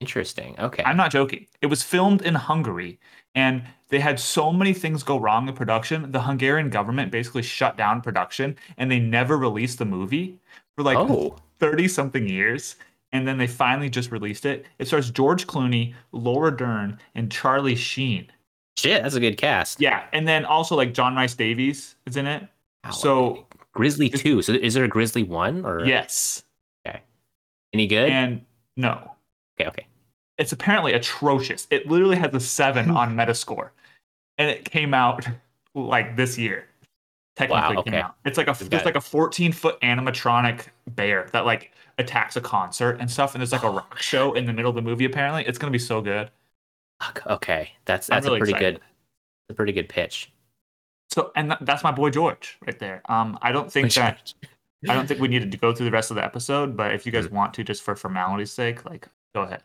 Interesting. 0.00 0.54
Okay. 0.58 0.82
I'm 0.84 0.96
not 0.96 1.10
joking. 1.10 1.46
It 1.62 1.66
was 1.66 1.82
filmed 1.82 2.22
in 2.22 2.34
Hungary, 2.34 2.98
and 3.38 3.62
they 3.88 4.00
had 4.00 4.18
so 4.18 4.52
many 4.52 4.74
things 4.74 5.04
go 5.04 5.16
wrong 5.16 5.48
in 5.48 5.54
production. 5.54 6.10
The 6.10 6.20
Hungarian 6.20 6.70
government 6.70 7.12
basically 7.12 7.42
shut 7.42 7.76
down 7.76 8.00
production, 8.02 8.56
and 8.76 8.90
they 8.90 8.98
never 8.98 9.38
released 9.38 9.78
the 9.78 9.84
movie 9.84 10.40
for 10.74 10.82
like 10.82 10.98
oh. 10.98 11.36
30 11.60 11.86
something 11.86 12.28
years. 12.28 12.76
And 13.12 13.26
then 13.26 13.38
they 13.38 13.46
finally 13.46 13.88
just 13.88 14.10
released 14.10 14.44
it. 14.44 14.66
It 14.78 14.88
stars 14.88 15.10
George 15.10 15.46
Clooney, 15.46 15.94
Laura 16.12 16.54
Dern, 16.54 16.98
and 17.14 17.32
Charlie 17.32 17.76
Sheen. 17.76 18.26
Shit, 18.76 19.02
that's 19.02 19.14
a 19.14 19.20
good 19.20 19.38
cast. 19.38 19.80
Yeah, 19.80 20.04
and 20.12 20.28
then 20.28 20.44
also 20.44 20.76
like 20.76 20.92
John 20.92 21.16
Rhys-Davies 21.16 21.94
is 22.06 22.16
in 22.16 22.26
it. 22.26 22.46
Wow, 22.84 22.90
So 22.90 23.46
Grizzly 23.72 24.10
two. 24.10 24.42
So 24.42 24.52
is 24.52 24.74
there 24.74 24.84
a 24.84 24.88
Grizzly 24.88 25.22
one 25.22 25.64
or 25.64 25.86
yes, 25.86 26.42
Okay. 26.86 27.00
any 27.72 27.86
good? 27.86 28.10
and 28.10 28.44
no, 28.76 29.12
okay. 29.58 29.68
Okay. 29.68 29.86
It's 30.38 30.52
apparently 30.52 30.92
atrocious. 30.92 31.66
It 31.70 31.88
literally 31.88 32.16
has 32.16 32.32
a 32.34 32.40
seven 32.40 32.90
on 32.96 33.14
Metascore, 33.14 33.70
and 34.38 34.50
it 34.50 34.64
came 34.64 34.94
out 34.94 35.26
like 35.74 36.16
this 36.16 36.38
year. 36.38 36.66
Technically 37.36 37.76
Wow, 37.76 37.82
came 37.82 37.94
out. 37.94 38.16
It's 38.24 38.36
like 38.36 38.48
a 38.48 38.54
just 38.54 38.84
like 38.84 38.96
a 38.96 39.00
14 39.00 39.52
foot 39.52 39.80
animatronic 39.80 40.66
bear 40.88 41.28
that 41.32 41.46
like 41.46 41.72
attacks 41.98 42.36
a 42.36 42.40
concert 42.40 42.98
and 43.00 43.08
stuff. 43.08 43.34
And 43.34 43.40
there's 43.40 43.52
like 43.52 43.62
a 43.62 43.70
rock 43.70 44.00
show 44.00 44.32
in 44.34 44.44
the 44.44 44.52
middle 44.52 44.70
of 44.70 44.74
the 44.74 44.82
movie. 44.82 45.04
Apparently, 45.04 45.44
it's 45.46 45.58
gonna 45.58 45.70
be 45.70 45.78
so 45.78 46.00
good. 46.00 46.30
Okay. 47.26 47.70
That's 47.84 48.08
that's 48.08 48.26
really 48.26 48.38
a 48.38 48.40
pretty 48.40 48.52
excited. 48.52 48.74
good. 48.74 48.82
A 49.50 49.54
pretty 49.54 49.72
good 49.72 49.88
pitch. 49.88 50.32
So, 51.10 51.32
and 51.36 51.50
th- 51.50 51.60
that's 51.62 51.82
my 51.82 51.92
boy 51.92 52.10
George 52.10 52.58
right 52.66 52.78
there. 52.78 53.02
Um, 53.08 53.38
I 53.40 53.52
don't 53.52 53.72
think 53.72 53.92
that 53.94 54.34
I 54.88 54.94
don't 54.94 55.06
think 55.06 55.20
we 55.20 55.28
needed 55.28 55.50
to 55.52 55.58
go 55.58 55.72
through 55.72 55.86
the 55.86 55.92
rest 55.92 56.10
of 56.10 56.16
the 56.16 56.24
episode, 56.24 56.76
but 56.76 56.92
if 56.92 57.06
you 57.06 57.12
guys 57.12 57.28
want 57.30 57.54
to, 57.54 57.64
just 57.64 57.82
for 57.82 57.96
formality's 57.96 58.52
sake, 58.52 58.84
like 58.84 59.08
go 59.34 59.42
ahead. 59.42 59.62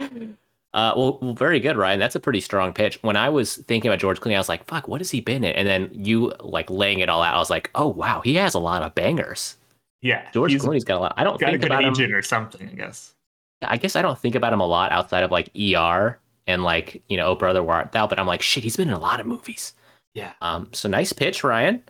Uh, 0.00 0.92
well, 0.94 1.18
well, 1.22 1.32
very 1.32 1.58
good, 1.58 1.76
Ryan. 1.76 1.98
That's 1.98 2.16
a 2.16 2.20
pretty 2.20 2.40
strong 2.40 2.74
pitch. 2.74 2.98
When 3.02 3.16
I 3.16 3.30
was 3.30 3.56
thinking 3.56 3.90
about 3.90 3.98
George 3.98 4.20
Clooney, 4.20 4.34
I 4.34 4.38
was 4.38 4.48
like, 4.48 4.64
"Fuck, 4.66 4.88
what 4.88 5.00
has 5.00 5.10
he 5.10 5.22
been 5.22 5.42
in?" 5.42 5.52
And 5.52 5.66
then 5.66 5.88
you 5.92 6.34
like 6.40 6.68
laying 6.68 6.98
it 6.98 7.08
all 7.08 7.22
out. 7.22 7.34
I 7.34 7.38
was 7.38 7.48
like, 7.48 7.70
"Oh 7.74 7.88
wow, 7.88 8.20
he 8.20 8.34
has 8.34 8.52
a 8.52 8.58
lot 8.58 8.82
of 8.82 8.94
bangers." 8.94 9.56
Yeah, 10.02 10.30
George 10.32 10.52
Clooney's 10.54 10.84
got 10.84 10.98
a 10.98 11.00
lot. 11.00 11.14
I 11.16 11.24
don't 11.24 11.40
got 11.40 11.48
a 11.48 11.52
think 11.52 11.62
good 11.62 11.72
about 11.72 11.98
him. 11.98 12.14
or 12.14 12.20
something, 12.20 12.68
I 12.68 12.74
guess. 12.74 13.14
I 13.62 13.78
guess 13.78 13.96
I 13.96 14.02
don't 14.02 14.18
think 14.18 14.34
about 14.34 14.52
him 14.52 14.60
a 14.60 14.66
lot 14.66 14.92
outside 14.92 15.22
of 15.24 15.30
like 15.30 15.50
ER 15.58 16.18
and 16.46 16.62
like 16.62 17.02
you 17.08 17.16
know, 17.16 17.28
Oh 17.28 17.34
Brother 17.34 17.62
Where 17.62 17.76
Art 17.76 17.92
Thou. 17.92 18.06
But 18.06 18.18
I'm 18.18 18.26
like, 18.26 18.42
shit, 18.42 18.62
he's 18.62 18.76
been 18.76 18.88
in 18.88 18.94
a 18.94 19.00
lot 19.00 19.18
of 19.18 19.26
movies. 19.26 19.72
Yeah. 20.12 20.32
Um, 20.42 20.68
so 20.72 20.90
nice 20.90 21.12
pitch, 21.12 21.42
Ryan. 21.42 21.82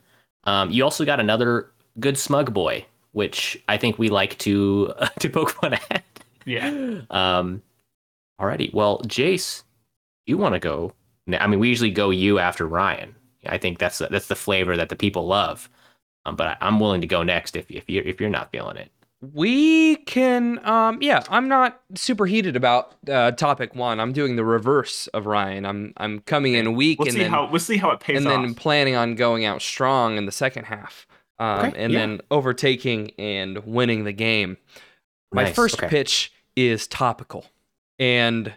Um, 0.44 0.70
you 0.70 0.84
also 0.84 1.04
got 1.04 1.18
another 1.18 1.72
good 1.98 2.16
smug 2.16 2.54
boy, 2.54 2.86
which 3.12 3.60
I 3.68 3.78
think 3.78 3.98
we 3.98 4.10
like 4.10 4.38
to 4.38 4.92
to 5.18 5.28
poke 5.28 5.50
fun 5.50 5.74
at. 5.74 6.04
Yeah. 6.44 7.00
Um, 7.10 7.62
alrighty. 8.40 8.72
Well, 8.72 9.00
Jace, 9.00 9.62
you 10.26 10.38
want 10.38 10.54
to 10.54 10.58
go? 10.60 10.92
I 11.32 11.46
mean, 11.46 11.58
we 11.60 11.68
usually 11.68 11.90
go 11.90 12.10
you 12.10 12.38
after 12.38 12.66
Ryan. 12.66 13.14
I 13.46 13.58
think 13.58 13.78
that's 13.78 13.98
that's 13.98 14.28
the 14.28 14.34
flavor 14.36 14.76
that 14.76 14.88
the 14.88 14.96
people 14.96 15.26
love. 15.26 15.68
Um, 16.24 16.34
but 16.36 16.46
I, 16.48 16.56
I'm 16.60 16.80
willing 16.80 17.00
to 17.00 17.06
go 17.06 17.22
next 17.22 17.56
if 17.56 17.70
if 17.70 17.88
you're 17.88 18.04
if 18.04 18.20
you're 18.20 18.30
not 18.30 18.50
feeling 18.50 18.76
it. 18.76 18.90
We 19.32 19.96
can, 19.96 20.64
um, 20.66 21.00
yeah. 21.00 21.22
I'm 21.30 21.48
not 21.48 21.80
super 21.94 22.26
heated 22.26 22.54
about 22.54 22.94
uh, 23.08 23.30
topic 23.32 23.74
one. 23.74 23.98
I'm 23.98 24.12
doing 24.12 24.36
the 24.36 24.44
reverse 24.44 25.06
of 25.08 25.24
Ryan. 25.26 25.64
I'm 25.64 25.94
I'm 25.96 26.20
coming 26.20 26.52
in 26.52 26.74
weak 26.74 26.98
We'll 26.98 27.08
and 27.08 27.14
see 27.14 27.22
then 27.22 27.30
how 27.30 27.48
we'll 27.50 27.58
see 27.60 27.78
how 27.78 27.90
it 27.92 28.00
pays 28.00 28.18
and 28.18 28.26
off. 28.26 28.42
then 28.44 28.54
planning 28.54 28.94
on 28.94 29.14
going 29.14 29.44
out 29.44 29.62
strong 29.62 30.16
in 30.18 30.26
the 30.26 30.32
second 30.32 30.64
half, 30.64 31.06
um, 31.38 31.66
Okay, 31.68 31.82
and 31.84 31.92
yeah. 31.92 31.98
then 32.00 32.20
overtaking 32.30 33.12
and 33.18 33.58
winning 33.64 34.04
the 34.04 34.12
game. 34.12 34.58
My 35.32 35.44
Nice, 35.44 35.54
first 35.54 35.78
okay. 35.78 35.88
pitch 35.88 36.30
is 36.54 36.86
topical, 36.86 37.46
and 37.98 38.52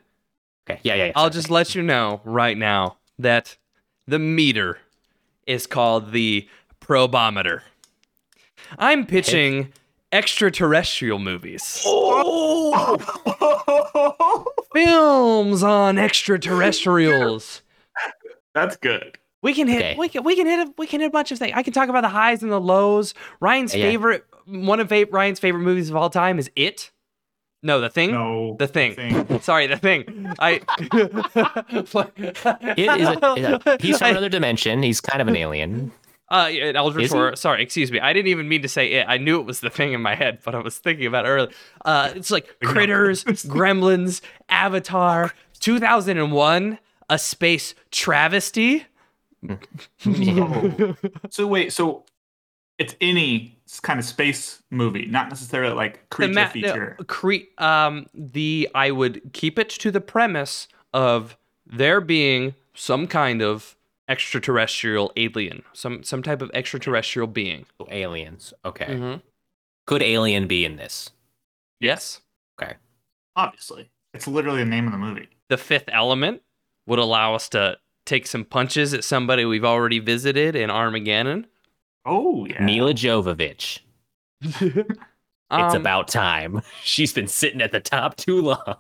Okay. 0.69 0.80
Yeah. 0.84 0.95
Yeah. 0.95 1.06
yeah. 1.06 1.12
I'll 1.15 1.30
just 1.32 1.49
let 1.49 1.73
you 1.75 1.82
know 1.82 2.21
right 2.23 2.58
now 2.58 2.97
that 3.17 3.58
the 4.08 4.19
meter 4.19 4.78
is 5.47 5.65
called 5.65 6.12
the 6.12 6.47
probometer. 6.80 7.62
I'm 8.78 9.06
pitching 9.06 9.73
extraterrestrial 10.12 11.17
movies. 11.19 11.82
Oh! 11.86 12.97
Films 14.73 15.63
on 15.63 15.97
extraterrestrials. 15.97 17.62
That's 18.54 18.75
good. 18.78 19.17
We 19.41 19.54
can 19.54 19.67
hit 19.67 19.78
Okay. 19.80 19.95
we 19.97 20.10
can 20.10 20.23
we 20.23 20.36
can 20.36 20.45
hit 20.45 20.67
a, 20.67 20.73
we 20.78 20.86
can 20.86 20.99
hit 21.02 21.08
a 21.08 21.12
bunch 21.12 21.32
of 21.32 21.39
things. 21.39 21.54
I 21.56 21.63
can 21.63 21.73
talk 21.73 21.89
about 21.89 22.02
the 22.02 22.10
highs 22.10 22.43
and 22.43 22.52
the 22.52 22.60
lows. 22.60 23.13
Ryan's 23.39 23.73
Yeah. 23.73 23.86
favorite 23.86 24.25
one 24.45 24.80
of 24.80 24.91
Ryan's 24.91 25.39
favorite 25.39 25.62
movies 25.62 25.89
of 25.89 25.95
all 25.95 26.10
time 26.10 26.38
is 26.39 26.52
It. 26.56 26.91
No, 27.62 27.82
The 27.82 27.89
Thing. 27.89 28.12
No, 28.12 28.56
The 28.58 28.67
Thing. 28.67 29.39
Sorry, 29.41 29.67
The 29.67 29.78
Thing. 29.78 30.34
I 30.39 30.62
It 32.78 33.02
is 33.02 33.08
a, 33.08 33.34
is 33.36 33.45
a- 33.65 33.78
he's 33.82 33.98
from 33.98 34.12
another 34.12 34.30
dimension. 34.30 34.82
He's 34.84 35.02
kind 35.02 35.22
of 35.22 35.28
an 35.28 35.36
alien. 35.36 35.91
Uh, 36.32 36.48
yeah, 36.52 36.65
an 36.65 36.76
Eldritch 36.76 37.06
Is? 37.06 37.12
Horror. 37.12 37.36
Sorry, 37.36 37.63
excuse 37.63 37.91
me. 37.91 38.00
I 38.00 38.13
didn't 38.13 38.28
even 38.28 38.48
mean 38.48 38.62
to 38.62 38.67
say 38.67 38.91
it. 38.91 39.06
I 39.10 39.17
knew 39.17 39.39
it 39.39 39.48
was 39.48 39.62
the 39.62 39.72
thing 39.72 39.93
in 39.93 40.02
my 40.04 40.13
head, 40.13 40.38
but 40.45 40.54
I 40.54 40.60
was 40.60 40.78
thinking 40.78 41.08
about 41.08 41.26
it 41.26 41.30
earlier. 41.30 41.50
Uh, 41.84 42.12
it's 42.13 42.30
like 42.30 42.56
Critters, 42.63 43.24
Gremlins, 43.24 44.22
Avatar, 44.48 45.34
2001, 45.60 46.78
A 47.10 47.17
Space 47.17 47.74
Travesty. 47.89 48.86
No. 50.06 50.95
So 51.32 51.48
wait, 51.48 51.74
so 51.74 52.06
it's 52.80 52.96
any 53.02 53.56
kind 53.84 54.00
of 54.00 54.06
space 54.06 54.63
movie, 54.72 55.06
not 55.06 55.30
necessarily 55.30 55.76
like 55.76 56.00
The 56.10 56.15
creature 56.15 56.34
ma- 56.34 56.42
no, 56.46 56.50
feature. 56.50 56.98
cre- 57.08 57.63
um, 57.63 58.08
the 58.15 58.68
I 58.74 58.89
would 58.92 59.22
keep 59.34 59.60
it 59.60 59.70
to 59.70 59.92
the 59.92 60.02
premise 60.02 60.68
of 60.94 61.38
there 61.68 62.02
being 62.02 62.56
some 62.74 63.06
kind 63.06 63.42
of 63.44 63.76
extraterrestrial 64.08 65.12
alien, 65.18 65.63
some 65.74 66.04
some 66.04 66.24
type 66.24 66.42
of 66.42 66.50
extraterrestrial 66.54 67.28
being. 67.28 67.65
So 67.78 67.88
aliens. 67.92 68.54
Okay. 68.65 68.86
Mhm. 68.86 69.22
Could 69.86 70.02
alien 70.04 70.48
be 70.48 70.65
in 70.65 70.76
this? 70.78 71.10
Yes. 71.80 72.22
Okay. 72.62 72.74
Obviously, 73.36 73.89
it's 74.13 74.28
literally 74.28 74.60
the 74.63 74.70
name 74.70 74.86
of 74.86 74.92
the 74.92 74.98
movie. 74.98 75.28
the 75.50 75.58
fifth 75.58 75.89
element 75.92 76.44
would 76.86 77.00
allow 77.00 77.34
us 77.34 77.50
to 77.50 77.75
take 78.06 78.27
some 78.27 78.46
punches 78.46 78.94
at 78.94 79.04
somebody 79.04 79.46
we've 79.46 79.65
already 79.65 79.98
visited 80.00 80.56
in 80.56 80.69
Armageddon. 80.69 81.48
Oh 82.06 82.45
yeah. 82.45 82.63
Milla 82.63 82.93
Jovovich. 82.93 83.79
It's 85.52 85.73
Um, 85.73 85.81
about 85.81 86.08
time. 86.08 86.62
She's 86.83 87.12
been 87.12 87.27
sitting 87.27 87.60
at 87.60 87.71
the 87.71 87.79
top 87.79 88.15
too 88.17 88.39
long. 88.39 88.75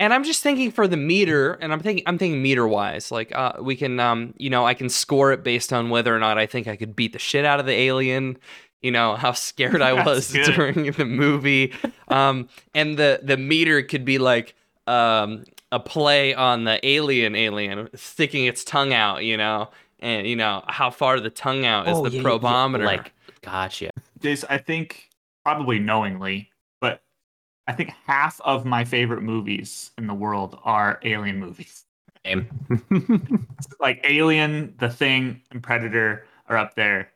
and 0.00 0.12
I'm 0.12 0.24
just 0.24 0.42
thinking 0.42 0.72
for 0.72 0.88
the 0.88 0.96
meter, 0.96 1.52
and 1.52 1.72
I'm 1.72 1.78
thinking 1.78 2.02
I'm 2.04 2.18
thinking 2.18 2.42
meter 2.42 2.66
wise, 2.66 3.12
like 3.12 3.30
uh, 3.32 3.52
we 3.60 3.76
can, 3.76 4.00
um, 4.00 4.34
you 4.38 4.50
know, 4.50 4.66
I 4.66 4.74
can 4.74 4.88
score 4.88 5.30
it 5.32 5.44
based 5.44 5.72
on 5.72 5.88
whether 5.88 6.12
or 6.12 6.18
not 6.18 6.36
I 6.36 6.46
think 6.46 6.66
I 6.66 6.74
could 6.74 6.96
beat 6.96 7.12
the 7.12 7.20
shit 7.20 7.44
out 7.44 7.60
of 7.60 7.66
the 7.66 7.74
alien. 7.74 8.38
You 8.82 8.90
know 8.90 9.14
how 9.14 9.30
scared 9.30 9.80
I 9.80 9.92
was 10.04 10.32
good. 10.32 10.52
during 10.52 10.90
the 10.90 11.04
movie, 11.04 11.72
um, 12.08 12.48
and 12.74 12.96
the 12.96 13.20
the 13.22 13.36
meter 13.36 13.82
could 13.82 14.04
be 14.04 14.18
like 14.18 14.56
um, 14.88 15.44
a 15.70 15.78
play 15.78 16.34
on 16.34 16.64
the 16.64 16.84
alien 16.84 17.36
alien 17.36 17.88
sticking 17.94 18.46
its 18.46 18.64
tongue 18.64 18.92
out, 18.92 19.22
you 19.24 19.36
know, 19.36 19.70
and 20.00 20.26
you 20.26 20.36
know 20.36 20.62
how 20.66 20.90
far 20.90 21.20
the 21.20 21.30
tongue 21.30 21.64
out 21.66 21.88
is 21.88 21.96
Oh, 21.96 22.02
the 22.04 22.10
yeah, 22.10 22.22
yeah, 22.22 22.28
yeah, 22.28 22.38
probometer. 22.38 22.84
Like, 22.84 23.12
gotcha. 23.42 23.90
Jace, 24.20 24.44
I 24.48 24.58
think 24.58 25.10
probably 25.44 25.78
knowingly, 25.78 26.50
but 26.80 27.02
I 27.66 27.72
think 27.72 27.90
half 28.06 28.40
of 28.42 28.64
my 28.64 28.84
favorite 28.84 29.22
movies 29.22 29.90
in 29.98 30.06
the 30.06 30.14
world 30.14 30.58
are 30.64 31.00
alien 31.02 31.38
movies. 31.38 31.84
Same. 32.24 32.48
Like 33.80 34.00
Alien, 34.04 34.74
The 34.78 34.88
Thing, 34.88 35.40
and 35.50 35.62
Predator 35.62 36.26
are 36.48 36.56
up 36.56 36.74
there. 36.74 37.12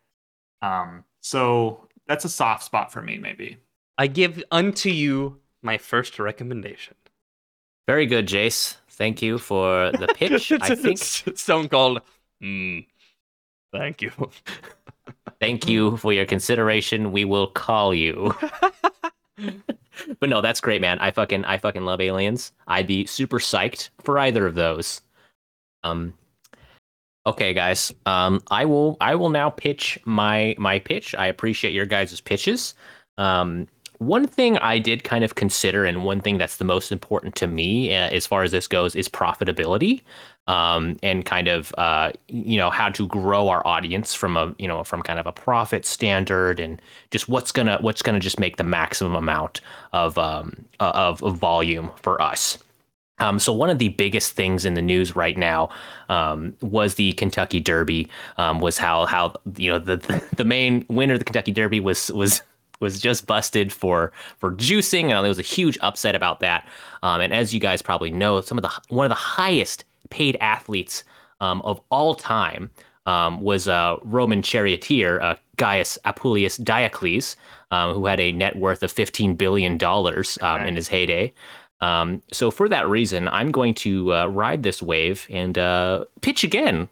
Um, 0.62 1.04
so 1.20 1.88
that's 2.06 2.24
a 2.24 2.28
soft 2.28 2.62
spot 2.64 2.92
for 2.92 3.02
me, 3.02 3.18
maybe. 3.18 3.56
I 3.98 4.06
give 4.06 4.42
unto 4.50 4.90
you 4.90 5.40
my 5.62 5.76
first 5.78 6.18
recommendation. 6.18 6.94
Very 7.88 8.06
good, 8.06 8.26
Jace. 8.28 8.76
Thank 8.90 9.22
you 9.22 9.38
for 9.38 9.90
the 9.92 10.06
pitch. 10.14 10.52
I 10.52 10.74
think. 10.74 10.98
Stone 10.98 11.68
Cold. 11.68 12.00
Mm, 12.42 12.86
thank 13.72 14.02
you. 14.02 14.10
Thank 15.40 15.68
you 15.68 15.96
for 15.96 16.12
your 16.12 16.24
consideration. 16.24 17.10
We 17.10 17.24
will 17.24 17.48
call 17.48 17.92
you. 17.92 18.32
but 20.20 20.28
no, 20.28 20.40
that's 20.40 20.60
great, 20.60 20.80
man. 20.80 20.98
I 20.98 21.10
fucking 21.10 21.44
I 21.44 21.58
fucking 21.58 21.84
love 21.84 22.00
aliens. 22.00 22.52
I'd 22.66 22.86
be 22.86 23.06
super 23.06 23.38
psyched 23.38 23.90
for 24.02 24.18
either 24.18 24.46
of 24.46 24.54
those. 24.54 25.00
Um 25.84 26.14
Okay, 27.26 27.54
guys. 27.54 27.92
Um 28.06 28.42
I 28.50 28.64
will 28.64 28.96
I 29.00 29.14
will 29.14 29.30
now 29.30 29.50
pitch 29.50 29.98
my 30.04 30.54
my 30.58 30.78
pitch. 30.78 31.14
I 31.14 31.26
appreciate 31.26 31.72
your 31.72 31.86
guys' 31.86 32.20
pitches. 32.20 32.74
Um 33.18 33.68
one 33.98 34.26
thing 34.26 34.58
I 34.58 34.80
did 34.80 35.04
kind 35.04 35.22
of 35.22 35.36
consider, 35.36 35.84
and 35.84 36.04
one 36.04 36.20
thing 36.20 36.36
that's 36.36 36.56
the 36.56 36.64
most 36.64 36.90
important 36.90 37.36
to 37.36 37.46
me 37.46 37.94
uh, 37.94 38.08
as 38.10 38.26
far 38.26 38.42
as 38.42 38.50
this 38.50 38.66
goes, 38.66 38.96
is 38.96 39.08
profitability, 39.08 40.02
um, 40.48 40.96
and 41.02 41.24
kind 41.24 41.48
of 41.48 41.74
uh, 41.78 42.12
you 42.28 42.56
know 42.56 42.70
how 42.70 42.88
to 42.90 43.06
grow 43.06 43.48
our 43.48 43.66
audience 43.66 44.14
from 44.14 44.36
a 44.36 44.54
you 44.58 44.66
know 44.66 44.82
from 44.84 45.02
kind 45.02 45.18
of 45.18 45.26
a 45.26 45.32
profit 45.32 45.84
standard, 45.84 46.58
and 46.58 46.80
just 47.10 47.28
what's 47.28 47.52
gonna 47.52 47.78
what's 47.80 48.02
gonna 48.02 48.20
just 48.20 48.40
make 48.40 48.56
the 48.56 48.64
maximum 48.64 49.14
amount 49.14 49.60
of 49.92 50.18
um, 50.18 50.64
of, 50.80 51.22
of 51.22 51.36
volume 51.36 51.90
for 51.96 52.20
us. 52.20 52.58
Um, 53.18 53.38
so 53.38 53.52
one 53.52 53.70
of 53.70 53.78
the 53.78 53.90
biggest 53.90 54.32
things 54.32 54.64
in 54.64 54.74
the 54.74 54.82
news 54.82 55.14
right 55.14 55.38
now 55.38 55.68
um, 56.08 56.56
was 56.60 56.96
the 56.96 57.12
Kentucky 57.12 57.60
Derby. 57.60 58.08
Um, 58.36 58.58
was 58.60 58.78
how 58.78 59.06
how 59.06 59.34
you 59.56 59.70
know 59.70 59.78
the 59.78 60.22
the 60.36 60.44
main 60.44 60.84
winner 60.88 61.14
of 61.14 61.20
the 61.20 61.24
Kentucky 61.24 61.52
Derby 61.52 61.78
was 61.78 62.10
was 62.10 62.42
was 62.80 63.00
just 63.00 63.26
busted 63.26 63.72
for 63.72 64.12
for 64.38 64.52
juicing, 64.52 65.04
and 65.04 65.12
there 65.12 65.22
was 65.22 65.38
a 65.38 65.42
huge 65.42 65.78
upset 65.82 66.16
about 66.16 66.40
that. 66.40 66.66
Um, 67.04 67.20
and 67.20 67.32
as 67.32 67.54
you 67.54 67.60
guys 67.60 67.80
probably 67.80 68.10
know, 68.10 68.40
some 68.40 68.58
of 68.58 68.62
the 68.62 68.72
one 68.88 69.06
of 69.06 69.10
the 69.10 69.14
highest 69.14 69.84
paid 70.12 70.36
athletes 70.40 71.02
um, 71.40 71.60
of 71.62 71.80
all 71.90 72.14
time 72.14 72.70
um, 73.06 73.40
was 73.40 73.66
a 73.66 73.96
Roman 74.02 74.42
charioteer, 74.42 75.20
uh, 75.20 75.34
Gaius 75.56 75.98
Apuleius 76.04 76.62
Diocles, 76.62 77.36
um, 77.72 77.94
who 77.94 78.06
had 78.06 78.20
a 78.20 78.30
net 78.30 78.56
worth 78.56 78.82
of 78.82 78.92
fifteen 78.92 79.34
billion 79.34 79.76
dollars 79.76 80.38
um, 80.42 80.62
in 80.62 80.76
his 80.76 80.86
heyday. 80.86 81.32
Um, 81.80 82.22
so 82.30 82.52
for 82.52 82.68
that 82.68 82.88
reason, 82.88 83.26
I'm 83.28 83.50
going 83.50 83.74
to 83.74 84.14
uh, 84.14 84.26
ride 84.26 84.62
this 84.62 84.80
wave 84.80 85.26
and 85.28 85.58
uh, 85.58 86.04
pitch 86.20 86.44
again 86.44 86.88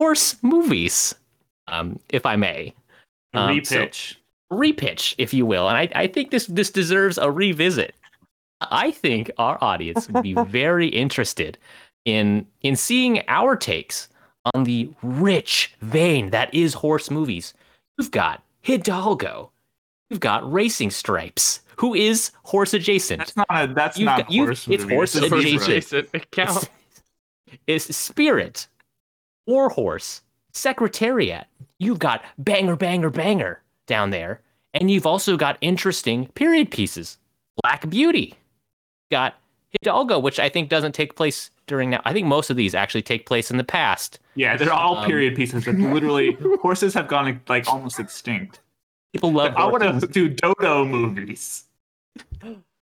horse 0.00 0.36
movies, 0.42 1.14
if 2.10 2.26
I 2.26 2.34
may. 2.34 2.74
Repitch. 3.34 4.14
So, 4.14 4.16
repitch, 4.52 5.14
if 5.18 5.32
you 5.32 5.46
will. 5.46 5.68
And 5.68 5.76
I, 5.76 5.88
I 5.94 6.06
think 6.06 6.30
this 6.30 6.46
this 6.46 6.70
deserves 6.70 7.18
a 7.18 7.30
revisit. 7.30 7.94
I 8.70 8.90
think 8.90 9.30
our 9.38 9.58
audience 9.60 10.08
would 10.08 10.22
be 10.22 10.34
very 10.48 10.88
interested 10.88 11.58
in 12.04 12.46
in 12.62 12.76
seeing 12.76 13.22
our 13.28 13.56
takes 13.56 14.08
on 14.54 14.64
the 14.64 14.90
rich 15.02 15.72
vein 15.80 16.30
that 16.30 16.52
is 16.54 16.74
horse 16.74 17.10
movies. 17.10 17.54
You've 17.98 18.10
got 18.10 18.42
Hidalgo. 18.62 19.50
You've 20.10 20.20
got 20.20 20.50
Racing 20.50 20.90
Stripes, 20.90 21.60
who 21.76 21.94
is 21.94 22.32
horse 22.44 22.74
adjacent. 22.74 23.18
That's 23.20 23.36
not 23.36 23.46
a, 23.50 23.72
that's 23.72 23.98
You've 23.98 24.06
not 24.06 24.18
got- 24.22 24.30
you- 24.32 24.44
horse 24.44 24.68
it's 24.68 24.82
movie. 24.82 24.94
horse 24.94 25.14
It's 25.14 25.22
a 25.32 25.34
adjacent. 25.36 25.60
zebra. 25.60 25.74
Jason, 25.74 26.06
it 26.12 26.30
counts. 26.30 26.68
is 27.66 27.84
Spirit, 27.96 28.66
War 29.46 29.68
Horse, 29.70 30.22
Secretariat. 30.52 31.46
You've 31.78 31.98
got 31.98 32.22
Banger 32.38 32.76
Banger 32.76 33.10
Banger 33.10 33.62
down 33.86 34.10
there. 34.10 34.40
And 34.74 34.90
you've 34.90 35.06
also 35.06 35.36
got 35.36 35.58
interesting 35.60 36.28
period 36.28 36.70
pieces. 36.70 37.18
Black 37.62 37.88
Beauty. 37.90 38.34
Got 39.10 39.34
Hidalgo, 39.70 40.18
which 40.18 40.38
I 40.40 40.48
think 40.48 40.68
doesn't 40.70 40.94
take 40.94 41.14
place 41.14 41.50
during 41.66 41.90
now. 41.90 42.00
I 42.04 42.12
think 42.12 42.26
most 42.26 42.50
of 42.50 42.56
these 42.56 42.74
actually 42.74 43.02
take 43.02 43.26
place 43.26 43.50
in 43.50 43.56
the 43.56 43.64
past. 43.64 44.18
Yeah, 44.34 44.56
they're 44.56 44.72
all 44.72 44.98
Um, 44.98 45.06
period 45.06 45.36
pieces. 45.36 45.64
That 45.64 45.78
literally, 45.78 46.36
horses 46.60 46.94
have 46.94 47.08
gone 47.08 47.40
like 47.48 47.68
almost 47.68 47.98
extinct. 47.98 48.60
People 49.12 49.32
love 49.32 49.54
I 49.56 49.66
want 49.66 50.00
to 50.00 50.06
do 50.06 50.28
dodo 50.28 50.84
movies. 50.84 51.64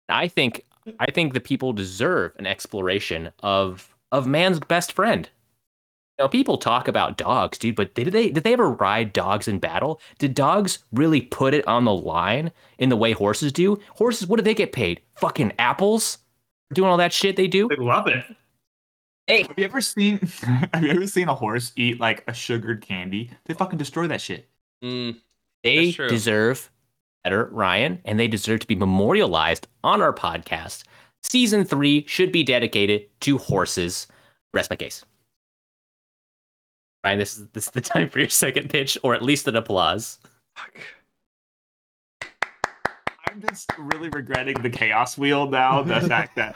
I 0.10 0.28
think 0.28 0.66
I 1.00 1.12
think 1.12 1.34
the 1.34 1.40
people 1.40 1.74
deserve 1.74 2.34
an 2.38 2.46
exploration 2.46 3.32
of 3.42 3.96
of 4.12 4.28
man's 4.28 4.60
best 4.60 4.92
friend. 4.92 5.30
Know, 6.20 6.28
people 6.28 6.60
talk 6.60 6.88
about 6.88 7.18
dogs, 7.18 7.58
dude, 7.58 7.76
but 7.76 7.96
did 7.96 8.12
they 8.12 8.30
did 8.30 8.44
they 8.44 8.54
ever 8.54 8.70
ride 8.70 9.14
dogs 9.14 9.48
in 9.48 9.58
battle? 9.58 10.00
Did 10.20 10.36
dogs 10.36 10.80
really 10.92 11.22
put 11.22 11.56
it 11.56 11.68
on 11.68 11.86
the 11.86 11.94
line 11.94 12.52
in 12.78 12.90
the 12.90 12.96
way 12.96 13.14
horses 13.14 13.52
do? 13.52 13.80
Horses, 13.96 14.28
what 14.28 14.38
do 14.38 14.44
they 14.44 14.54
get 14.54 14.72
paid? 14.72 15.02
Fucking 15.16 15.54
apples? 15.58 16.20
Doing 16.72 16.92
all 16.92 16.98
that 16.98 17.14
shit 17.14 17.36
they 17.36 17.48
do? 17.48 17.68
They 17.68 17.76
love 17.78 18.06
it. 18.08 18.24
Hey, 19.28 19.44
Have 19.44 19.58
you 19.58 19.64
ever 19.66 19.82
seen? 19.82 20.20
Have 20.74 20.84
you 20.84 20.90
ever 20.90 21.08
seen 21.08 21.30
a 21.30 21.36
horse 21.36 21.72
eat 21.76 22.00
like 22.00 22.24
a 22.28 22.34
sugared 22.34 22.82
candy? 22.82 23.32
They 23.46 23.54
fucking 23.54 23.78
destroy 23.78 24.08
that 24.08 24.22
shit. 24.22 24.50
Mm, 24.84 25.18
they 25.64 25.92
deserve 25.92 26.70
better, 27.24 27.46
Ryan, 27.52 28.02
and 28.04 28.20
they 28.20 28.28
deserve 28.28 28.60
to 28.62 28.68
be 28.68 28.76
memorialized 28.76 29.68
on 29.84 30.02
our 30.02 30.14
podcast. 30.14 30.84
Season 31.22 31.64
three 31.64 32.06
should 32.06 32.34
be 32.34 32.44
dedicated 32.44 33.08
to 33.22 33.38
horses. 33.38 34.08
Rest 34.54 34.70
my 34.70 34.76
case. 34.76 35.06
Ryan, 37.06 37.20
this 37.20 37.38
is 37.38 37.48
this 37.50 37.66
is 37.66 37.72
the 37.72 37.82
time 37.94 38.10
for 38.10 38.20
your 38.20 38.30
second 38.30 38.70
pitch, 38.70 38.98
or 39.04 39.16
at 39.16 39.22
least 39.22 39.48
an 39.48 39.56
applause. 39.56 40.20
fuck. 40.56 40.74
I'm 43.34 43.42
just 43.50 43.72
really 43.80 44.10
regretting 44.10 44.62
the 44.62 44.70
chaos 44.70 45.18
wheel 45.18 45.50
now. 45.50 45.82
The 45.82 46.02
fact 46.02 46.36
that 46.36 46.56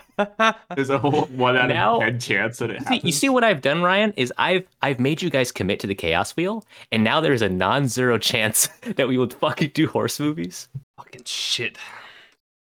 there's 0.75 0.91
a 0.91 0.99
whole 0.99 1.23
one 1.25 1.57
out 1.57 1.69
Now- 1.69 1.95
of 1.95 2.01
ten 2.01 2.19
chance 2.19 2.59
that 2.59 2.69
it 2.69 2.79
happens. 2.79 3.03
you 3.03 3.11
see 3.11 3.29
what 3.29 3.43
I've 3.43 3.61
done, 3.61 3.81
Ryan? 3.81 4.13
Is 4.15 4.31
I've 4.37 4.67
I've 4.83 4.99
made 4.99 5.21
you 5.21 5.31
guys 5.31 5.51
commit 5.51 5.79
to 5.79 5.87
the 5.87 5.95
chaos 5.95 6.35
wheel, 6.35 6.63
and 6.91 7.03
now 7.03 7.19
there's 7.19 7.41
a 7.41 7.49
non-zero 7.49 8.19
chance 8.19 8.67
that 8.95 9.07
we 9.07 9.17
would 9.17 9.33
fucking 9.33 9.71
do 9.73 9.87
horse 9.87 10.19
movies. 10.19 10.67
Fucking 10.97 11.23
shit. 11.25 11.77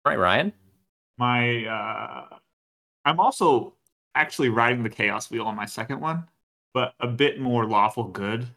Right, 0.05 0.17
Ryan? 0.17 0.53
my 1.19 1.65
uh 1.65 2.35
I'm 3.05 3.19
also 3.19 3.73
actually 4.15 4.49
riding 4.49 4.83
the 4.83 4.89
chaos 4.89 5.29
wheel 5.31 5.43
on 5.45 5.55
my 5.55 5.65
second 5.65 5.99
one, 5.99 6.27
but 6.73 6.93
a 6.99 7.07
bit 7.07 7.39
more 7.39 7.65
lawful 7.65 8.03
good 8.05 8.47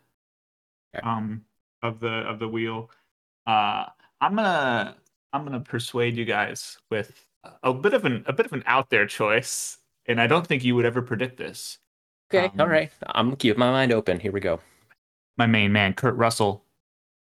Okay. 0.96 1.06
um 1.06 1.44
of 1.82 2.00
the 2.00 2.08
of 2.28 2.38
the 2.38 2.48
wheel. 2.48 2.90
Uh 3.46 3.86
I'm 4.22 4.36
gonna 4.36 4.94
I'm 5.32 5.44
gonna 5.44 5.60
persuade 5.60 6.16
you 6.16 6.24
guys 6.24 6.78
with 6.90 7.26
a 7.62 7.72
bit 7.72 7.94
of 7.94 8.04
an 8.04 8.24
a 8.26 8.32
bit 8.32 8.46
of 8.46 8.52
an 8.52 8.62
out 8.66 8.90
there 8.90 9.06
choice, 9.06 9.78
and 10.06 10.20
I 10.20 10.26
don't 10.26 10.46
think 10.46 10.64
you 10.64 10.74
would 10.74 10.84
ever 10.84 11.02
predict 11.02 11.36
this. 11.36 11.78
Okay, 12.32 12.46
Um, 12.46 12.60
all 12.60 12.68
right. 12.68 12.90
I'm 13.06 13.36
keeping 13.36 13.58
my 13.58 13.70
mind 13.70 13.92
open. 13.92 14.20
Here 14.20 14.32
we 14.32 14.40
go. 14.40 14.60
My 15.36 15.46
main 15.46 15.72
man, 15.72 15.94
Kurt 15.94 16.14
Russell. 16.16 16.64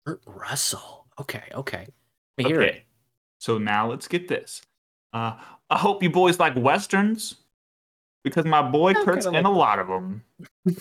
Kurt 0.05 0.21
Russell. 0.25 1.05
Okay, 1.19 1.43
okay. 1.53 1.87
Let 2.37 2.37
me 2.37 2.43
hear 2.45 2.61
it. 2.61 2.83
So 3.39 3.57
now 3.57 3.89
let's 3.89 4.07
get 4.07 4.27
this. 4.27 4.61
Uh, 5.13 5.35
I 5.69 5.77
hope 5.77 6.01
you 6.03 6.09
boys 6.09 6.39
like 6.39 6.55
westerns 6.55 7.35
because 8.23 8.45
my 8.45 8.61
boy 8.61 8.89
I'm 8.91 9.05
Kurt's 9.05 9.25
kinda 9.25 9.39
in 9.39 9.45
a 9.45 9.51
lot 9.51 9.79
of 9.79 9.87
them. 9.87 10.23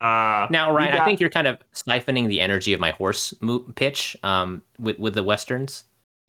Uh, 0.00 0.46
Now, 0.50 0.70
we 0.70 0.76
Ryan, 0.78 1.00
I 1.00 1.04
think 1.06 1.18
you're 1.20 1.30
kind 1.30 1.46
of 1.46 1.56
siphoning 1.72 2.28
the 2.28 2.38
energy 2.40 2.74
of 2.74 2.80
my 2.80 2.90
horse 2.90 3.32
mo- 3.40 3.60
pitch 3.74 4.16
um, 4.22 4.60
with 4.78 4.98
with 4.98 5.14
the 5.14 5.22
westerns. 5.22 5.84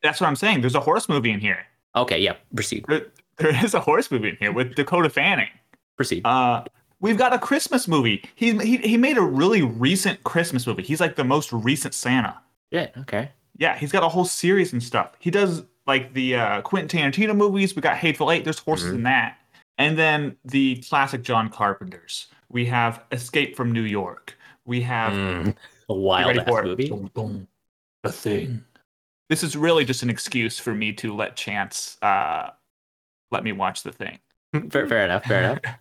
That's 0.05 0.21
what 0.21 0.27
I'm 0.27 0.35
saying. 0.35 0.61
There's 0.61 0.75
a 0.75 0.79
horse 0.79 1.09
movie 1.09 1.31
in 1.31 1.39
here. 1.39 1.65
Okay, 1.95 2.19
yeah. 2.19 2.35
Proceed. 2.53 2.85
There, 2.87 3.07
there 3.37 3.63
is 3.65 3.73
a 3.73 3.79
horse 3.79 4.09
movie 4.11 4.29
in 4.29 4.37
here 4.39 4.51
with 4.51 4.75
Dakota 4.75 5.09
Fanning. 5.09 5.49
Proceed. 5.97 6.25
Uh, 6.25 6.63
we've 6.99 7.17
got 7.17 7.33
a 7.33 7.39
Christmas 7.39 7.87
movie. 7.87 8.23
He, 8.35 8.57
he 8.59 8.77
he 8.77 8.97
made 8.97 9.17
a 9.17 9.21
really 9.21 9.61
recent 9.61 10.23
Christmas 10.23 10.67
movie. 10.67 10.83
He's 10.83 10.99
like 10.99 11.15
the 11.15 11.23
most 11.23 11.51
recent 11.53 11.93
Santa. 11.93 12.37
yeah. 12.71 12.87
Okay. 12.99 13.31
Yeah, 13.57 13.77
he's 13.77 13.91
got 13.93 14.03
a 14.03 14.09
whole 14.09 14.25
series 14.25 14.73
and 14.73 14.83
stuff. 14.83 15.13
He 15.19 15.31
does 15.31 15.63
like 15.87 16.13
the 16.13 16.35
uh, 16.35 16.61
Quentin 16.61 16.99
Tarantino 16.99 17.33
movies. 17.33 17.73
We 17.73 17.81
got 17.81 17.95
Hateful 17.95 18.29
Eight. 18.31 18.43
There's 18.43 18.59
horses 18.59 18.91
Mhm. 18.91 18.95
in 18.95 19.03
that, 19.03 19.37
and 19.77 19.97
then 19.97 20.35
the 20.43 20.83
classic 20.89 21.21
John 21.23 21.49
Carpenter's. 21.49 22.27
We 22.49 22.65
have 22.65 23.01
Escape 23.13 23.55
from 23.55 23.71
New 23.71 23.83
York. 23.83 24.37
We 24.65 24.81
have 24.81 25.13
Mm, 25.13 25.55
a 25.89 25.93
wild 25.93 26.37
ass 26.37 26.47
movie. 26.63 26.89
The 28.03 28.11
thing. 28.11 28.63
This 29.29 29.43
is 29.43 29.55
really 29.57 29.85
just 29.85 30.03
an 30.03 30.09
excuse 30.09 30.59
for 30.59 30.73
me 30.73 30.93
to 30.93 31.13
let 31.13 31.35
Chance 31.35 31.97
uh, 32.01 32.49
let 33.31 33.43
me 33.43 33.51
watch 33.51 33.83
the 33.83 33.91
thing. 33.91 34.19
fair, 34.69 34.87
fair 34.87 35.05
enough. 35.05 35.23
Fair 35.25 35.43
enough. 35.43 35.59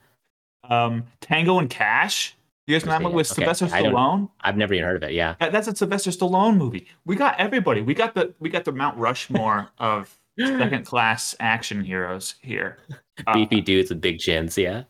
Um, 0.70 1.04
Tango 1.20 1.58
and 1.58 1.68
Cash. 1.68 2.34
You 2.66 2.74
guys 2.74 2.86
know 2.86 2.92
that 2.92 2.96
Okay, 2.96 3.04
one 3.04 3.12
with 3.12 3.30
okay. 3.30 3.42
Sylvester 3.42 3.66
Stallone? 3.66 4.30
I've 4.40 4.56
never 4.56 4.72
even 4.72 4.86
heard 4.86 4.96
of 4.96 5.02
it. 5.10 5.12
Yeah. 5.12 5.34
That- 5.38 5.52
That's 5.52 5.68
a 5.68 5.76
Sylvester 5.76 6.10
Stallone 6.10 6.56
movie. 6.56 6.86
We 7.04 7.16
got 7.16 7.38
everybody. 7.38 7.82
We 7.82 7.92
got 7.92 8.14
the 8.14 8.32
we 8.38 8.48
got 8.48 8.64
the 8.64 8.72
Mount 8.72 8.96
Rushmore 8.96 9.68
of 9.78 10.18
second 10.38 10.86
class 10.86 11.34
action 11.38 11.84
heroes 11.84 12.36
here. 12.40 12.78
Uh, 13.26 13.34
Beefy 13.34 13.60
dudes 13.60 13.90
with 13.90 14.00
big 14.00 14.18
chins. 14.20 14.56
Yeah. 14.56 14.84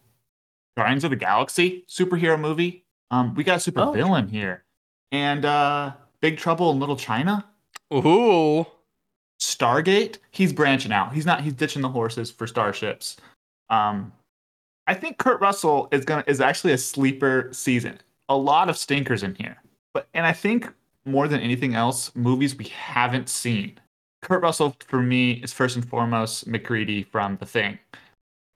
Guardians 0.77 1.03
of 1.03 1.11
the 1.11 1.17
Galaxy 1.17 1.85
superhero 1.89 2.39
movie. 2.39 2.85
Um, 3.11 3.35
we 3.35 3.43
got 3.43 3.57
a 3.57 3.61
super 3.61 3.81
Oh. 3.81 3.91
villain 3.93 4.29
here, 4.29 4.63
and 5.11 5.45
uh, 5.45 5.95
Big 6.21 6.39
Trouble 6.39 6.71
in 6.71 6.79
Little 6.79 6.97
China. 6.97 7.45
Ooh. 7.93 8.67
Stargate. 9.41 10.19
He's 10.31 10.53
branching 10.53 10.93
out. 10.93 11.13
He's 11.13 11.27
not. 11.27 11.43
He's 11.43 11.53
ditching 11.53 11.83
the 11.83 11.89
horses 11.89 12.31
for 12.31 12.47
starships. 12.47 13.17
Um, 13.71 14.13
I 14.87 14.95
think 14.95 15.19
Kurt 15.19 15.41
Russell 15.41 15.89
is 15.93 16.05
gonna 16.05 16.25
is 16.27 16.41
actually 16.41 16.73
a 16.73 16.79
sleeper 16.79 17.49
season. 17.53 17.99
A 18.29 18.37
lot 18.37 18.69
of 18.71 18.77
stinkers 18.79 19.23
in 19.23 19.35
here, 19.35 19.57
but 19.93 20.09
and 20.15 20.25
I 20.27 20.33
think 20.33 20.73
more 21.05 21.29
than 21.29 21.41
anything 21.41 21.75
else, 21.75 22.15
movies 22.15 22.57
we 22.57 22.65
haven't 22.67 23.29
seen. 23.29 23.79
Kurt 24.23 24.43
Russell 24.43 24.75
for 24.87 25.03
me 25.03 25.33
is 25.33 25.53
first 25.53 25.77
and 25.77 25.87
foremost 25.87 26.47
MacReady 26.47 27.03
from 27.03 27.37
The 27.37 27.45
Thing, 27.47 27.79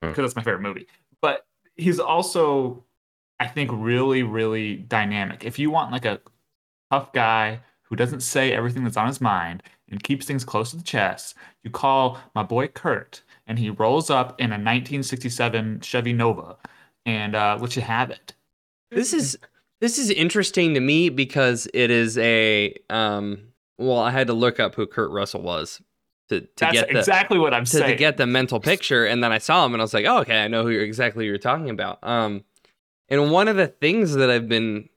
Hmm. 0.01 0.09
because 0.09 0.23
that's 0.23 0.35
my 0.35 0.41
favorite 0.43 0.61
movie. 0.63 0.87
But 1.21 1.45
he's 1.75 1.99
also, 1.99 2.83
I 3.39 3.47
think, 3.47 3.69
really 3.73 4.23
really 4.23 4.77
dynamic. 4.77 5.43
If 5.45 5.59
you 5.59 5.69
want 5.69 5.91
like 5.91 6.05
a 6.05 6.19
tough 6.91 7.13
guy 7.13 7.59
who 7.89 7.95
doesn't 7.95 8.21
say 8.21 8.53
everything 8.53 8.83
that's 8.83 8.97
on 8.97 9.07
his 9.07 9.21
mind 9.21 9.63
and 9.89 10.03
keeps 10.03 10.25
things 10.25 10.45
close 10.45 10.71
to 10.71 10.77
the 10.77 10.83
chest, 10.83 11.35
you 11.63 11.69
call 11.71 12.19
my 12.35 12.43
boy 12.43 12.67
Kurt, 12.67 13.23
and 13.47 13.57
he 13.57 13.69
rolls 13.69 14.09
up 14.09 14.39
in 14.39 14.47
a 14.51 14.59
1967 14.59 15.81
Chevy 15.81 16.13
Nova 16.13 16.57
and 17.05 17.35
uh, 17.35 17.57
let 17.59 17.75
you 17.75 17.81
have 17.81 18.11
it. 18.11 18.33
This 18.91 19.13
is 19.13 19.37
this 19.81 19.97
is 19.97 20.09
interesting 20.09 20.73
to 20.73 20.79
me 20.79 21.09
because 21.09 21.67
it 21.73 21.89
is 21.89 22.17
a 22.17 22.75
um 22.89 23.49
well, 23.77 23.99
I 23.99 24.11
had 24.11 24.27
to 24.27 24.33
look 24.33 24.59
up 24.59 24.75
who 24.75 24.85
Kurt 24.85 25.09
Russell 25.11 25.41
was 25.41 25.81
to, 26.27 26.41
to 26.41 26.47
That's 26.57 26.73
get 26.73 26.91
the 26.91 26.99
exactly 26.99 27.39
what 27.39 27.53
I'm 27.53 27.63
to, 27.63 27.69
saying. 27.69 27.89
to 27.91 27.95
get 27.95 28.17
the 28.17 28.27
mental 28.27 28.59
picture 28.59 29.05
and 29.05 29.23
then 29.23 29.31
I 29.31 29.37
saw 29.37 29.65
him 29.65 29.73
and 29.73 29.81
I 29.81 29.83
was 29.83 29.93
like, 29.93 30.05
"Oh, 30.05 30.19
okay, 30.19 30.43
I 30.43 30.47
know 30.47 30.63
who 30.63 30.69
you're 30.69 30.83
exactly 30.83 31.25
who 31.25 31.29
you're 31.29 31.37
talking 31.37 31.69
about." 31.69 31.99
Um 32.03 32.43
and 33.09 33.31
one 33.31 33.47
of 33.47 33.55
the 33.55 33.67
things 33.67 34.13
that 34.13 34.29
I've 34.29 34.47
been 34.47 34.89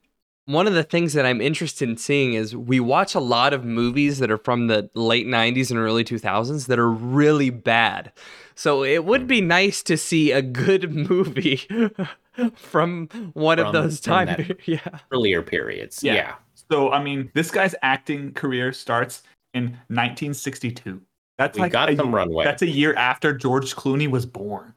one 0.47 0.66
of 0.66 0.74
the 0.74 0.82
things 0.82 1.12
that 1.12 1.24
I'm 1.24 1.40
interested 1.40 1.88
in 1.88 1.97
seeing 1.97 2.34
is 2.34 2.57
we 2.57 2.80
watch 2.80 3.14
a 3.14 3.20
lot 3.20 3.53
of 3.53 3.64
movies 3.64 4.18
that 4.18 4.30
are 4.30 4.38
from 4.38 4.66
the 4.66 4.90
late 4.95 5.26
90s 5.26 5.70
and 5.70 5.78
early 5.78 6.05
2000s 6.05 6.66
that 6.66 6.78
are 6.78 6.90
really 6.90 7.51
bad. 7.51 8.12
So 8.55 8.82
it 8.82 9.05
would 9.05 9.26
be 9.26 9.40
nice 9.40 9.82
to 9.84 9.97
see 9.97 10.32
a 10.32 10.43
good 10.43 10.93
movie 11.09 11.68
from 12.57 13.09
one 13.34 13.59
of 13.59 13.72
those 13.72 14.01
time 14.01 14.28
per- 14.28 14.57
yeah. 14.66 14.99
Earlier 15.12 15.43
periods. 15.43 16.03
Yeah. 16.03 16.14
Yeah. 16.14 16.34
so 16.70 16.90
I 16.90 17.03
mean, 17.03 17.30
this 17.34 17.51
guy's 17.51 17.74
acting 17.82 18.32
career 18.32 18.72
starts 18.72 19.22
in 19.55 19.64
1962. 19.88 21.01
That's 21.38 21.57
We 21.57 21.62
like 21.62 21.72
got 21.72 21.90
a, 21.90 21.97
some 21.97 22.14
runway. 22.14 22.45
That's 22.45 22.62
a 22.62 22.68
year 22.68 22.95
after 22.95 23.32
George 23.32 23.74
Clooney 23.74 24.09
was 24.09 24.26
born. 24.26 24.74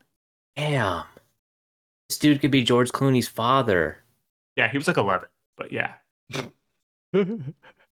Damn. 0.56 1.04
This 2.10 2.20
dude 2.20 2.40
could 2.40 2.52
be 2.52 2.64
George 2.64 2.92
Clooney's 2.92 3.28
father. 3.28 3.98
Yeah, 4.56 4.70
he 4.70 4.78
was 4.78 4.88
like 4.88 4.98
11, 4.98 5.28
but 5.58 5.72
yeah. 5.72 5.94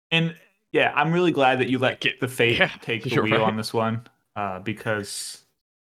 And 0.09 0.35
yeah, 0.71 0.93
I'm 0.95 1.11
really 1.11 1.31
glad 1.31 1.59
that 1.59 1.69
you 1.69 1.79
let 1.79 1.99
get 1.99 2.21
the 2.21 2.29
fate 2.29 2.59
Yeah, 2.59 2.71
take 2.81 3.03
the 3.03 3.21
wheel 3.21 3.39
right. 3.39 3.41
on 3.41 3.57
this 3.57 3.73
one, 3.73 4.07
uh, 4.37 4.59
because 4.59 5.43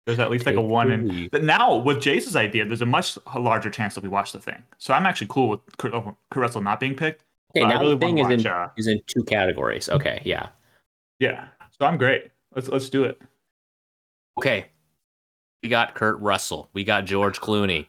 there's 0.06 0.18
at 0.18 0.30
least 0.30 0.46
like 0.46 0.56
a 0.56 0.62
one 0.62 0.88
the 0.88 0.94
in. 0.94 1.28
But 1.30 1.44
now 1.44 1.76
with 1.76 1.98
Jace's 1.98 2.36
idea, 2.36 2.64
there's 2.64 2.80
a 2.80 2.86
much 2.86 3.18
larger 3.36 3.68
chance 3.68 3.94
that 3.96 4.02
we 4.02 4.08
watch 4.08 4.32
the 4.32 4.40
thing. 4.40 4.62
So 4.78 4.94
I'm 4.94 5.04
actually 5.04 5.26
cool 5.28 5.50
with 5.50 5.60
Kurt, 5.76 5.92
Kurt 5.92 6.16
Russell 6.34 6.62
not 6.62 6.80
being 6.80 6.94
picked. 6.94 7.24
Okay, 7.54 7.66
now 7.66 7.80
really 7.80 7.96
the 7.96 8.00
thing 8.00 8.18
is 8.18 8.30
in. 8.30 8.46
Uh, 8.46 8.68
is 8.76 8.86
in 8.86 9.00
two 9.06 9.24
categories. 9.24 9.90
Okay, 9.90 10.22
yeah. 10.24 10.48
yeah, 11.18 11.48
so 11.78 11.84
I'm 11.84 11.98
great. 11.98 12.30
Let's 12.54 12.68
let's 12.68 12.88
do 12.88 13.04
it. 13.04 13.20
Okay. 14.38 14.66
We 15.62 15.68
got 15.68 15.94
Kurt 15.94 16.20
Russell. 16.20 16.70
We 16.72 16.84
got 16.84 17.04
George 17.04 17.40
Clooney. 17.40 17.86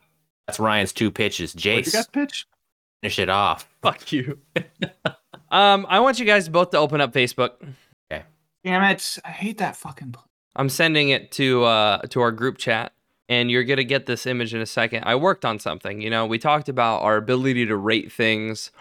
That's 0.47 0.59
Ryan's 0.59 0.91
two 0.91 1.11
pitches. 1.11 1.53
What'd 1.53 1.65
you 1.65 1.82
Jace, 1.84 2.11
pitch? 2.11 2.47
Finish 3.02 3.20
it 3.20 3.30
off. 3.30 3.68
Fuck 3.82 4.12
you. 4.12 4.39
um, 5.52 5.86
I 5.89 6.00
want 6.00 6.20
you 6.20 6.26
guys 6.26 6.50
both 6.50 6.72
to 6.72 6.78
open 6.78 7.02
up 7.02 7.14
Facebook. 7.14 7.52
Okay. 8.12 8.24
Damn 8.64 8.84
it! 8.84 9.18
I 9.24 9.30
hate 9.30 9.58
that 9.60 9.76
fucking. 9.76 10.12
pl- 10.14 10.26
I'm 10.56 10.70
sending 10.70 11.10
it 11.10 11.32
to 11.34 11.64
uh 11.64 12.00
to 12.10 12.22
our 12.22 12.32
group 12.32 12.58
chat 12.58 12.91
and 13.30 13.52
you're 13.52 13.64
going 13.64 13.78
to 13.78 13.84
get 13.86 14.08
this 14.08 14.26
image 14.26 14.54
in 14.54 14.62
a 14.62 14.66
second. 14.66 15.04
I 15.06 15.16
worked 15.16 15.45
on 15.45 15.60
something, 15.60 16.02
you 16.02 16.10
know. 16.10 16.26
We 16.26 16.39
talked 16.39 16.68
about 16.68 17.04
our 17.04 17.16
ability 17.16 17.68
to 17.68 17.78
rate 17.78 18.12
things, 18.12 18.72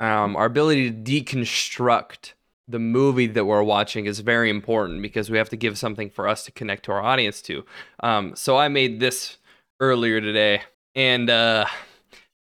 um 0.00 0.36
our 0.36 0.46
ability 0.46 0.90
to 0.90 0.96
deconstruct 0.96 2.32
the 2.68 2.78
movie 2.78 3.26
that 3.26 3.46
we're 3.46 3.62
watching 3.62 4.04
is 4.06 4.20
very 4.20 4.50
important 4.50 5.00
because 5.02 5.30
we 5.30 5.38
have 5.38 5.48
to 5.48 5.56
give 5.56 5.78
something 5.78 6.10
for 6.10 6.28
us 6.28 6.44
to 6.44 6.52
connect 6.52 6.84
to 6.84 6.92
our 6.92 7.02
audience 7.02 7.42
to. 7.42 7.64
Um 8.00 8.34
so 8.36 8.56
I 8.56 8.68
made 8.68 9.00
this 9.00 9.38
earlier 9.80 10.20
today 10.20 10.62
and 10.94 11.28
uh 11.28 11.66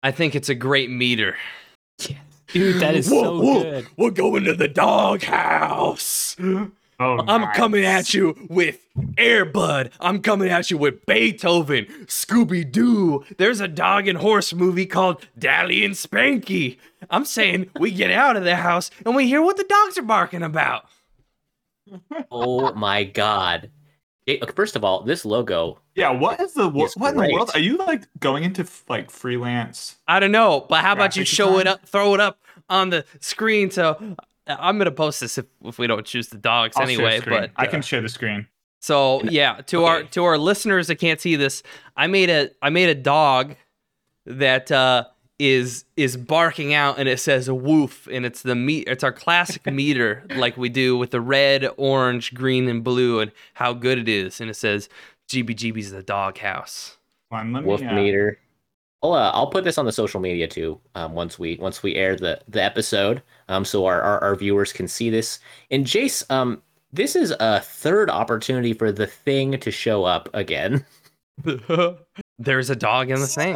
I 0.03 0.11
think 0.11 0.35
it's 0.35 0.49
a 0.49 0.55
great 0.55 0.89
meter. 0.89 1.37
Dude, 2.47 2.81
that 2.81 2.93
is 2.93 3.07
so 3.09 3.39
good. 3.41 3.87
We're 3.97 4.11
going 4.11 4.43
to 4.43 4.53
the 4.53 4.67
doghouse. 4.67 6.35
Oh, 6.99 7.17
I'm 7.27 7.41
nice. 7.41 7.57
coming 7.57 7.83
at 7.83 8.13
you 8.13 8.35
with 8.49 8.85
Airbud. 9.17 9.91
I'm 9.99 10.21
coming 10.21 10.49
at 10.49 10.69
you 10.69 10.77
with 10.77 11.05
Beethoven, 11.07 11.85
Scooby 12.05 12.69
Doo. 12.69 13.25
There's 13.37 13.59
a 13.59 13.67
dog 13.67 14.07
and 14.07 14.19
horse 14.19 14.53
movie 14.53 14.85
called 14.85 15.25
Dally 15.37 15.83
and 15.83 15.95
Spanky. 15.95 16.77
I'm 17.09 17.25
saying 17.25 17.71
we 17.79 17.89
get 17.91 18.11
out 18.11 18.35
of 18.35 18.43
the 18.43 18.57
house 18.57 18.91
and 19.05 19.15
we 19.15 19.27
hear 19.27 19.41
what 19.41 19.57
the 19.57 19.63
dogs 19.63 19.97
are 19.97 20.03
barking 20.03 20.43
about. 20.43 20.85
Oh 22.31 22.73
my 22.73 23.03
god. 23.03 23.69
It- 24.25 24.55
first 24.55 24.75
of 24.75 24.83
all, 24.83 25.03
this 25.03 25.25
logo. 25.25 25.79
Yeah, 25.95 26.11
what 26.11 26.39
is 26.39 26.53
the 26.53 26.69
wo- 26.69 26.85
It's 26.85 26.95
what 26.95 27.15
in 27.15 27.21
the 27.21 27.33
world? 27.33 27.51
Are 27.53 27.59
you 27.59 27.77
like 27.77 28.07
going 28.19 28.43
into 28.43 28.65
like 28.87 29.11
freelance? 29.11 29.97
I 30.07 30.19
don't 30.19 30.31
know, 30.31 30.65
but 30.69 30.81
how 30.81 30.93
about 30.93 31.15
you 31.15 31.21
Graphic 31.21 31.35
show 31.35 31.59
it 31.59 31.67
up, 31.67 31.87
throw 31.87 32.13
it 32.13 32.19
up 32.19 32.39
on 32.69 32.89
the 32.89 33.05
screen? 33.19 33.69
So 33.71 34.15
I'm 34.47 34.77
gonna 34.77 34.91
post 34.91 35.19
this 35.19 35.37
if, 35.37 35.45
if 35.63 35.77
we 35.77 35.87
don't 35.87 36.05
choose 36.05 36.29
the 36.29 36.37
dogs 36.37 36.75
I'll 36.77 36.83
anyway. 36.83 37.19
screen. 37.19 37.39
But 37.39 37.51
I 37.55 37.65
uh, 37.65 37.69
can 37.69 37.81
share 37.81 38.01
the 38.01 38.09
screen. 38.09 38.47
So 38.79 39.23
yeah, 39.23 39.61
to 39.67 39.85
our 39.85 40.03
to 40.03 40.23
our 40.25 40.37
listeners 40.37 40.87
that 40.87 40.95
can't 40.95 41.19
see 41.19 41.35
this, 41.35 41.63
I 41.95 42.07
made 42.07 42.29
a 42.29 42.49
I 42.61 42.69
made 42.69 42.89
a 42.89 42.95
dog 42.95 43.55
that 44.25 44.71
uh, 44.71 45.05
is 45.39 45.85
is 45.97 46.15
barking 46.15 46.73
out, 46.73 46.99
and 46.99 47.09
it 47.09 47.19
says 47.19 47.49
"woof," 47.49 48.07
and 48.11 48.25
it's 48.25 48.41
the 48.41 48.55
meat. 48.55 48.87
It's 48.87 49.03
our 49.03 49.11
classic 49.11 49.65
meter, 49.71 50.23
like 50.35 50.57
we 50.57 50.69
do 50.69 50.97
with 50.97 51.11
the 51.11 51.21
red, 51.21 51.67
orange, 51.77 52.33
green, 52.33 52.67
and 52.67 52.83
blue, 52.83 53.19
and 53.19 53.31
how 53.53 53.73
good 53.73 53.97
it 53.97 54.07
is. 54.07 54.39
And 54.39 54.49
it 54.49 54.55
says 54.55 54.89
"GBGB's 55.29 55.91
the 55.91 56.03
doghouse." 56.03 56.97
One, 57.29 57.51
let 57.51 57.63
me, 57.63 57.67
wolf 57.67 57.81
uh, 57.81 57.93
meter. 57.93 58.39
I'll, 59.01 59.13
uh, 59.13 59.31
I'll 59.31 59.47
put 59.47 59.63
this 59.65 59.77
on 59.77 59.85
the 59.85 59.91
social 59.91 60.21
media 60.21 60.47
too. 60.47 60.79
Um, 60.95 61.13
once 61.13 61.37
we 61.37 61.57
once 61.57 61.83
we 61.83 61.95
air 61.95 62.15
the 62.15 62.39
the 62.47 62.63
episode, 62.63 63.21
um, 63.49 63.65
so 63.65 63.85
our, 63.85 64.01
our 64.01 64.23
our 64.23 64.35
viewers 64.35 64.71
can 64.71 64.87
see 64.87 65.09
this. 65.09 65.39
And 65.71 65.85
Jace, 65.85 66.23
um, 66.31 66.61
this 66.93 67.15
is 67.15 67.33
a 67.39 67.59
third 67.59 68.09
opportunity 68.09 68.73
for 68.73 68.91
the 68.91 69.07
thing 69.07 69.59
to 69.59 69.71
show 69.71 70.05
up 70.05 70.29
again. 70.33 70.85
There's 72.39 72.69
a 72.69 72.75
dog 72.75 73.09
in 73.09 73.19
the 73.19 73.27
thing. 73.27 73.55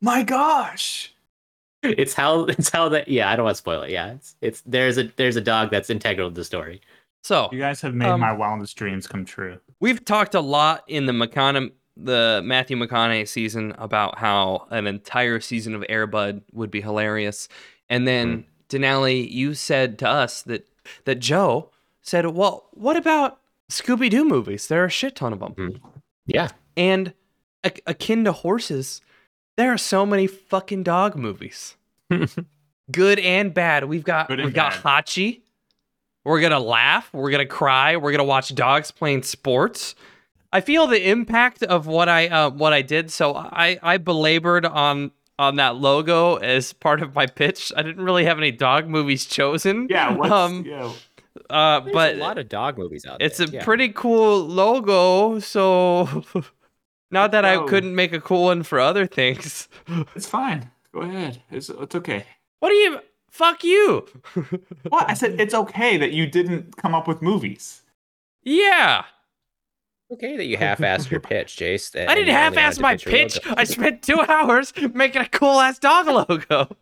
My 0.00 0.22
gosh! 0.22 1.12
It's 1.82 2.14
how 2.14 2.44
it's 2.44 2.70
how 2.70 2.88
that 2.90 3.08
yeah. 3.08 3.30
I 3.30 3.36
don't 3.36 3.44
want 3.44 3.54
to 3.56 3.58
spoil 3.58 3.82
it. 3.82 3.90
Yeah, 3.90 4.12
it's 4.12 4.36
it's 4.40 4.60
there's 4.66 4.98
a 4.98 5.04
there's 5.16 5.36
a 5.36 5.40
dog 5.40 5.70
that's 5.70 5.90
integral 5.90 6.28
to 6.30 6.34
the 6.34 6.44
story. 6.44 6.80
So 7.22 7.48
You 7.52 7.58
guys 7.58 7.80
have 7.82 7.94
made 7.94 8.08
Um, 8.08 8.20
my 8.20 8.32
wildest 8.32 8.76
dreams 8.76 9.06
come 9.06 9.24
true. 9.24 9.58
We've 9.80 10.04
talked 10.04 10.34
a 10.34 10.40
lot 10.40 10.84
in 10.86 11.06
the 11.06 11.12
McCona- 11.12 11.72
the 11.96 12.40
Matthew 12.44 12.76
McConaughey 12.76 13.26
season 13.26 13.74
about 13.78 14.18
how 14.18 14.66
an 14.70 14.86
entire 14.86 15.40
season 15.40 15.74
of 15.74 15.82
Airbud 15.82 16.42
would 16.52 16.70
be 16.70 16.80
hilarious, 16.80 17.48
and 17.88 18.06
then 18.06 18.44
Denali, 18.68 19.28
you 19.30 19.54
said 19.54 19.98
to 20.00 20.08
us 20.08 20.42
that 20.42 20.68
that 21.04 21.16
Joe 21.16 21.70
said, 22.02 22.24
"Well, 22.26 22.68
what 22.72 22.96
about 22.96 23.40
Scooby 23.70 24.08
Doo 24.10 24.24
movies? 24.24 24.68
There 24.68 24.82
are 24.82 24.86
a 24.86 24.90
shit 24.90 25.16
ton 25.16 25.32
of 25.32 25.40
them, 25.40 25.80
Yeah, 26.26 26.48
and 26.76 27.14
a- 27.64 27.72
akin 27.86 28.24
to 28.24 28.32
horses, 28.32 29.00
there 29.58 29.72
are 29.72 29.78
so 29.78 30.06
many 30.06 30.28
fucking 30.28 30.84
dog 30.84 31.16
movies, 31.16 31.76
good 32.92 33.18
and 33.18 33.52
bad. 33.52 33.84
We've 33.84 34.04
got 34.04 34.28
Good 34.28 34.38
we've 34.42 34.54
got 34.54 34.82
bad. 34.82 35.04
Hachi." 35.04 35.42
We're 36.24 36.40
gonna 36.40 36.60
laugh. 36.60 37.12
We're 37.12 37.30
gonna 37.30 37.46
cry. 37.46 37.96
We're 37.96 38.12
gonna 38.12 38.24
watch 38.24 38.54
dogs 38.54 38.90
playing 38.90 39.22
sports. 39.24 39.94
I 40.52 40.60
feel 40.60 40.86
the 40.86 41.10
impact 41.10 41.62
of 41.62 41.86
what 41.86 42.08
I 42.08 42.28
uh, 42.28 42.50
what 42.50 42.72
I 42.72 42.82
did. 42.82 43.10
So 43.10 43.34
I 43.34 43.78
I 43.82 43.96
belabored 43.98 44.64
on 44.64 45.10
on 45.38 45.56
that 45.56 45.76
logo 45.76 46.36
as 46.36 46.72
part 46.72 47.02
of 47.02 47.14
my 47.14 47.26
pitch. 47.26 47.72
I 47.76 47.82
didn't 47.82 48.04
really 48.04 48.24
have 48.26 48.38
any 48.38 48.52
dog 48.52 48.88
movies 48.88 49.24
chosen. 49.26 49.88
Yeah, 49.90 50.14
what's, 50.14 50.30
um, 50.32 50.64
yeah. 50.66 50.92
uh, 51.50 51.80
but 51.80 52.14
a 52.14 52.18
lot 52.18 52.38
of 52.38 52.48
dog 52.48 52.78
movies 52.78 53.06
out 53.06 53.20
it's 53.20 53.38
there. 53.38 53.44
It's 53.46 53.52
a 53.52 53.56
yeah. 53.56 53.64
pretty 53.64 53.88
cool 53.88 54.46
logo. 54.46 55.38
So 55.40 56.24
not 57.10 57.32
that 57.32 57.44
I 57.44 57.64
couldn't 57.66 57.94
make 57.94 58.12
a 58.12 58.20
cool 58.20 58.44
one 58.44 58.62
for 58.62 58.78
other 58.80 59.06
things. 59.06 59.68
It's 60.14 60.26
fine. 60.28 60.70
Go 60.92 61.00
ahead. 61.00 61.42
It's 61.50 61.68
it's 61.68 61.94
okay. 61.94 62.24
What 62.60 62.70
do 62.70 62.74
you? 62.74 63.00
Fuck 63.30 63.62
you. 63.62 64.06
What 64.88 65.08
I 65.08 65.14
said? 65.14 65.38
It's 65.40 65.54
okay 65.54 65.96
that 65.98 66.12
you 66.12 66.26
didn't 66.26 66.76
come 66.76 66.94
up 66.94 67.06
with 67.06 67.20
movies. 67.22 67.82
yeah. 68.42 69.04
okay 70.10 70.36
that 70.38 70.46
you 70.46 70.56
half-assed 70.56 71.10
your 71.10 71.20
pitch, 71.30 71.56
Jace. 71.56 71.94
I 72.08 72.14
didn't 72.14 72.34
half-ass 72.34 72.78
my 72.80 72.96
pitch. 72.96 73.38
I 73.46 73.64
spent 73.64 74.02
two 74.02 74.18
hours 74.28 74.72
making 74.94 75.20
a 75.22 75.28
cool 75.28 75.60
ass 75.60 75.78
dog 75.78 76.06
logo. 76.06 76.74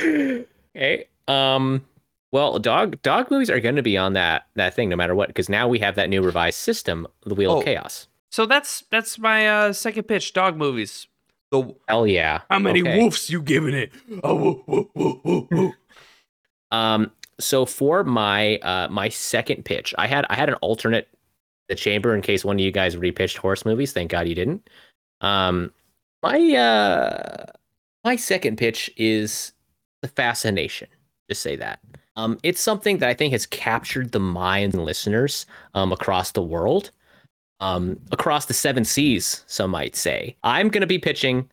Okay. 0.00 1.08
Um. 1.28 1.84
Well, 2.32 2.58
dog 2.58 3.00
dog 3.02 3.30
movies 3.30 3.48
are 3.48 3.60
going 3.60 3.76
to 3.76 3.82
be 3.82 3.96
on 3.96 4.14
that 4.14 4.46
that 4.56 4.74
thing 4.74 4.88
no 4.88 4.96
matter 4.96 5.14
what 5.14 5.28
because 5.28 5.48
now 5.48 5.68
we 5.68 5.78
have 5.78 5.94
that 5.94 6.10
new 6.10 6.20
revised 6.20 6.58
system, 6.58 7.06
the 7.24 7.34
Wheel 7.34 7.52
Oh. 7.52 7.58
of 7.60 7.64
Chaos. 7.64 8.08
So 8.34 8.46
that's 8.46 8.82
that's 8.90 9.16
my 9.16 9.46
uh, 9.46 9.72
second 9.72 10.08
pitch. 10.08 10.32
Dog 10.32 10.56
movies. 10.56 11.06
The 11.52 11.72
Hell 11.86 12.04
yeah. 12.04 12.40
how 12.50 12.58
many 12.58 12.80
Okay. 12.80 12.98
woofs 12.98 13.30
you 13.30 13.40
giving 13.40 13.74
it? 13.74 13.92
Oh, 14.24 14.34
woof, 14.34 14.58
woof, 14.66 14.86
woof, 14.92 15.18
woof, 15.24 15.46
woof. 15.52 15.74
Um, 16.72 17.12
so 17.38 17.64
for 17.64 18.02
my 18.02 18.56
uh 18.56 18.88
my 18.90 19.08
second 19.08 19.64
pitch, 19.64 19.94
I 19.98 20.08
had 20.08 20.26
I 20.30 20.34
had 20.34 20.48
an 20.48 20.56
alternate 20.56 21.06
the 21.68 21.76
chamber 21.76 22.12
in 22.12 22.22
case 22.22 22.44
one 22.44 22.56
of 22.56 22.60
you 22.60 22.72
guys 22.72 22.96
repitched 22.96 23.36
horse 23.36 23.64
movies. 23.64 23.92
Thank 23.92 24.10
God 24.10 24.26
you 24.26 24.34
didn't. 24.34 24.68
Um, 25.20 25.70
my 26.24 26.40
uh 26.56 27.46
my 28.02 28.16
second 28.16 28.58
pitch 28.58 28.90
is 28.96 29.52
the 30.02 30.08
fascination. 30.08 30.88
Just 31.30 31.40
say 31.42 31.54
that. 31.54 31.78
Um, 32.16 32.40
it's 32.42 32.60
something 32.60 32.98
that 32.98 33.08
I 33.08 33.14
think 33.14 33.30
has 33.30 33.46
captured 33.46 34.10
the 34.10 34.18
minds 34.18 34.74
and 34.74 34.84
listeners 34.84 35.46
um 35.74 35.92
across 35.92 36.32
the 36.32 36.42
world, 36.42 36.90
um 37.60 37.98
across 38.12 38.46
the 38.46 38.54
seven 38.54 38.84
seas. 38.84 39.44
Some 39.46 39.70
might 39.70 39.96
say. 39.96 40.36
I'm 40.42 40.68
gonna 40.68 40.86
be 40.86 40.98
pitching 40.98 41.48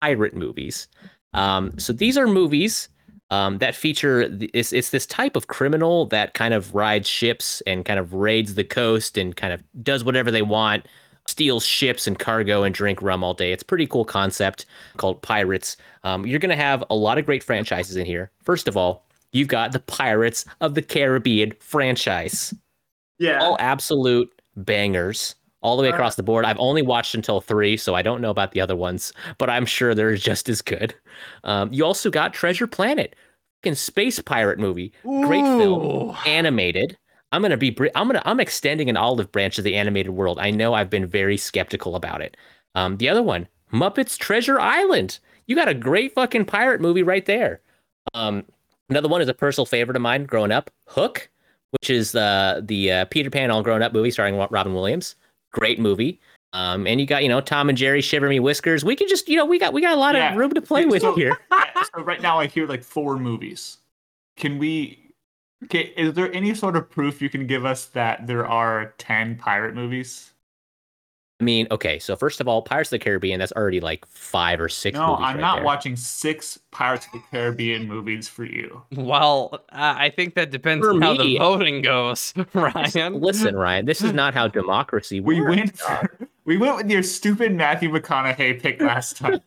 pirate 0.00 0.34
movies. 0.34 0.88
Um, 1.32 1.76
so 1.78 1.92
these 1.92 2.16
are 2.16 2.26
movies 2.28 2.88
um, 3.30 3.58
that 3.58 3.74
feature 3.74 4.28
th- 4.28 4.50
it's, 4.54 4.72
it's 4.72 4.90
this 4.90 5.06
type 5.06 5.34
of 5.34 5.48
criminal 5.48 6.06
that 6.06 6.34
kind 6.34 6.54
of 6.54 6.74
rides 6.74 7.08
ships 7.08 7.60
and 7.66 7.84
kind 7.84 7.98
of 7.98 8.12
raids 8.12 8.54
the 8.54 8.62
coast 8.64 9.16
and 9.18 9.34
kind 9.34 9.52
of 9.52 9.62
does 9.82 10.04
whatever 10.04 10.30
they 10.30 10.42
want 10.42 10.86
steals 11.26 11.64
ships 11.64 12.06
and 12.06 12.18
cargo 12.18 12.62
and 12.62 12.74
drink 12.74 13.00
rum 13.02 13.24
all 13.24 13.32
day 13.34 13.50
it's 13.50 13.62
a 13.62 13.66
pretty 13.66 13.86
cool 13.86 14.04
concept 14.04 14.66
called 14.98 15.20
pirates 15.22 15.76
um, 16.04 16.26
you're 16.26 16.38
going 16.38 16.50
to 16.50 16.62
have 16.62 16.84
a 16.90 16.94
lot 16.94 17.16
of 17.18 17.24
great 17.24 17.42
franchises 17.42 17.96
in 17.96 18.04
here 18.04 18.30
first 18.42 18.68
of 18.68 18.76
all 18.76 19.06
you've 19.32 19.48
got 19.48 19.72
the 19.72 19.80
pirates 19.80 20.44
of 20.60 20.74
the 20.74 20.82
caribbean 20.82 21.50
franchise 21.60 22.52
Yeah. 23.18 23.38
all 23.40 23.56
absolute 23.58 24.30
bangers 24.54 25.34
all 25.64 25.78
the 25.78 25.82
way 25.82 25.88
across 25.88 26.14
the 26.14 26.22
board. 26.22 26.44
I've 26.44 26.58
only 26.58 26.82
watched 26.82 27.14
until 27.14 27.40
three, 27.40 27.78
so 27.78 27.94
I 27.94 28.02
don't 28.02 28.20
know 28.20 28.28
about 28.28 28.52
the 28.52 28.60
other 28.60 28.76
ones, 28.76 29.14
but 29.38 29.48
I'm 29.48 29.64
sure 29.64 29.94
they're 29.94 30.14
just 30.30 30.48
as 30.48 30.60
good. 30.60 30.94
Um, 31.42 31.72
you 31.72 31.84
also 31.84 32.10
got 32.10 32.34
Treasure 32.34 32.66
Planet, 32.66 33.16
fucking 33.62 33.74
space 33.74 34.20
pirate 34.20 34.58
movie, 34.58 34.92
great 35.02 35.42
film, 35.42 36.14
animated. 36.26 36.98
I'm 37.32 37.40
gonna 37.40 37.56
be, 37.56 37.74
I'm 37.94 38.06
gonna, 38.06 38.22
I'm 38.26 38.40
extending 38.40 38.90
an 38.90 38.98
olive 38.98 39.32
branch 39.32 39.56
of 39.56 39.64
the 39.64 39.74
animated 39.74 40.12
world. 40.12 40.38
I 40.38 40.50
know 40.50 40.74
I've 40.74 40.90
been 40.90 41.06
very 41.06 41.38
skeptical 41.38 41.96
about 41.96 42.20
it. 42.20 42.36
Um, 42.74 42.98
the 42.98 43.08
other 43.08 43.22
one, 43.22 43.48
Muppets 43.72 44.18
Treasure 44.18 44.60
Island. 44.60 45.18
You 45.46 45.56
got 45.56 45.68
a 45.68 45.74
great 45.74 46.14
fucking 46.14 46.44
pirate 46.44 46.80
movie 46.80 47.02
right 47.02 47.24
there. 47.24 47.60
Um, 48.12 48.44
another 48.90 49.08
one 49.08 49.22
is 49.22 49.28
a 49.28 49.34
personal 49.34 49.66
favorite 49.66 49.96
of 49.96 50.02
mine 50.02 50.24
growing 50.24 50.52
up, 50.52 50.70
Hook, 50.88 51.30
which 51.70 51.88
is 51.88 52.14
uh, 52.14 52.60
the 52.62 52.92
uh, 52.92 53.04
Peter 53.06 53.30
Pan 53.30 53.50
all 53.50 53.62
grown 53.62 53.82
up 53.82 53.94
movie 53.94 54.10
starring 54.10 54.36
Robin 54.36 54.74
Williams. 54.74 55.16
Great 55.54 55.78
movie. 55.78 56.20
Um, 56.52 56.86
and 56.86 57.00
you 57.00 57.06
got 57.06 57.22
you 57.22 57.28
know 57.28 57.40
Tom 57.40 57.68
and 57.68 57.78
Jerry, 57.78 58.00
Shiver 58.00 58.28
Me 58.28 58.40
Whiskers. 58.40 58.84
We 58.84 58.94
can 58.96 59.08
just 59.08 59.28
you 59.28 59.36
know 59.36 59.44
we 59.46 59.58
got 59.58 59.72
we 59.72 59.80
got 59.80 59.92
a 59.92 59.96
lot 59.96 60.14
Yeah. 60.14 60.32
of 60.32 60.36
room 60.36 60.52
to 60.52 60.60
play 60.60 60.84
with 60.84 61.02
So- 61.02 61.14
here. 61.14 61.36
Yeah, 61.50 61.82
so 61.96 62.02
right 62.02 62.20
now 62.22 62.38
I 62.38 62.46
hear 62.46 62.66
like 62.68 62.84
four 62.84 63.16
movies. 63.18 63.78
Can 64.36 64.58
we? 64.58 65.10
Okay, 65.64 65.92
is 65.96 66.12
there 66.14 66.32
any 66.32 66.54
sort 66.54 66.76
of 66.76 66.88
proof 66.90 67.20
you 67.22 67.28
can 67.30 67.46
give 67.46 67.64
us 67.64 67.86
that 67.86 68.26
there 68.26 68.46
are 68.46 68.94
ten 68.98 69.36
pirate 69.36 69.74
movies? 69.74 70.32
I 71.40 71.44
mean, 71.44 71.66
okay, 71.72 71.98
so 71.98 72.14
first 72.14 72.40
of 72.40 72.46
all, 72.46 72.62
Pirates 72.62 72.88
of 72.88 73.00
the 73.00 73.04
Caribbean. 73.04 73.40
That's 73.40 73.50
already 73.52 73.80
like 73.80 74.06
five 74.06 74.60
or 74.60 74.68
six. 74.68 74.96
No, 74.96 75.08
movies 75.08 75.24
I'm 75.26 75.34
right 75.36 75.40
not 75.40 75.54
there. 75.56 75.64
watching 75.64 75.96
six 75.96 76.60
Pirates 76.70 77.06
of 77.06 77.12
the 77.12 77.22
Caribbean 77.30 77.88
movies 77.88 78.28
for 78.28 78.44
you. 78.44 78.82
Well, 78.92 79.50
uh, 79.72 79.94
I 79.98 80.10
think 80.10 80.34
that 80.36 80.50
depends 80.52 80.86
For 80.86 80.92
on 80.92 81.02
how 81.02 81.16
the 81.16 81.36
voting 81.38 81.82
goes, 81.82 82.32
Ryan. 82.54 83.20
Listen, 83.20 83.56
Ryan, 83.56 83.84
this 83.84 84.00
is 84.00 84.12
not 84.12 84.32
how 84.32 84.46
democracy 84.60 85.20
works. 85.20 85.34
We 85.34 85.42
went. 85.42 85.82
we 86.44 86.56
went 86.56 86.76
with 86.76 86.88
your 86.90 87.02
stupid 87.02 87.52
Matthew 87.52 87.90
McConaughey 87.90 88.62
pick 88.62 88.80
last 88.80 89.16
time. 89.16 89.40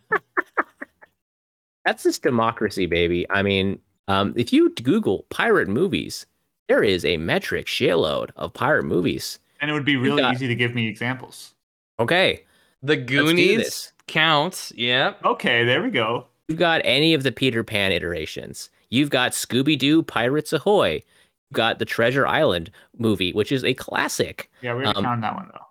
That's 1.85 2.03
just 2.03 2.21
democracy, 2.21 2.85
baby. 2.85 3.25
I 3.29 3.41
mean, 3.43 3.79
um, 4.09 4.33
if 4.35 4.51
you 4.51 4.69
Google 4.75 5.25
pirate 5.29 5.69
movies, 5.69 6.25
there 6.67 6.83
is 6.83 7.05
a 7.05 7.15
metric 7.15 7.65
shitload 7.67 8.31
of 8.35 8.53
pirate 8.53 8.83
movies. 8.83 9.39
and 9.61 9.71
it 9.71 9.73
would 9.73 9.85
be 9.85 9.95
really 9.95 10.21
got- 10.21 10.33
easy 10.35 10.47
to 10.47 10.55
give 10.55 10.75
me 10.75 10.87
examples. 10.87 11.53
Okay, 11.99 12.43
The 12.83 12.95
Goonies 12.95 13.91
counts. 14.07 14.71
Yep. 14.75 15.23
Okay, 15.25 15.65
there 15.65 15.81
we 15.81 15.89
go. 15.89 16.27
You've 16.47 16.59
got 16.59 16.81
any 16.85 17.13
of 17.13 17.23
the 17.23 17.31
Peter 17.31 17.63
Pan 17.63 17.91
iterations. 17.91 18.69
You've 18.89 19.09
got 19.09 19.31
Scooby 19.33 19.77
Doo 19.77 20.01
Pirates 20.03 20.53
Ahoy. 20.53 21.03
You've 21.49 21.55
got 21.55 21.79
the 21.79 21.85
Treasure 21.85 22.25
Island 22.27 22.71
movie, 22.97 23.33
which 23.33 23.51
is 23.51 23.63
a 23.63 23.73
classic. 23.73 24.49
Yeah, 24.61 24.73
we're 24.73 24.83
gonna 24.83 24.99
Um, 24.99 25.03
count 25.05 25.21
that 25.21 25.35
one 25.35 25.49
though. 25.53 25.61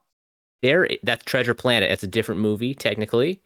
There, 0.63 0.89
that's 1.03 1.25
Treasure 1.25 1.55
Planet. 1.55 1.91
It's 1.91 2.03
a 2.03 2.07
different 2.09 2.41
movie, 2.41 2.75
technically. 2.75 3.41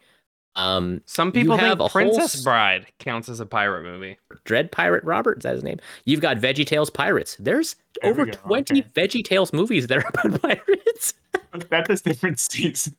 Um, 0.57 1.01
Some 1.07 1.31
people 1.33 1.57
have 1.57 1.79
think 1.79 1.81
a 1.81 1.83
whole 1.85 1.89
Princess 1.89 2.35
s- 2.37 2.43
Bride 2.43 2.87
counts 2.99 3.29
as 3.29 3.39
a 3.41 3.47
pirate 3.47 3.85
movie. 3.85 4.19
Dread 4.45 4.73
Pirate 4.73 5.05
Robert, 5.05 5.39
is 5.39 5.43
that 5.45 5.55
his 5.55 5.63
name? 5.63 5.79
You've 6.05 6.21
got 6.21 6.39
Veggie 6.39 6.67
Tales 6.67 6.91
Pirates. 6.91 7.37
There's 7.39 7.77
There 8.03 8.11
over 8.11 8.27
20 8.27 8.81
okay. 8.81 8.89
Veggie 8.95 9.25
Tales 9.25 9.53
movies 9.53 9.87
that 9.87 9.99
are 9.99 10.09
about 10.09 10.43
pirates. 10.43 11.15
That's 11.71 12.01
a 12.01 12.05
different 12.05 12.39
season. 12.41 12.97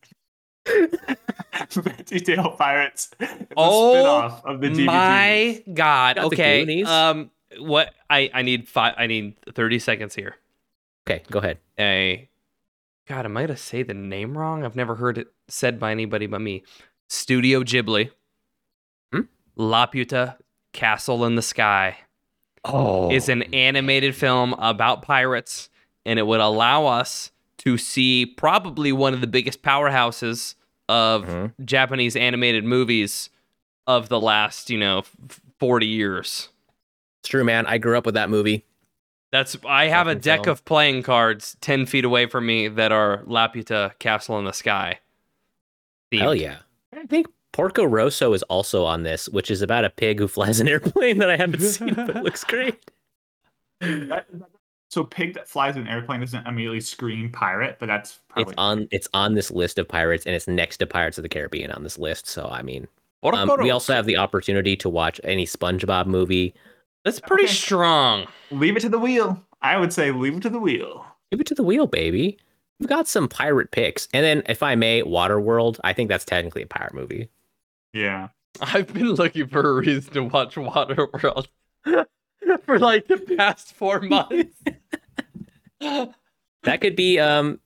Detail 2.06 2.56
Pirates. 2.58 3.10
It's 3.20 3.32
a 3.32 3.46
Oh 3.58 3.94
spin-off 3.94 4.46
of 4.46 4.62
the 4.62 4.68
DVD. 4.70 4.86
My 4.86 5.64
God. 5.74 6.18
Okay. 6.20 6.84
Um. 6.84 7.32
What? 7.60 7.94
I 8.10 8.30
I 8.34 8.42
need 8.44 8.68
five. 8.70 8.94
I 8.98 9.08
need 9.08 9.36
thirty 9.54 9.80
seconds 9.80 10.16
here. 10.16 10.36
Okay, 11.08 11.24
go 11.32 11.40
ahead. 11.40 11.58
A. 11.80 12.30
God, 13.08 13.26
am 13.26 13.36
I 13.36 13.42
gonna 13.42 13.58
say 13.58 13.84
the 13.84 13.94
name 13.94 14.38
wrong? 14.38 14.64
I've 14.64 14.76
never 14.76 14.96
heard 14.96 15.18
it 15.18 15.28
said 15.48 15.80
by 15.80 15.92
anybody 15.92 16.28
but 16.28 16.40
me. 16.42 16.64
Studio 17.12 17.62
Ghibli. 17.62 18.10
Hmm? 19.12 19.22
Laputa 19.58 20.38
Castle 20.72 21.26
in 21.26 21.36
the 21.36 21.42
Sky 21.42 21.98
Oh, 22.64 23.12
is 23.12 23.28
an 23.28 23.44
animated 23.54 24.16
film 24.16 24.54
about 24.54 25.02
pirates, 25.02 25.70
and 26.06 26.18
it 26.18 26.26
would 26.26 26.40
allow 26.40 26.86
us 26.86 27.32
to 27.58 27.78
see 27.78 28.26
probably 28.26 28.94
one 28.94 29.14
of 29.14 29.20
the 29.20 29.28
biggest 29.28 29.62
powerhouses 29.62 30.56
of 30.88 31.26
Mhm. 31.26 31.54
Japanese 31.66 32.16
animated 32.16 32.64
movies 32.64 33.30
of 33.88 34.08
the 34.08 34.20
last, 34.20 34.70
you 34.70 34.78
know, 34.78 35.04
40 35.60 35.88
years. 35.88 36.48
It's 37.20 37.28
true, 37.30 37.44
man. 37.44 37.66
I 37.66 37.78
grew 37.78 37.98
up 37.98 38.06
with 38.06 38.16
that 38.16 38.30
movie. 38.30 38.64
That's 39.34 39.58
I 39.68 39.88
have 39.88 40.08
a 40.08 40.16
deck 40.16 40.48
of 40.48 40.64
playing 40.64 41.04
cards 41.04 41.58
10 41.60 41.86
feet 41.86 42.06
away 42.06 42.26
from 42.28 42.46
me 42.46 42.70
that 42.70 42.94
are 42.94 43.24
Laputa 43.26 43.98
Castle 44.00 44.40
in 44.40 44.46
the 44.46 44.54
Sky. 44.54 45.00
Hell 46.14 46.36
yeah. 46.36 46.60
I 46.96 47.06
think 47.06 47.28
Porco 47.54 47.84
Rosso 47.84 48.34
is 48.34 48.44
also 48.44 48.86
on 48.86 49.04
this, 49.04 49.28
which 49.30 49.50
is 49.52 49.62
about 49.62 49.86
a 49.86 49.90
pig 49.90 50.20
who 50.20 50.28
flies 50.28 50.60
an 50.60 50.68
airplane 50.68 51.18
that 51.20 51.30
I 51.30 51.38
haven't 51.38 51.62
seen, 51.62 51.94
but 51.94 52.24
looks 52.24 52.44
great. 52.44 52.80
So 54.92 55.06
pig 55.06 55.36
that 55.36 55.48
flies 55.48 55.78
an 55.78 55.88
airplane 55.88 56.20
doesn't 56.20 56.46
immediately 56.46 56.82
scream 56.82 57.32
pirate, 57.32 57.78
but 57.80 57.86
that's 57.86 58.20
probably 58.28 58.52
It's 58.52 58.58
on 58.58 58.88
it's 58.92 59.08
on 59.14 59.36
this 59.36 59.50
list 59.50 59.80
of 59.80 59.88
pirates, 59.88 60.26
and 60.26 60.36
it's 60.36 60.50
next 60.50 60.78
to 60.78 60.86
Pirates 60.86 61.18
of 61.18 61.22
the 61.22 61.30
Caribbean 61.30 61.72
on 61.72 61.84
this 61.84 61.98
list. 61.98 62.28
So 62.28 62.50
I 62.52 62.62
mean, 62.62 62.90
um, 63.24 63.50
we 63.62 63.72
also 63.72 63.94
have 63.94 64.06
the 64.06 64.18
opportunity 64.18 64.76
to 64.76 64.90
watch 64.90 65.22
any 65.24 65.46
SpongeBob 65.46 66.08
movie. 66.08 66.54
That's 67.06 67.22
pretty 67.22 67.46
Okay. 67.46 67.54
strong. 67.54 68.28
leave 68.52 68.76
it 68.76 68.82
to 68.82 68.90
the 68.90 69.00
wheel. 69.00 69.42
I 69.62 69.78
would 69.78 69.94
say 69.94 70.12
leave 70.12 70.36
it 70.36 70.42
to 70.42 70.50
the 70.50 70.60
wheel. 70.60 71.06
Leave 71.32 71.40
it 71.40 71.48
to 71.48 71.56
the 71.56 71.64
wheel, 71.64 71.88
baby. 71.88 72.38
We've 72.82 72.90
got 72.90 73.08
some 73.08 73.28
pirate 73.30 73.70
picks, 73.72 74.08
and 74.12 74.26
then 74.26 74.42
if 74.48 74.62
I 74.64 74.74
may, 74.76 75.04
Waterworld. 75.04 75.80
I 75.84 75.94
think 75.94 76.10
that's 76.10 76.26
technically 76.26 76.64
a 76.64 76.66
pirate 76.68 76.96
movie. 76.96 77.30
Yeah. 77.94 78.30
I've 78.60 78.92
been 78.92 79.14
looking 79.14 79.48
for 79.48 79.62
a 79.62 79.74
reason 79.76 80.14
to 80.16 80.24
watch 80.24 80.56
Waterworld 80.56 81.48
for 82.66 82.80
like 82.80 83.08
the 83.08 83.18
past 83.38 83.74
four 83.76 84.00
months. 84.02 84.58
That 85.80 86.80
could 86.82 86.96
be 86.96 87.20
um 87.20 87.60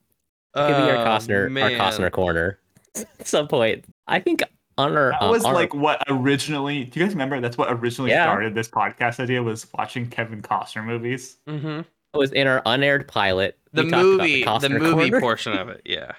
that 0.54 0.68
could 0.68 0.84
be 0.84 0.90
our 0.90 0.96
Oh, 0.98 1.08
Costner 1.08 1.62
our. 1.62 1.70
Costner 1.78 2.10
corner 2.12 2.58
at 2.96 3.26
some 3.26 3.48
point. 3.48 3.84
I 4.06 4.20
think 4.20 4.42
on 4.78 4.96
our 4.96 5.10
That 5.12 5.22
um, 5.22 5.30
was 5.30 5.44
on 5.44 5.50
our- 5.54 5.60
like 5.60 5.74
what 5.74 6.02
originally. 6.08 6.84
Do 6.84 7.00
you 7.00 7.06
guys 7.06 7.14
remember? 7.14 7.40
That's 7.40 7.56
what 7.58 7.70
originally 7.72 8.10
Yeah. 8.10 8.24
started 8.24 8.54
this 8.54 8.68
podcast 8.68 9.18
idea 9.20 9.42
was 9.42 9.66
watching 9.76 10.08
Kevin 10.08 10.42
Costner 10.42 10.84
movies. 10.84 11.38
hmm 11.48 11.80
was 12.16 12.32
in 12.32 12.46
our 12.46 12.62
unaired 12.66 13.08
pilot. 13.08 13.58
The 13.72 13.84
we 13.84 13.90
talked 13.90 14.00
about 14.02 14.06
movie, 14.06 14.40
the, 14.40 14.46
Costner 14.46 14.80
movie 14.80 15.10
corner. 15.10 15.20
portion 15.20 15.52
of 15.52 15.68
it, 15.68 15.82
yeah. 15.84 16.12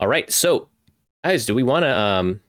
All 0.00 0.08
right, 0.08 0.30
so 0.32 0.68
guys, 1.24 1.46
do 1.46 1.54
we 1.54 1.62
want 1.62 1.84
to 1.84 1.98
um, 1.98 2.40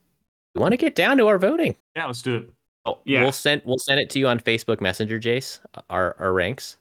we 0.56 0.62
want 0.62 0.72
to 0.72 0.78
get 0.78 0.96
down 0.96 1.18
to 1.18 1.28
our 1.28 1.38
voting? 1.38 1.76
Yeah, 1.96 2.06
let's 2.08 2.22
do 2.22 2.36
it. 2.36 2.50
Oh, 2.86 3.00
Yeah. 3.06 3.22
We'll 3.22 3.32
send 3.32 3.62
we'll 3.66 3.78
send 3.78 4.00
it 4.00 4.10
to 4.12 4.20
you 4.20 4.28
on 4.28 4.40
Facebook 4.40 4.82
Messenger, 4.82 5.20
Jace. 5.20 5.60
Our 5.90 6.16
our 6.20 6.34
ranks. 6.34 6.78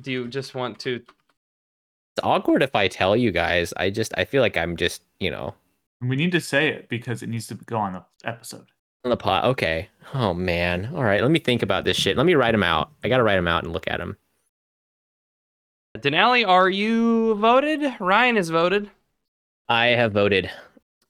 Do 0.00 0.10
you 0.12 0.28
just 0.28 0.54
want 0.54 0.78
to? 0.80 0.94
It's 0.96 2.24
awkward 2.24 2.62
if 2.62 2.74
I 2.74 2.88
tell 2.88 3.16
you 3.16 3.30
guys. 3.30 3.72
I 3.76 3.90
just 3.90 4.12
I 4.16 4.24
feel 4.24 4.42
like 4.42 4.56
I'm 4.56 4.76
just 4.76 5.02
you 5.20 5.30
know 5.30 5.54
We 6.00 6.16
need 6.16 6.32
to 6.32 6.40
say 6.40 6.68
it 6.68 6.88
because 6.88 7.22
it 7.22 7.28
needs 7.28 7.46
to 7.48 7.54
go 7.54 7.76
on 7.78 7.92
the 7.94 8.04
episode. 8.24 8.66
on 9.04 9.10
the 9.10 9.16
pot. 9.16 9.44
Okay. 9.44 9.88
Oh 10.14 10.32
man. 10.34 10.90
All 10.94 11.04
right. 11.04 11.20
Let 11.20 11.30
me 11.30 11.38
think 11.38 11.62
about 11.62 11.84
this 11.84 11.96
shit. 11.96 12.16
Let 12.16 12.26
me 12.26 12.34
write 12.34 12.52
them 12.52 12.62
out. 12.62 12.90
I 13.04 13.08
gotta 13.08 13.22
write 13.22 13.36
them 13.36 13.48
out 13.48 13.64
and 13.64 13.72
look 13.72 13.88
at 13.88 13.98
them. 13.98 14.16
Denali, 16.02 16.46
are 16.46 16.68
you 16.68 17.34
voted? 17.36 17.80
Ryan 18.00 18.36
is 18.36 18.50
voted. 18.50 18.90
I 19.68 19.86
have 19.88 20.12
voted. 20.12 20.50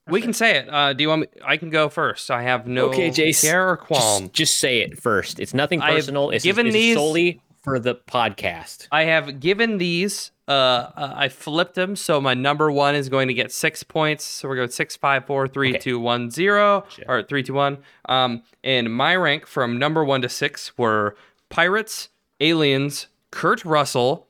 We 0.08 0.20
can 0.20 0.32
say 0.32 0.56
it. 0.58 0.68
Uh, 0.68 0.92
do 0.92 1.02
you 1.02 1.08
want 1.08 1.22
me? 1.22 1.26
I 1.44 1.56
can 1.56 1.70
go 1.70 1.88
first. 1.88 2.30
I 2.30 2.42
have 2.42 2.66
no 2.66 2.86
Okay, 2.90 3.08
Jace, 3.10 3.40
care 3.42 3.70
or 3.70 3.76
qualm. 3.76 4.24
Just, 4.24 4.32
just 4.34 4.56
say 4.58 4.80
it 4.82 5.00
first. 5.00 5.40
It's 5.40 5.54
nothing 5.54 5.80
personal. 5.80 6.30
It's, 6.30 6.44
given 6.44 6.66
it's 6.66 6.74
these- 6.74 6.96
solely 6.96 7.40
for 7.62 7.78
the 7.78 7.94
podcast. 7.94 8.88
I 8.92 9.04
have 9.04 9.40
given 9.40 9.78
these. 9.78 10.30
Uh, 10.48 10.50
uh, 10.96 11.14
I 11.16 11.28
flipped 11.30 11.74
them, 11.76 11.94
so 11.96 12.20
my 12.20 12.34
number 12.34 12.70
one 12.70 12.94
is 12.96 13.08
going 13.08 13.28
to 13.28 13.34
get 13.34 13.52
six 13.52 13.82
points. 13.84 14.24
So 14.24 14.48
we're 14.48 14.56
going 14.56 14.68
six, 14.70 14.96
five, 14.96 15.24
four, 15.24 15.46
three, 15.48 15.70
Okay. 15.70 15.78
two, 15.78 16.00
one, 16.00 16.30
zero, 16.30 16.84
Sure. 16.90 17.04
or 17.08 17.22
three, 17.22 17.42
two, 17.44 17.54
one. 17.54 17.78
Um, 18.06 18.42
and 18.64 18.92
my 18.92 19.14
rank 19.16 19.46
from 19.46 19.78
number 19.78 20.04
one 20.04 20.20
to 20.22 20.28
six 20.28 20.76
were 20.76 21.16
pirates, 21.48 22.08
aliens, 22.40 23.06
Kurt 23.30 23.64
Russell, 23.64 24.26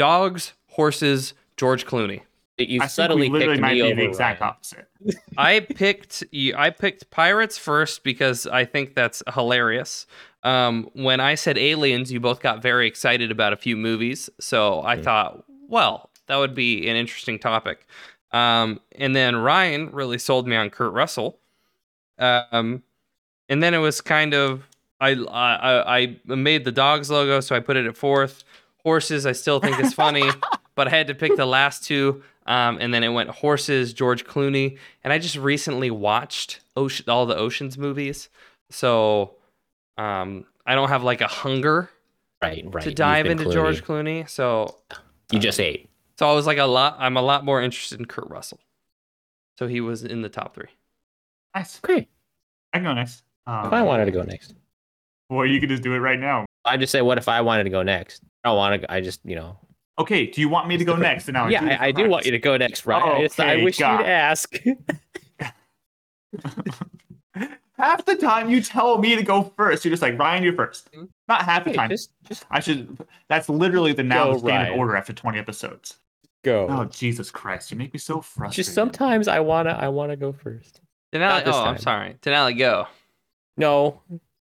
dogs, 0.00 0.54
horses, 0.68 1.34
George 1.56 1.86
Clooney. 1.86 2.22
You 2.58 2.78
I 2.78 2.84
think 2.84 2.90
subtly 2.90 3.28
we 3.28 3.28
literally 3.38 3.54
picked 3.56 3.60
might 3.62 3.72
me 3.74 3.82
be 3.82 3.82
over 3.92 3.94
the 3.94 4.06
exact 4.08 4.40
Ryan. 4.40 4.50
opposite. 4.52 4.88
I 5.38 5.60
picked 5.60 6.24
y- 6.32 6.52
I 6.56 6.70
picked 6.70 7.10
pirates 7.10 7.56
first 7.58 8.02
because 8.02 8.46
I 8.46 8.64
think 8.64 8.94
that's 8.94 9.22
hilarious. 9.34 10.06
Um, 10.42 10.88
when 10.94 11.20
I 11.20 11.34
said 11.36 11.56
aliens, 11.58 12.10
you 12.10 12.18
both 12.20 12.40
got 12.40 12.60
very 12.62 12.86
excited 12.86 13.30
about 13.30 13.52
a 13.52 13.56
few 13.56 13.76
movies, 13.76 14.28
so 14.40 14.82
I 14.82 14.96
Hmm. 14.96 15.02
thought, 15.02 15.44
well, 15.68 16.10
that 16.26 16.36
would 16.36 16.54
be 16.54 16.88
an 16.88 16.96
interesting 16.96 17.38
topic. 17.38 17.86
Um, 18.32 18.80
and 18.96 19.14
then 19.14 19.36
Ryan 19.36 19.90
really 19.90 20.18
sold 20.18 20.46
me 20.48 20.56
on 20.56 20.70
Kurt 20.70 20.92
Russell. 20.92 21.38
Um, 22.18 22.82
and 23.48 23.62
then 23.62 23.74
it 23.74 23.78
was 23.78 24.00
kind 24.00 24.34
of 24.34 24.66
I 25.00 25.10
I 25.12 25.98
I 25.98 26.16
I 26.28 26.34
made 26.34 26.64
the 26.64 26.72
dogs 26.72 27.10
logo, 27.10 27.40
so 27.40 27.56
I 27.56 27.60
put 27.60 27.76
it 27.76 27.86
at 27.86 27.96
fourth. 27.96 28.44
Horses, 28.82 29.26
I 29.26 29.32
still 29.32 29.60
think 29.60 29.78
is 29.80 29.92
funny, 29.94 30.28
but 30.74 30.86
I 30.86 30.90
had 30.90 31.06
to 31.08 31.14
pick 31.14 31.36
the 31.36 31.46
last 31.46 31.84
two. 31.84 32.22
Um, 32.46 32.78
and 32.80 32.92
then 32.92 33.04
it 33.04 33.10
went 33.10 33.30
horses, 33.30 33.92
George 33.92 34.24
Clooney, 34.24 34.78
and 35.04 35.12
I 35.12 35.18
just 35.18 35.36
recently 35.36 35.90
watched 35.90 36.60
Ocean, 36.76 37.04
all 37.08 37.26
the 37.26 37.36
Ocean's 37.36 37.78
movies, 37.78 38.28
so 38.70 39.34
um, 39.98 40.46
I 40.66 40.74
don't 40.74 40.88
have 40.88 41.04
like 41.04 41.20
a 41.20 41.26
hunger 41.28 41.90
Right, 42.42 42.64
right. 42.72 42.82
to 42.82 42.90
dive 42.92 43.24
been 43.24 43.38
into 43.38 43.52
George 43.52 43.84
Clooney. 43.84 44.28
So 44.28 44.78
You 45.30 45.38
just 45.38 45.60
ate. 45.60 45.90
so 46.18 46.28
I 46.28 46.34
was 46.34 46.46
like 46.46 46.58
a 46.58 46.64
lot. 46.64 46.96
I'm 46.98 47.16
a 47.18 47.22
lot 47.22 47.44
more 47.44 47.60
interested 47.62 48.00
in 48.00 48.06
Kurt 48.06 48.28
Russell. 48.30 48.58
So 49.58 49.66
he 49.68 49.80
was 49.82 50.02
in 50.02 50.22
the 50.22 50.30
top 50.30 50.54
three. 50.54 50.70
Nice. 51.54 51.78
Okay. 51.84 52.08
I 52.72 52.78
can 52.78 52.84
go 52.84 52.94
next. 52.94 53.22
Um, 53.46 53.66
If 53.66 53.72
I 53.74 53.82
wanted 53.82 54.06
to 54.06 54.10
go 54.12 54.22
next, 54.22 54.54
Well, 55.28 55.44
you 55.46 55.60
can 55.60 55.68
just 55.68 55.82
do 55.82 55.92
it 55.92 55.98
right 55.98 56.18
now. 56.18 56.46
I 56.64 56.76
just 56.76 56.92
say, 56.92 57.02
what 57.02 57.18
if 57.18 57.28
I 57.28 57.40
wanted 57.40 57.64
to 57.64 57.70
go 57.70 57.82
next? 57.82 58.22
I 58.44 58.48
don't 58.50 58.56
want 58.58 58.82
to. 58.82 58.92
I 58.92 59.00
just, 59.00 59.20
you 59.24 59.36
know. 59.36 59.56
Okay, 59.98 60.26
do 60.26 60.40
you 60.40 60.48
want 60.48 60.66
me 60.68 60.76
to 60.78 60.84
go 60.84 60.96
next? 60.96 61.28
And 61.28 61.34
now 61.34 61.46
yeah, 61.48 61.76
I, 61.80 61.88
I 61.88 61.92
do 61.92 62.08
want 62.08 62.24
you 62.24 62.30
to 62.32 62.38
go 62.38 62.56
next, 62.56 62.86
Ryan. 62.86 63.16
I, 63.16 63.20
just- 63.22 63.40
I 63.40 63.62
wish 63.62 63.78
God. 63.78 64.00
you'd 64.00 64.06
ask. 64.06 64.54
half 67.78 68.04
the 68.04 68.14
time 68.16 68.50
you 68.50 68.60
tell 68.62 68.98
me 68.98 69.16
to 69.16 69.22
go 69.22 69.52
first, 69.56 69.84
you're 69.84 69.90
just 69.90 70.02
like 70.02 70.18
Ryan, 70.18 70.42
you're 70.42 70.54
first. 70.54 70.88
Hmm? 70.94 71.04
Not 71.28 71.42
half 71.42 71.64
the 71.64 71.70
Hey, 71.70 71.76
time. 71.76 71.90
just, 71.90 72.12
just 72.28 72.44
I 72.50 72.60
should. 72.60 72.96
That's 73.28 73.48
literally 73.48 73.92
the 73.92 74.02
now 74.02 74.32
Go, 74.32 74.38
standard 74.38 74.68
Ryan. 74.70 74.78
order 74.78 74.96
after 74.96 75.12
20 75.12 75.38
episodes. 75.38 75.96
go. 76.44 76.66
Oh 76.70 76.84
Jesus 76.86 77.30
Christ! 77.30 77.70
You 77.70 77.76
make 77.76 77.92
me 77.92 77.98
so 77.98 78.20
frustrated. 78.20 78.56
just 78.64 78.74
sometimes 78.74 79.28
I 79.28 79.40
wanna, 79.40 79.70
I 79.78 79.88
wanna 79.88 80.16
go 80.16 80.32
first. 80.32 80.80
Denali, 81.12 81.44
this 81.44 81.54
oh, 81.54 81.64
I'm 81.64 81.78
sorry. 81.78 82.14
Denali, 82.22 82.56
go. 82.56 82.86
No, 83.56 84.00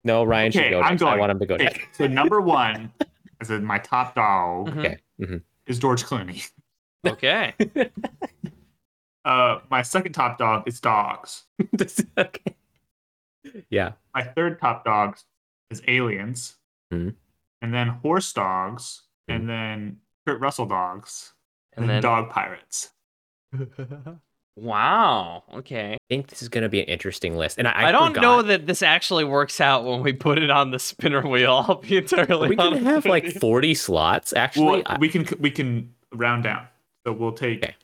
no, 0.05 0.24
Ryan 0.24 0.53
should 0.53 0.70
go 0.70 0.80
I'm 0.80 0.92
next. 0.92 1.03
I 1.03 1.16
want 1.16 1.30
him 1.32 1.38
to 1.38 1.46
go 1.46 1.55
Okay, 1.55 1.64
next. 1.64 1.96
so 1.96 2.07
number 2.07 2.40
one, 2.40 2.92
as 3.40 3.50
in 3.50 3.64
my 3.64 3.78
top 3.78 4.14
dog, 4.14 4.68
Mhm. 4.70 4.78
Okay. 4.78 4.98
hmm 5.18 5.36
is 5.66 5.78
George 5.78 6.05
Clooney. 6.05 6.48
Okay. 7.07 7.55
Uh, 9.24 9.61
my 9.70 9.82
second 9.82 10.12
top 10.14 10.36
dog 10.36 10.64
is 10.66 10.80
dogs. 10.80 11.44
okay. 12.18 12.55
Yeah. 13.70 13.92
My 14.14 14.22
third 14.24 14.61
top 14.61 14.84
dog 14.84 15.16
is 15.70 15.80
aliens, 15.86 16.57
Mhm. 16.92 17.14
and 17.61 17.72
then 17.72 17.86
horse 17.88 18.32
dogs, 18.32 19.03
Mhm. 19.30 19.34
and 19.36 19.48
then 19.48 20.00
Kurt 20.26 20.40
Russell 20.40 20.66
dogs, 20.66 21.34
and, 21.72 21.84
And 21.84 21.90
then 21.90 21.94
then 21.96 22.03
dog 22.03 22.30
pirates. 22.30 22.90
Wow. 24.57 25.44
Okay. 25.55 25.94
I 25.94 25.98
think 26.09 26.28
this 26.28 26.42
is 26.42 26.48
gonna 26.48 26.68
be 26.68 26.80
an 26.80 26.86
interesting 26.86 27.36
list, 27.36 27.59
and 27.59 27.68
I, 27.68 27.72
I, 27.72 27.88
I, 27.88 27.92
don't 27.92 28.09
forgot. 28.09 28.22
know 28.22 28.42
that 28.42 28.66
this 28.66 28.82
actually 28.82 29.24
works 29.24 29.61
out 29.61 29.84
when 29.84 30.03
we 30.03 30.12
put 30.12 30.38
it 30.38 30.50
on 30.50 30.70
the 30.70 30.78
spinner 30.78 31.26
wheel. 31.26 31.64
I'll 31.68 31.76
be 31.76 31.96
entirely 31.96 32.48
we 32.48 32.57
can 32.57 32.84
have 32.84 33.05
like 33.07 33.32
40 33.32 33.74
slots. 33.74 34.32
Actually, 34.32 34.66
Well, 34.66 34.82
I- 34.86 34.98
we 34.98 35.09
can 35.09 35.26
we 35.40 35.50
can 35.50 35.94
round 36.12 36.44
down. 36.44 36.66
So 37.07 37.12
we'll 37.12 37.32
take. 37.32 37.62
Okay. 37.62 37.74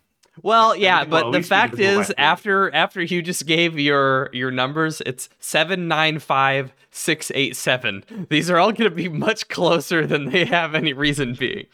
Well, 0.43 0.77
yeah, 0.77 1.01
think 1.01 1.11
but 1.11 1.27
at 1.27 1.33
the 1.33 1.43
fact 1.43 1.75
able 1.75 1.77
to 1.79 1.95
go 1.95 2.01
is, 2.01 2.09
by 2.09 2.15
after 2.23 2.75
after 2.75 3.03
you 3.03 3.23
just 3.23 3.47
gave 3.47 3.79
your 3.79 4.31
your 4.33 4.51
numbers, 4.51 5.03
it's 5.05 5.29
seven 5.41 5.89
nine 5.89 6.19
five 6.19 6.73
six 6.91 7.33
eight 7.35 7.57
seven. 7.57 8.05
These 8.29 8.51
are 8.51 8.59
all 8.59 8.73
going 8.73 8.91
to 8.91 8.95
be 8.95 9.09
much 9.09 9.49
closer 9.49 10.07
than 10.07 10.31
they 10.31 10.45
have 10.45 10.75
any 10.75 10.93
reason 10.93 11.35
being. 11.35 11.67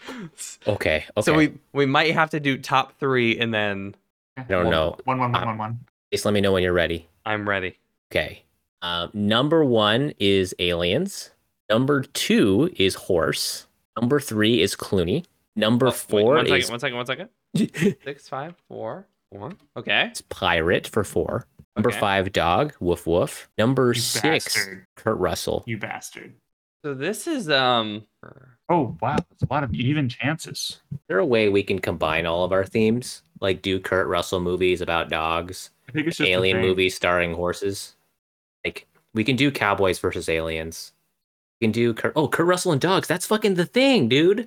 okay. 0.67 1.05
Okay. 1.17 1.23
So 1.23 1.35
we 1.35 1.53
we 1.73 1.87
might 1.87 2.15
have 2.15 2.31
to 2.31 2.41
do 2.41 2.57
top 2.57 2.99
three, 2.99 3.39
and 3.39 3.53
then 3.53 3.95
I 4.37 4.43
don't 4.43 4.65
well, 4.65 4.71
know. 4.71 4.97
One 5.05 5.19
one 5.19 5.33
one 5.33 5.43
Uh, 5.43 5.47
one 5.47 5.59
one. 5.59 5.81
Just 6.13 6.25
let 6.25 6.35
me 6.35 6.41
know 6.41 6.53
when 6.53 6.63
you're 6.63 6.73
ready. 6.73 7.09
I'm 7.25 7.49
ready. 7.49 7.79
Okay. 8.13 8.43
Um, 8.83 9.11
number 9.15 9.65
one 9.65 10.13
is 10.19 10.55
Aliens. 10.59 11.31
Number 11.71 12.03
two 12.03 12.71
is 12.77 12.95
Horse. 12.95 13.67
Number 13.99 14.21
three 14.21 14.61
is 14.61 14.77
Clooney. 14.77 15.25
Number 15.57 15.87
Oh, 15.87 15.91
wait, 15.91 15.97
four 15.97 16.35
one 16.35 16.47
second, 16.47 16.59
is 16.61 16.71
one 16.71 16.81
second, 16.81 16.97
one 16.97 17.07
second. 17.07 17.29
Six, 18.05 18.29
five, 18.29 18.55
four, 18.69 19.07
four. 19.33 19.53
Okay. 19.77 20.09
It's 20.11 20.21
Pirate 20.23 20.87
for 20.89 21.05
four. 21.05 21.47
Number 21.77 21.91
Okay. 21.91 22.01
five, 22.01 22.33
Dog. 22.33 22.75
Woof 22.81 23.07
woof. 23.07 23.49
Number 23.57 23.93
You 23.95 24.01
six, 24.01 24.45
bastard. 24.55 24.87
Kurt 24.97 25.17
Russell. 25.19 25.65
You 25.67 25.79
bastard. 25.79 26.35
So 26.85 26.93
this 26.93 27.27
is 27.27 27.49
um. 27.49 28.05
Oh 28.69 28.95
wow, 29.01 29.17
that's 29.17 29.43
a 29.43 29.47
lot 29.51 29.65
of 29.65 29.73
even 29.73 30.07
chances. 30.07 30.83
Is 30.93 30.99
there 31.09 31.19
a 31.19 31.25
way 31.25 31.49
we 31.49 31.63
can 31.63 31.79
combine 31.79 32.27
all 32.27 32.45
of 32.45 32.53
our 32.53 32.65
themes? 32.65 33.23
Like 33.41 33.63
do 33.63 33.81
Kurt 33.81 34.07
Russell 34.07 34.41
movies 34.41 34.83
about 34.83 35.09
dogs, 35.09 35.71
I 35.89 35.93
think 35.93 36.09
it's 36.09 36.19
just 36.19 36.29
alien 36.29 36.59
thing. 36.59 36.67
movies 36.67 36.95
starring 36.95 37.33
horses. 37.33 37.97
Like 38.67 38.87
we 39.15 39.25
can 39.25 39.35
do 39.35 39.51
cowboys 39.51 39.99
versus 39.99 40.29
aliens. 40.29 40.93
We 41.59 41.65
can 41.69 41.73
do 41.73 41.95
Kurt. 41.95 42.13
Oh, 42.17 42.29
Kurt 42.29 42.47
Russell 42.47 42.73
and 42.73 42.81
dogs. 42.83 43.09
That's 43.09 43.27
fucking 43.27 43.55
the 43.55 43.65
thing, 43.65 44.11
dude. 44.11 44.47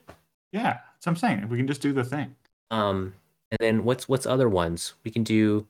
Yeah, 0.52 0.78
that's 0.94 1.08
what 1.08 1.14
I'm 1.14 1.16
saying. 1.16 1.50
We 1.50 1.58
can 1.58 1.68
just 1.68 1.82
do 1.82 1.92
the 1.92 2.04
thing. 2.04 2.36
Um, 2.70 3.16
and 3.50 3.58
then 3.60 3.84
what's 3.84 4.08
what's 4.08 4.28
other 4.28 4.48
ones? 4.48 4.94
We 5.04 5.10
can 5.10 5.24
do 5.24 5.66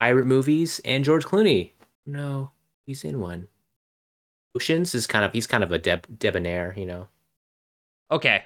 pirate 0.00 0.26
movies 0.26 0.80
and 0.84 1.04
George 1.04 1.24
Clooney. 1.24 1.70
No, 2.06 2.50
he's 2.86 3.04
in 3.04 3.20
one. 3.20 3.46
Oceans 4.54 4.94
is 4.94 5.06
kind 5.06 5.24
of 5.24 5.32
he's 5.32 5.46
kind 5.46 5.64
of 5.64 5.72
a 5.72 5.78
deb, 5.78 6.06
debonair, 6.18 6.74
you 6.76 6.86
know. 6.86 7.08
Okay. 8.10 8.44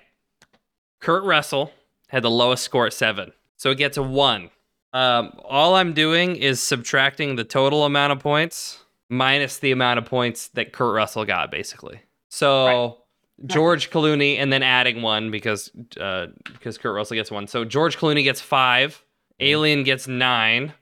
Kurt 1.00 1.24
Russell 1.24 1.72
had 2.09 2.22
the 2.22 2.30
lowest 2.30 2.62
score 2.64 2.86
at 2.86 2.92
seven, 2.92 3.32
so 3.57 3.70
it 3.70 3.78
gets 3.78 3.96
a 3.96 4.02
one. 4.02 4.50
Um, 4.92 5.38
all 5.44 5.74
I'm 5.74 5.92
doing 5.92 6.36
is 6.36 6.61
subtracting 6.61 7.36
the 7.36 7.44
total 7.44 7.84
amount 7.84 8.12
of 8.12 8.20
points 8.20 8.78
minus 9.09 9.59
the 9.59 9.72
amount 9.72 9.98
of 9.98 10.04
points 10.04 10.48
that 10.48 10.72
Kurt 10.72 10.94
Russell 10.94 11.24
got, 11.24 11.50
basically. 11.50 12.00
So 12.28 12.98
George 13.44 13.90
Clooney, 13.90 14.38
and 14.38 14.52
then 14.52 14.62
adding 14.62 15.02
one 15.02 15.30
because 15.30 15.70
uh, 16.00 16.28
because 16.44 16.78
Kurt 16.78 16.94
Russell 16.94 17.16
gets 17.16 17.30
one. 17.30 17.46
So 17.46 17.64
George 17.64 17.98
Clooney 17.98 18.24
gets 18.24 18.40
five. 18.40 19.02
Alien 19.40 19.82
gets 19.82 20.09
nine. 20.09 20.72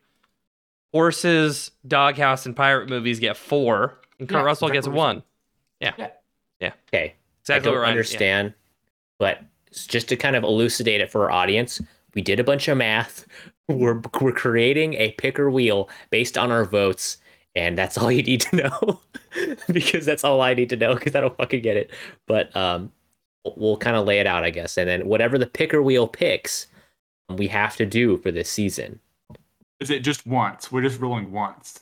Horses, 0.92 1.72
Doghouse, 1.86 2.46
and 2.46 2.54
Pirate 2.54 2.88
movies 2.88 3.18
get 3.18 3.36
four, 3.36 3.98
and 4.18 4.28
Kurt 4.28 4.38
Yeah, 4.38 4.42
Russell 4.44 4.68
gets 4.68 4.86
exactly 4.86 5.22
yeah. 5.80 6.08
Yeah. 6.60 6.72
Okay, 6.88 7.14
Exactly 7.42 7.68
I 7.68 7.70
what 7.70 7.74
don't 7.74 7.82
Ryan- 7.82 7.82
yeah. 7.82 7.90
understand, 7.90 8.54
but 9.18 9.40
just 9.88 10.08
to 10.08 10.16
kind 10.16 10.36
of 10.36 10.44
elucidate 10.44 11.00
it 11.00 11.10
for 11.10 11.24
our 11.24 11.30
audience, 11.30 11.80
we 12.14 12.22
did 12.22 12.40
a 12.40 12.44
bunch 12.44 12.68
of 12.68 12.78
math. 12.78 13.26
We're 13.68 14.02
we're 14.20 14.32
creating 14.32 14.92
a 14.94 15.12
picker 15.12 15.50
wheel 15.50 15.88
based 16.10 16.36
on 16.36 16.52
our 16.52 16.66
votes, 16.66 17.16
and 17.54 17.78
that's 17.78 17.96
all 17.96 18.12
you 18.12 18.22
need 18.22 18.42
to 18.42 18.56
know, 18.56 19.00
because 19.72 20.04
that's 20.04 20.22
all 20.22 20.42
I 20.42 20.52
need 20.52 20.68
to 20.68 20.76
know 20.76 20.94
because 20.94 21.14
I 21.14 21.22
don't 21.22 21.34
fucking 21.38 21.62
get 21.62 21.78
it. 21.78 21.90
But 22.26 22.54
um, 22.54 22.92
we'll, 23.42 23.54
we'll 23.56 23.76
kind 23.78 23.96
of 23.96 24.04
lay 24.06 24.20
it 24.20 24.26
out, 24.26 24.44
I 24.44 24.50
guess, 24.50 24.76
and 24.76 24.86
then 24.86 25.06
whatever 25.06 25.38
the 25.38 25.46
picker 25.46 25.82
wheel 25.82 26.06
picks, 26.06 26.66
we 27.30 27.48
have 27.48 27.74
to 27.76 27.86
do 27.86 28.18
for 28.18 28.30
this 28.30 28.50
season. 28.50 29.00
Is 29.80 29.88
it 29.88 30.00
just 30.00 30.26
once? 30.26 30.70
We're 30.70 30.82
just 30.82 31.00
rolling 31.00 31.32
once. 31.32 31.80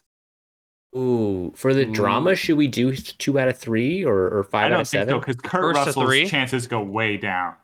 Ooh, 0.94 1.52
for 1.56 1.72
the 1.72 1.84
hmm. 1.86 1.92
drama, 1.92 2.36
should 2.36 2.58
we 2.58 2.68
do 2.68 2.94
two 2.94 3.38
out 3.38 3.48
of 3.48 3.58
three 3.58 4.04
or, 4.04 4.28
or 4.28 4.44
five 4.44 4.66
out 4.66 4.68
don't 4.68 4.80
of 4.82 4.88
think 4.88 5.00
seven? 5.00 5.14
so 5.14 5.18
because 5.20 5.36
Kurt 5.36 5.74
First 5.74 5.86
Russell's 5.86 6.06
three? 6.06 6.26
chances 6.26 6.66
go 6.66 6.82
way 6.82 7.16
down. 7.16 7.54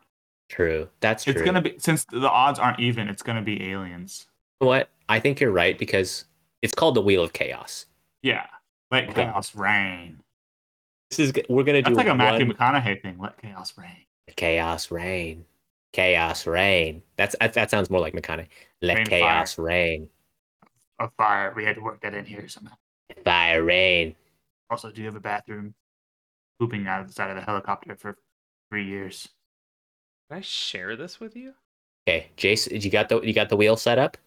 True, 0.49 0.89
that's 0.99 1.25
true. 1.25 1.33
It's 1.33 1.43
gonna 1.43 1.61
be 1.61 1.75
since 1.77 2.05
the 2.05 2.29
odds 2.29 2.57
aren't 2.57 2.79
even. 2.79 3.07
It's 3.07 3.21
gonna 3.21 3.43
be 3.43 3.69
aliens. 3.69 4.25
You 4.59 4.65
know 4.65 4.69
what? 4.69 4.89
I 5.07 5.19
think 5.19 5.39
you're 5.39 5.51
right 5.51 5.77
because 5.77 6.25
it's 6.63 6.73
called 6.73 6.95
the 6.95 7.01
Wheel 7.01 7.23
of 7.23 7.33
Chaos. 7.33 7.85
Yeah, 8.23 8.47
let 8.89 9.03
Okay. 9.03 9.25
chaos 9.25 9.55
reign. 9.55 10.19
This 11.11 11.19
is 11.19 11.33
we're 11.49 11.63
gonna 11.63 11.83
do 11.83 11.93
That's 11.93 11.97
like 11.97 12.07
a 12.07 12.15
Matthew 12.15 12.47
one 12.47 12.55
McConaughey 12.55 13.01
thing. 13.01 13.19
Let 13.19 13.39
chaos 13.39 13.77
reign. 13.77 14.05
chaos 14.35 14.89
reign. 14.89 15.45
chaos 15.93 16.47
reign. 16.47 17.03
That's 17.15 17.35
that, 17.39 17.53
that 17.53 17.69
sounds 17.69 17.91
more 17.91 18.01
like 18.01 18.13
McConaughey. 18.13 18.47
Let 18.81 18.97
Rain, 18.97 19.05
chaos 19.05 19.59
reign. 19.59 20.09
A 20.97 21.09
fire. 21.11 21.53
We 21.55 21.63
had 21.63 21.75
to 21.75 21.81
work 21.81 22.01
that 22.01 22.15
in 22.15 22.25
here 22.25 22.47
somehow. 22.47 22.75
Fire 23.23 23.63
reign. 23.63 24.15
Also, 24.69 24.91
do 24.91 25.01
you 25.01 25.07
have 25.07 25.15
a 25.15 25.19
bathroom? 25.19 25.73
Pooping 26.59 26.87
out 26.87 27.01
of 27.01 27.07
the 27.07 27.13
side 27.13 27.29
of 27.29 27.35
the 27.35 27.41
helicopter 27.41 27.95
for 27.95 28.17
three 28.69 28.85
years. 28.85 29.29
Can 30.29 30.39
I 30.39 30.41
share 30.41 30.95
this 30.95 31.19
with 31.19 31.35
you? 31.35 31.53
Okay, 32.07 32.29
Jace, 32.37 32.83
you 32.83 32.89
got 32.91 33.09
the 33.09 33.21
you 33.21 33.33
got 33.33 33.49
the 33.49 33.55
wheel 33.55 33.77
set 33.77 33.97
up? 33.97 34.17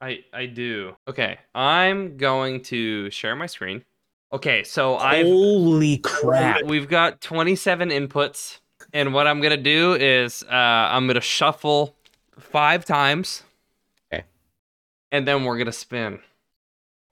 I 0.00 0.24
I 0.32 0.46
do. 0.46 0.96
Okay, 1.08 1.38
I'm 1.54 2.16
going 2.16 2.62
to 2.64 3.10
share 3.10 3.36
my 3.36 3.46
screen. 3.46 3.84
Okay, 4.32 4.64
so 4.64 4.96
I've 4.96 5.26
Holy 5.26 5.98
crap. 5.98 6.62
we've 6.64 6.88
got 6.88 7.20
27 7.20 7.90
inputs, 7.90 8.60
and 8.92 9.12
what 9.12 9.26
I'm 9.26 9.40
gonna 9.40 9.56
do 9.56 9.94
is 9.94 10.42
uh, 10.44 10.54
I'm 10.54 11.06
gonna 11.06 11.20
shuffle 11.20 11.94
five 12.38 12.84
times. 12.84 13.42
Okay. 14.12 14.24
And 15.10 15.28
then 15.28 15.44
we're 15.44 15.58
gonna 15.58 15.70
spin. 15.72 16.20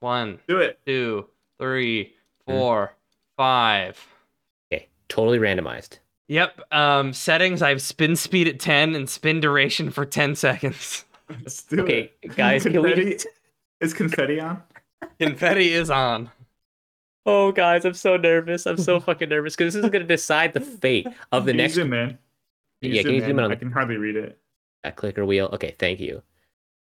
One, 0.00 0.38
Do 0.48 0.58
it. 0.58 0.80
two, 0.86 1.26
three, 1.60 2.14
four, 2.46 2.92
five. 3.36 3.98
Okay, 4.72 4.88
totally 5.08 5.38
randomized. 5.38 5.98
Yep. 6.28 6.60
Um, 6.72 7.12
settings. 7.12 7.60
I 7.60 7.68
have 7.70 7.82
spin 7.82 8.16
speed 8.16 8.48
at 8.48 8.58
10 8.60 8.94
and 8.94 9.08
spin 9.10 9.40
duration 9.40 9.90
for 9.90 10.06
10 10.06 10.36
seconds. 10.36 11.04
Let's 11.28 11.62
do 11.64 11.82
Okay, 11.82 12.12
it. 12.22 12.36
guys, 12.36 12.62
can 12.62 12.72
we 12.82 12.92
Confetti- 12.92 13.24
Is 13.80 13.94
confetti 13.94 14.40
on? 14.40 14.62
Confetti 15.18 15.72
is 15.72 15.90
on. 15.90 16.30
Oh 17.26 17.52
guys, 17.52 17.84
I'm 17.84 17.94
so 17.94 18.16
nervous. 18.16 18.66
I'm 18.66 18.78
so 18.78 18.98
fucking 18.98 19.28
nervous 19.28 19.54
because 19.54 19.74
this 19.74 19.84
is 19.84 19.90
gonna 19.90 20.04
decide 20.04 20.52
the 20.54 20.60
fate 20.60 21.06
of 21.32 21.44
the 21.44 21.52
Can 21.52 21.58
you 21.58 21.62
next 21.64 21.74
zoom 21.74 21.92
in? 21.92 22.18
Yeah, 22.80 23.02
can 23.02 23.14
you 23.14 23.20
zoom 23.20 23.38
in 23.38 23.44
on 23.44 23.52
I 23.52 23.54
can 23.56 23.70
hardly 23.70 23.96
read 23.96 24.16
it. 24.16 24.38
that 24.82 24.96
clicker 24.96 25.24
wheel. 25.24 25.48
Okay, 25.52 25.74
thank 25.78 26.00
you. 26.00 26.22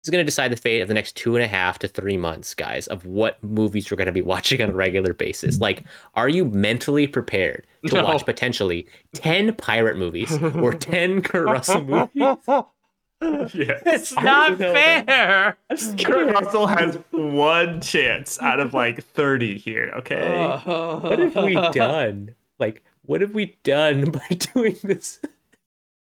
This 0.04 0.08
is 0.08 0.12
gonna 0.12 0.24
decide 0.24 0.52
the 0.52 0.56
fate 0.56 0.82
of 0.82 0.88
the 0.88 0.92
next 0.92 1.16
two 1.16 1.34
and 1.34 1.42
a 1.42 1.48
half 1.48 1.78
to 1.78 1.88
three 1.88 2.18
months, 2.18 2.52
guys, 2.52 2.86
of 2.88 3.06
what 3.06 3.42
movies 3.42 3.90
we're 3.90 3.96
gonna 3.96 4.12
be 4.12 4.20
watching 4.34 4.60
on 4.60 4.68
a 4.68 4.74
regular 4.74 5.14
basis. 5.14 5.60
Like, 5.60 5.84
are 6.12 6.28
you 6.28 6.44
mentally 6.44 7.06
prepared 7.06 7.66
to 7.86 7.94
No. 7.94 8.04
watch 8.04 8.26
potentially 8.26 8.86
ten 9.14 9.54
pirate 9.54 9.96
movies 9.96 10.30
or 10.42 10.74
ten 10.78 11.22
Kurosa 11.22 11.86
movies? 11.86 12.64
Yeah. 13.54 13.78
It's 13.86 14.12
not 14.16 14.58
don't 14.58 14.60
know, 14.60 14.72
man. 14.74 15.06
fair. 15.06 15.56
Kurt 16.04 16.30
Russell 16.34 16.66
has 16.66 16.98
one 17.10 17.80
chance 17.80 18.38
out 18.42 18.60
of 18.60 18.74
like 18.74 19.02
30 19.02 19.56
here, 19.56 19.90
okay? 19.96 20.58
What 20.66 21.18
have 21.18 21.34
we 21.42 21.54
done? 21.54 22.34
Like, 22.58 22.82
what 23.06 23.22
have 23.22 23.32
we 23.32 23.56
done 23.62 24.10
by 24.10 24.26
doing 24.52 24.76
this? 24.82 25.20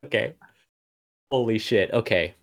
Okay. 0.06 0.36
Holy 1.32 1.58
shit. 1.60 1.92
Okay. 1.92 2.34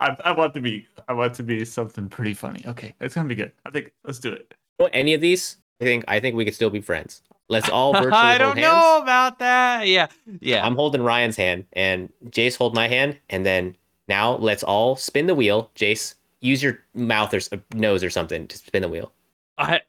I, 0.00 0.16
I 0.24 0.32
want 0.32 0.54
to 0.54 0.60
be 0.60 0.86
I 1.08 1.12
want 1.12 1.34
to 1.34 1.42
be 1.42 1.64
something 1.64 2.08
pretty 2.08 2.34
funny. 2.34 2.62
Okay, 2.66 2.94
it's 3.00 3.14
gonna 3.14 3.28
be 3.28 3.34
good. 3.34 3.52
I 3.64 3.70
think 3.70 3.92
let's 4.04 4.18
do 4.18 4.32
it. 4.32 4.54
Well, 4.78 4.88
any 4.92 5.14
of 5.14 5.20
these, 5.20 5.58
I 5.80 5.84
think 5.84 6.04
I 6.08 6.20
think 6.20 6.34
we 6.36 6.44
could 6.44 6.54
still 6.54 6.70
be 6.70 6.80
friends. 6.80 7.22
Let's 7.48 7.68
all 7.68 7.92
virtually 8.02 8.12
I 8.12 8.38
don't 8.38 8.56
hands. 8.56 8.72
know 8.72 9.00
about 9.02 9.38
that. 9.38 9.86
Yeah. 9.86 10.08
Yeah. 10.40 10.64
I'm 10.66 10.74
holding 10.74 11.02
Ryan's 11.02 11.36
hand, 11.36 11.66
and 11.74 12.12
Jace 12.30 12.56
hold 12.56 12.74
my 12.74 12.88
hand, 12.88 13.18
and 13.30 13.44
then 13.46 13.76
now 14.08 14.36
let's 14.36 14.62
all 14.62 14.96
spin 14.96 15.26
the 15.26 15.34
wheel. 15.34 15.70
Jace, 15.76 16.14
use 16.40 16.62
your 16.62 16.80
mouth 16.94 17.32
or 17.32 17.38
s- 17.38 17.48
uh, 17.52 17.58
nose 17.74 18.02
or 18.02 18.10
something 18.10 18.46
to 18.48 18.56
spin 18.58 18.82
the 18.82 18.88
wheel. 18.88 19.12
I, 19.58 19.80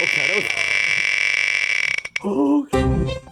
Okay. 0.00 0.48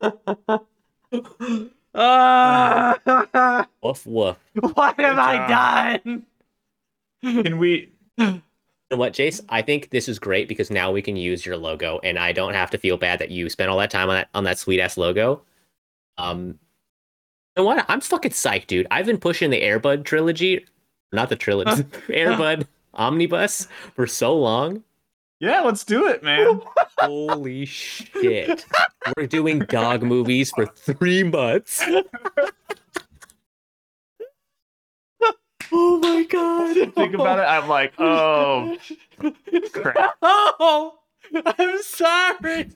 Ah! 1.96 3.68
Woof 3.80 4.04
woof. 4.04 4.36
what 4.54 4.98
have 4.98 5.16
I 5.16 6.00
done? 6.02 6.26
Can 7.22 7.58
we 7.58 7.92
You 8.18 8.42
know 8.90 8.96
what, 8.96 9.12
Jace? 9.12 9.40
I 9.48 9.62
think 9.62 9.90
this 9.90 10.08
is 10.08 10.18
great 10.18 10.48
because 10.48 10.72
now 10.72 10.90
we 10.90 11.00
can 11.02 11.14
use 11.14 11.46
your 11.46 11.56
logo, 11.56 12.00
and 12.02 12.18
I 12.18 12.32
don't 12.32 12.54
have 12.54 12.70
to 12.70 12.78
feel 12.78 12.96
bad 12.96 13.20
that 13.20 13.30
you 13.30 13.48
spent 13.48 13.70
all 13.70 13.78
that 13.78 13.92
time 13.92 14.08
on 14.10 14.16
that 14.16 14.28
on 14.34 14.42
that 14.42 14.58
sweet 14.58 14.80
ass 14.80 14.96
logo. 14.96 15.42
Um, 16.18 16.58
know 17.56 17.62
what? 17.62 17.86
I'm 17.88 18.00
fucking 18.00 18.32
psyched, 18.32 18.66
dude. 18.66 18.88
I've 18.90 19.06
been 19.06 19.18
pushing 19.18 19.50
the 19.50 19.62
Airbud 19.62 20.04
trilogy, 20.04 20.66
not 21.12 21.28
the 21.28 21.36
trilogy, 21.36 21.84
Airbud 22.08 22.66
omnibus 22.92 23.68
for 23.94 24.08
so 24.08 24.36
long. 24.36 24.82
Yeah, 25.44 25.60
let's 25.60 25.84
do 25.84 26.06
it, 26.08 26.22
man. 26.22 26.62
Holy 26.98 27.66
shit! 27.66 28.64
We're 29.14 29.26
doing 29.26 29.58
dog 29.58 30.02
movies 30.02 30.50
for 30.50 30.64
three 30.64 31.22
months. 31.22 31.84
oh 35.70 35.98
my 35.98 36.24
god! 36.30 36.76
Think 36.94 37.12
about 37.12 37.40
it. 37.40 37.42
I'm 37.42 37.68
like, 37.68 37.92
oh 37.98 38.78
crap. 39.70 40.16
Oh, 40.22 40.94
I'm 41.34 41.82
sorry. 41.82 42.70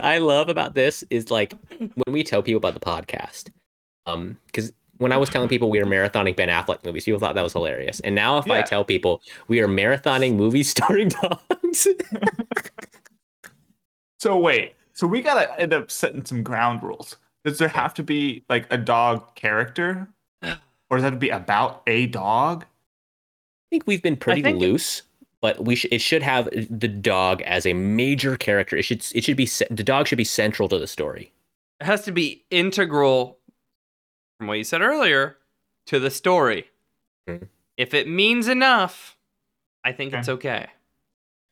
I 0.00 0.18
love 0.18 0.48
about 0.48 0.76
this 0.76 1.02
is 1.10 1.32
like 1.32 1.52
when 1.78 2.12
we 2.14 2.22
tell 2.22 2.44
people 2.44 2.58
about 2.58 2.74
the 2.74 2.80
podcast. 2.80 3.50
Um, 4.06 4.38
because 4.46 4.72
when 4.98 5.12
I 5.12 5.16
was 5.16 5.28
telling 5.28 5.48
people 5.48 5.70
we 5.70 5.78
are 5.80 5.86
marathoning 5.86 6.36
Ben 6.36 6.48
Affleck 6.48 6.84
movies, 6.84 7.04
people 7.04 7.20
thought 7.20 7.34
that 7.34 7.42
was 7.42 7.52
hilarious. 7.52 8.00
And 8.00 8.14
now 8.14 8.38
if 8.38 8.50
I 8.50 8.62
tell 8.62 8.84
people 8.84 9.22
we 9.48 9.60
are 9.60 9.68
marathoning 9.68 10.36
movies 10.36 10.68
starring 10.70 11.08
dogs, 11.08 11.88
So 14.18 14.38
wait, 14.38 14.74
so 14.92 15.06
we 15.06 15.20
gotta 15.22 15.60
end 15.60 15.72
up 15.74 15.90
setting 15.90 16.24
some 16.24 16.42
ground 16.42 16.82
rules. 16.82 17.16
Does 17.44 17.58
there 17.58 17.68
have 17.68 17.94
to 17.94 18.02
be 18.02 18.44
like 18.48 18.66
a 18.72 18.78
dog 18.78 19.34
character, 19.34 20.08
or 20.42 20.96
does 20.96 21.02
that 21.02 21.12
have 21.12 21.12
to 21.12 21.18
be 21.18 21.28
about 21.30 21.82
a 21.86 22.06
dog? 22.06 22.64
I 22.64 23.66
think 23.70 23.86
we've 23.86 24.02
been 24.02 24.16
pretty 24.16 24.42
think- 24.42 24.58
loose, 24.58 25.02
but 25.40 25.64
we 25.64 25.74
should 25.76 25.92
it 25.92 26.00
should 26.00 26.22
have 26.22 26.48
the 26.70 26.88
dog 26.88 27.42
as 27.42 27.66
a 27.66 27.74
major 27.74 28.36
character. 28.36 28.76
It 28.76 28.82
should 28.82 29.04
it 29.14 29.22
should 29.22 29.36
be 29.36 29.46
ce- 29.46 29.62
the 29.70 29.84
dog 29.84 30.08
should 30.08 30.18
be 30.18 30.24
central 30.24 30.68
to 30.70 30.78
the 30.78 30.86
story. 30.86 31.32
It 31.80 31.84
has 31.84 32.02
to 32.06 32.12
be 32.12 32.42
integral, 32.50 33.38
from 34.38 34.46
what 34.46 34.58
you 34.58 34.64
said 34.64 34.82
earlier, 34.82 35.36
to 35.86 35.98
the 35.98 36.10
story. 36.10 36.70
Mhm. 37.28 37.48
If 37.76 37.94
it 37.94 38.08
means 38.08 38.48
enough, 38.48 39.16
I 39.84 39.92
think 39.92 40.12
Okay. 40.12 40.18
it's 40.20 40.28
okay. 40.28 40.66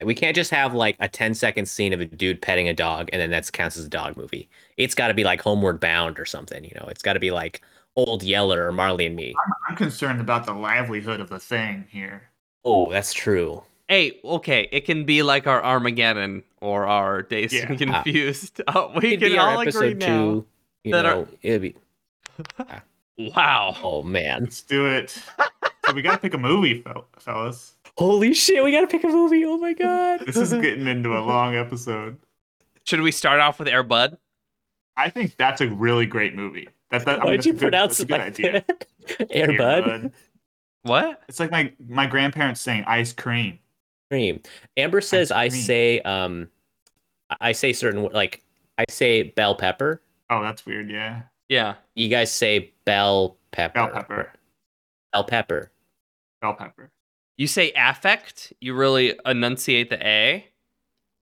We 0.02 0.14
can't 0.14 0.34
just 0.34 0.50
have 0.50 0.74
like 0.74 0.96
a 1.00 1.08
10 1.08 1.34
second 1.34 1.66
scene 1.66 1.92
of 1.92 2.00
a 2.00 2.04
dude 2.04 2.42
petting 2.42 2.68
a 2.68 2.74
dog 2.74 3.08
and 3.12 3.22
then 3.22 3.30
that 3.30 3.50
counts 3.52 3.76
as 3.76 3.84
a 3.86 3.88
dog 3.88 4.16
movie. 4.16 4.48
It's 4.76 4.94
got 4.94 5.08
to 5.08 5.14
be 5.14 5.24
like 5.24 5.40
Homeward 5.40 5.80
Bound 5.80 6.18
or 6.18 6.24
something, 6.26 6.64
you 6.64 6.72
know. 6.74 6.86
It's 6.88 7.02
got 7.02 7.14
to 7.14 7.20
be 7.20 7.30
like 7.30 7.62
Old 7.96 8.22
Yeller 8.22 8.66
or 8.66 8.72
Marley 8.72 9.06
and 9.06 9.16
Me. 9.16 9.34
I'm 9.68 9.76
concerned 9.76 10.20
about 10.20 10.46
the 10.46 10.52
livelihood 10.52 11.20
of 11.20 11.30
the 11.30 11.38
thing 11.38 11.86
here. 11.90 12.28
Oh, 12.64 12.90
that's 12.90 13.12
true. 13.14 13.62
Hey, 13.88 14.18
okay, 14.24 14.68
it 14.72 14.84
can 14.84 15.04
be 15.04 15.22
like 15.22 15.46
our 15.46 15.62
Armageddon 15.62 16.42
or 16.60 16.86
our 16.86 17.22
Days 17.22 17.52
Yeah. 17.52 17.66
Confused. 17.66 18.60
Oh, 18.68 18.90
we 19.00 19.08
It'd 19.14 19.20
can 19.20 19.28
be 19.32 19.38
our 19.38 19.50
all 19.54 19.60
agree 19.60 19.90
episode 19.90 19.96
now. 19.98 20.06
two. 20.06 20.46
You 20.84 20.92
that 20.92 21.06
are- 21.06 21.14
know, 21.14 21.28
it'd 21.42 21.62
be. 21.62 21.76
Wow. 23.16 23.76
Oh 23.82 24.02
man! 24.02 24.42
Let's 24.42 24.62
do 24.62 24.86
it. 24.86 25.10
so 25.86 25.92
we 25.94 26.02
gotta 26.02 26.18
pick 26.18 26.34
a 26.34 26.38
movie, 26.38 26.84
fellas. 27.18 27.74
Holy 27.96 28.34
shit! 28.34 28.64
We 28.64 28.72
gotta 28.72 28.88
pick 28.88 29.04
a 29.04 29.08
movie. 29.08 29.44
Oh 29.44 29.56
my 29.56 29.72
god! 29.72 30.20
This 30.26 30.36
is 30.36 30.52
getting 30.60 30.86
into 30.88 31.16
a 31.16 31.20
long 31.20 31.54
episode. 31.54 32.18
Should 32.84 33.00
we 33.02 33.12
start 33.12 33.40
off 33.40 33.58
with 33.58 33.68
Air 33.68 33.82
Bud? 33.84 34.18
I 34.96 35.10
think 35.10 35.36
that's 35.36 35.60
a 35.60 35.68
really 35.68 36.06
great 36.06 36.34
movie. 36.34 36.68
That, 36.90 37.04
that, 37.04 37.20
I 37.20 37.24
mean, 37.24 37.24
Why'd 37.24 37.38
that's 37.38 37.46
you 37.46 37.52
a 37.52 37.54
good, 37.54 37.60
pronounce 37.60 37.98
that's 37.98 38.10
a 38.10 38.14
it 38.14 38.18
like 38.18 38.20
idea. 38.20 38.64
that? 38.66 39.30
Air 39.30 39.56
Bud 39.58 39.84
bud. 39.84 40.12
What? 40.82 41.22
It's 41.28 41.40
like 41.40 41.50
my 41.50 41.72
my 41.88 42.06
grandparents 42.06 42.60
saying 42.60 42.84
ice 42.86 43.12
cream. 43.12 43.58
cream. 44.10 44.40
Amber 44.76 45.00
says 45.00 45.30
I 45.32 45.48
say 45.48 46.00
um, 46.00 46.48
I 47.40 47.52
say 47.52 47.72
certain 47.72 48.04
like 48.12 48.42
I 48.76 48.84
say 48.88 49.22
bell 49.22 49.54
pepper. 49.54 50.02
Oh, 50.30 50.42
that's 50.42 50.66
weird. 50.66 50.90
Yeah, 50.90 51.22
Yeah. 51.48 51.74
You 51.94 52.08
guys 52.08 52.32
say 52.32 52.72
bell 52.84 53.36
pepper. 53.52 53.74
bell 53.74 53.88
pepper. 53.88 54.32
Bell 55.12 55.24
pepper. 55.24 55.70
Bell 56.40 56.54
pepper. 56.54 56.90
You 57.36 57.46
say 57.46 57.72
affect, 57.76 58.52
you 58.60 58.74
really 58.74 59.18
enunciate 59.26 59.90
the 59.90 60.04
A. 60.06 60.46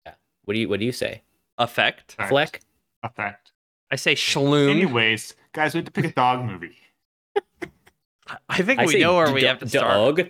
Yeah. 0.06 0.12
What 0.44 0.54
do 0.54 0.60
you 0.60 0.68
What 0.68 0.80
do 0.80 0.86
you 0.86 0.92
say? 0.92 1.22
Affect. 1.58 2.14
Effect. 2.14 2.28
Fleck. 2.30 2.60
Effect. 3.02 3.52
I 3.90 3.96
say 3.96 4.14
shloom. 4.14 4.70
Anyways, 4.70 5.34
guys, 5.52 5.74
we 5.74 5.78
have 5.78 5.86
to 5.86 5.90
pick 5.92 6.04
a 6.06 6.12
dog 6.12 6.44
movie. 6.44 6.76
I 8.48 8.62
think 8.62 8.80
I 8.80 8.86
we 8.86 8.92
say 8.94 9.00
know 9.00 9.14
where 9.16 9.32
we 9.32 9.42
have 9.44 9.58
to 9.60 9.68
start. 9.68 10.16
dog. 10.16 10.28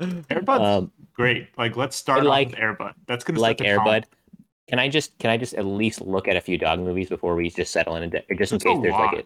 Airbud's 0.00 0.60
Um, 0.60 0.92
great. 1.14 1.48
Like, 1.56 1.76
let's 1.76 1.96
start 1.96 2.20
off 2.20 2.26
like- 2.26 2.48
with 2.50 2.56
Airbud. 2.58 2.94
That's 3.06 3.24
gonna 3.24 3.40
like 3.40 3.58
set 3.58 3.64
the 3.64 3.70
Airbud. 3.70 4.04
Tone. 4.72 4.78
Can 4.78 4.84
I 4.84 4.88
just 4.88 5.18
Can 5.18 5.30
I 5.30 5.36
just 5.36 5.54
at 5.54 5.64
least 5.64 6.00
look 6.00 6.28
at 6.28 6.36
a 6.36 6.40
few 6.40 6.58
dog 6.58 6.80
movies 6.80 7.08
before 7.08 7.34
we 7.34 7.50
just 7.50 7.72
settle 7.72 7.96
in, 7.96 8.02
a 8.04 8.08
di- 8.08 8.24
just 8.36 8.52
in 8.52 8.58
case 8.58 8.78
a 8.78 8.80
there's 8.80 8.92
like 8.94 9.18
a, 9.18 9.24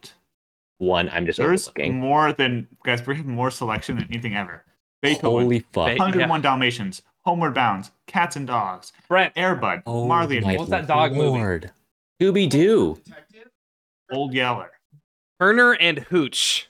one 0.78 1.08
I'm 1.10 1.24
just 1.26 1.38
There's 1.38 1.68
overlooking. 1.68 1.98
more 2.00 2.32
than 2.32 2.68
guys. 2.84 3.06
We 3.06 3.16
have 3.16 3.26
more 3.26 3.50
selection 3.50 3.96
than 3.96 4.08
anything 4.10 4.34
ever. 4.34 4.64
Beethoven, 5.02 5.42
Holy 5.42 5.60
fuck! 5.72 5.88
Be- 5.88 5.98
101 5.98 6.42
Dalmatians, 6.42 7.02
Homeward 7.24 7.54
Bound, 7.54 7.90
Cats 8.06 8.36
and 8.36 8.46
Dogs, 8.46 8.92
Brett, 9.08 9.34
Airbud, 9.36 9.82
oh 9.86 10.06
Marley 10.06 10.36
and 10.38 10.46
Oh 10.46 10.48
Me, 10.48 10.56
What's 10.58 10.70
that 10.70 10.86
dog 10.86 11.12
movie? 11.12 11.38
Lord. 11.38 11.70
Scooby 12.20 12.48
Doo. 12.48 12.98
Old 14.10 14.32
Yeller. 14.32 14.70
Turner 15.40 15.74
and 15.74 15.98
Hooch. 15.98 16.68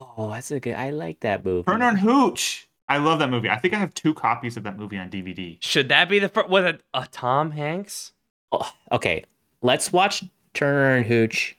Oh, 0.00 0.30
that's 0.30 0.50
a 0.50 0.60
good. 0.60 0.74
I 0.74 0.90
like 0.90 1.20
that 1.20 1.44
movie. 1.44 1.64
Turner 1.64 1.86
and 1.86 1.98
Hooch. 1.98 2.65
I 2.88 2.98
love 2.98 3.18
that 3.18 3.30
movie. 3.30 3.50
I 3.50 3.58
think 3.58 3.74
I 3.74 3.78
have 3.78 3.92
two 3.94 4.14
copies 4.14 4.56
of 4.56 4.62
that 4.62 4.76
movie 4.78 4.96
on 4.98 5.10
DVD. 5.10 5.58
Should 5.60 5.88
that 5.88 6.08
be 6.08 6.18
the 6.18 6.28
first? 6.28 6.48
Was 6.48 6.64
it 6.64 6.82
a 6.94 7.06
Tom 7.10 7.50
Hanks? 7.50 8.12
Oh, 8.52 8.70
okay, 8.92 9.24
let's 9.62 9.92
watch 9.92 10.22
Turner 10.54 10.94
and 10.96 11.04
Hooch. 11.06 11.56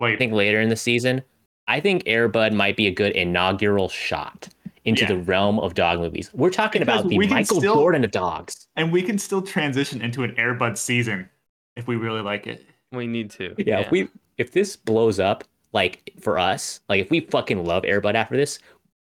Wait. 0.00 0.14
I 0.14 0.16
think 0.16 0.32
later 0.32 0.60
in 0.60 0.68
the 0.68 0.76
season. 0.76 1.22
I 1.68 1.80
think 1.80 2.04
Airbud 2.04 2.52
might 2.52 2.76
be 2.76 2.86
a 2.86 2.90
good 2.90 3.12
inaugural 3.12 3.88
shot 3.88 4.48
into 4.84 5.02
Yeah. 5.02 5.08
the 5.08 5.18
realm 5.18 5.60
of 5.60 5.74
dog 5.74 6.00
movies. 6.00 6.28
We're 6.34 6.50
talking 6.50 6.80
Because 6.80 7.00
about 7.02 7.08
the 7.08 7.16
we 7.16 7.26
can 7.28 7.34
Michael 7.36 7.58
still- 7.60 7.74
Jordan 7.74 8.04
of 8.04 8.10
dogs. 8.10 8.66
and 8.76 8.92
we 8.92 9.00
can 9.02 9.16
still 9.16 9.40
transition 9.42 10.02
into 10.02 10.24
an 10.24 10.32
Airbud 10.34 10.76
season 10.76 11.30
if 11.76 11.86
we 11.86 11.94
really 11.96 12.20
like 12.20 12.46
it. 12.48 12.66
We 12.90 13.06
need 13.06 13.30
to. 13.32 13.54
Yeah, 13.58 13.78
if 13.80 13.90
we 13.90 14.08
if 14.38 14.50
this 14.52 14.76
blows 14.76 15.18
up, 15.20 15.44
like 15.72 16.12
for 16.20 16.38
us, 16.38 16.80
like 16.88 17.00
if 17.00 17.10
we 17.10 17.20
fucking 17.20 17.64
love 17.64 17.84
Airbud 17.84 18.14
after 18.16 18.36
this, 18.36 18.58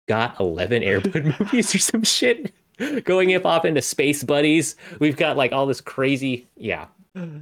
got 0.09 0.37
eleven 0.39 0.83
Airbud 0.89 1.39
movies 1.39 1.73
or 1.73 1.79
some 1.79 2.03
shit 2.03 2.53
going 3.05 3.33
up 3.35 3.45
off 3.45 3.63
into 3.63 3.81
Space 3.81 4.23
Buddies. 4.23 4.75
We've 4.99 5.15
got 5.15 5.37
like 5.37 5.53
all 5.53 5.65
this 5.65 5.79
crazy, 5.79 6.47
yeah. 6.57 6.87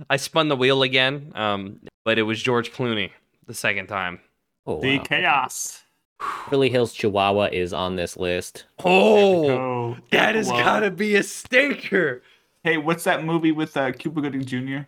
I 0.10 0.18
spun 0.18 0.48
the 0.48 0.56
wheel 0.56 0.84
again, 0.84 1.32
um, 1.36 1.80
but 2.04 2.18
it 2.18 2.24
was 2.24 2.42
George 2.42 2.72
Clooney 2.72 3.12
the 3.46 3.54
second 3.54 3.88
time. 3.88 4.20
Oh, 4.66 4.82
The 4.82 4.98
wow. 4.98 5.04
chaos. 5.04 5.84
Beverly 6.46 6.70
Hills 6.70 6.94
Chihuahua 6.94 7.50
is 7.52 7.74
on 7.74 7.96
this 7.96 8.18
list. 8.18 8.66
Oh, 8.84 9.98
that 10.12 10.34
has 10.36 10.48
well, 10.48 10.64
got 10.64 10.80
to 10.80 10.90
be 10.90 11.16
a 11.16 11.24
stinker. 11.24 12.24
Hey, 12.64 12.78
what's 12.78 13.04
that 13.04 13.24
movie 13.24 13.52
with 13.52 13.78
uh, 13.78 13.92
Cuba 13.92 14.22
Gooding 14.22 14.44
Jr.? 14.44 14.88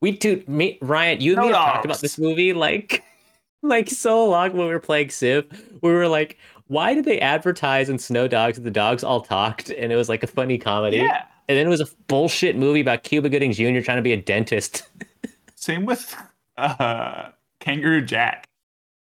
We 0.00 0.12
dude, 0.12 0.48
me, 0.48 0.78
Ryan, 0.80 1.20
you 1.20 1.32
and 1.32 1.42
me 1.42 1.48
No 1.48 1.54
have 1.54 1.66
talked 1.66 1.84
about 1.84 2.00
this 2.00 2.18
movie 2.18 2.54
like 2.54 3.04
like 3.62 3.90
so 3.90 4.26
long 4.26 4.52
when 4.54 4.68
we 4.68 4.72
were 4.72 4.80
playing 4.80 5.10
Civ. 5.10 5.46
We 5.82 5.92
were 5.92 6.08
like, 6.08 6.38
why 6.70 6.94
did 6.94 7.04
they 7.04 7.18
advertise 7.20 7.88
in 7.88 7.98
Snow 7.98 8.28
Dogs 8.28 8.56
that 8.56 8.62
the 8.62 8.70
dogs 8.70 9.02
all 9.02 9.20
talked 9.22 9.70
and 9.70 9.90
it 9.92 9.96
was 9.96 10.08
like 10.08 10.22
a 10.22 10.28
funny 10.28 10.56
comedy? 10.56 10.98
Yeah. 10.98 11.24
And 11.48 11.58
then 11.58 11.66
it 11.66 11.70
was 11.70 11.80
a 11.80 11.88
bullshit 12.06 12.56
movie 12.56 12.80
about 12.80 13.02
Cuba 13.02 13.28
Gooding 13.28 13.50
Jr. 13.52 13.80
trying 13.80 13.96
to 13.96 14.02
be 14.02 14.12
a 14.12 14.16
dentist. 14.16 14.88
Same 15.56 15.84
with 15.84 16.14
uh, 16.56 17.30
Kangaroo 17.58 18.02
Jack. 18.02 18.46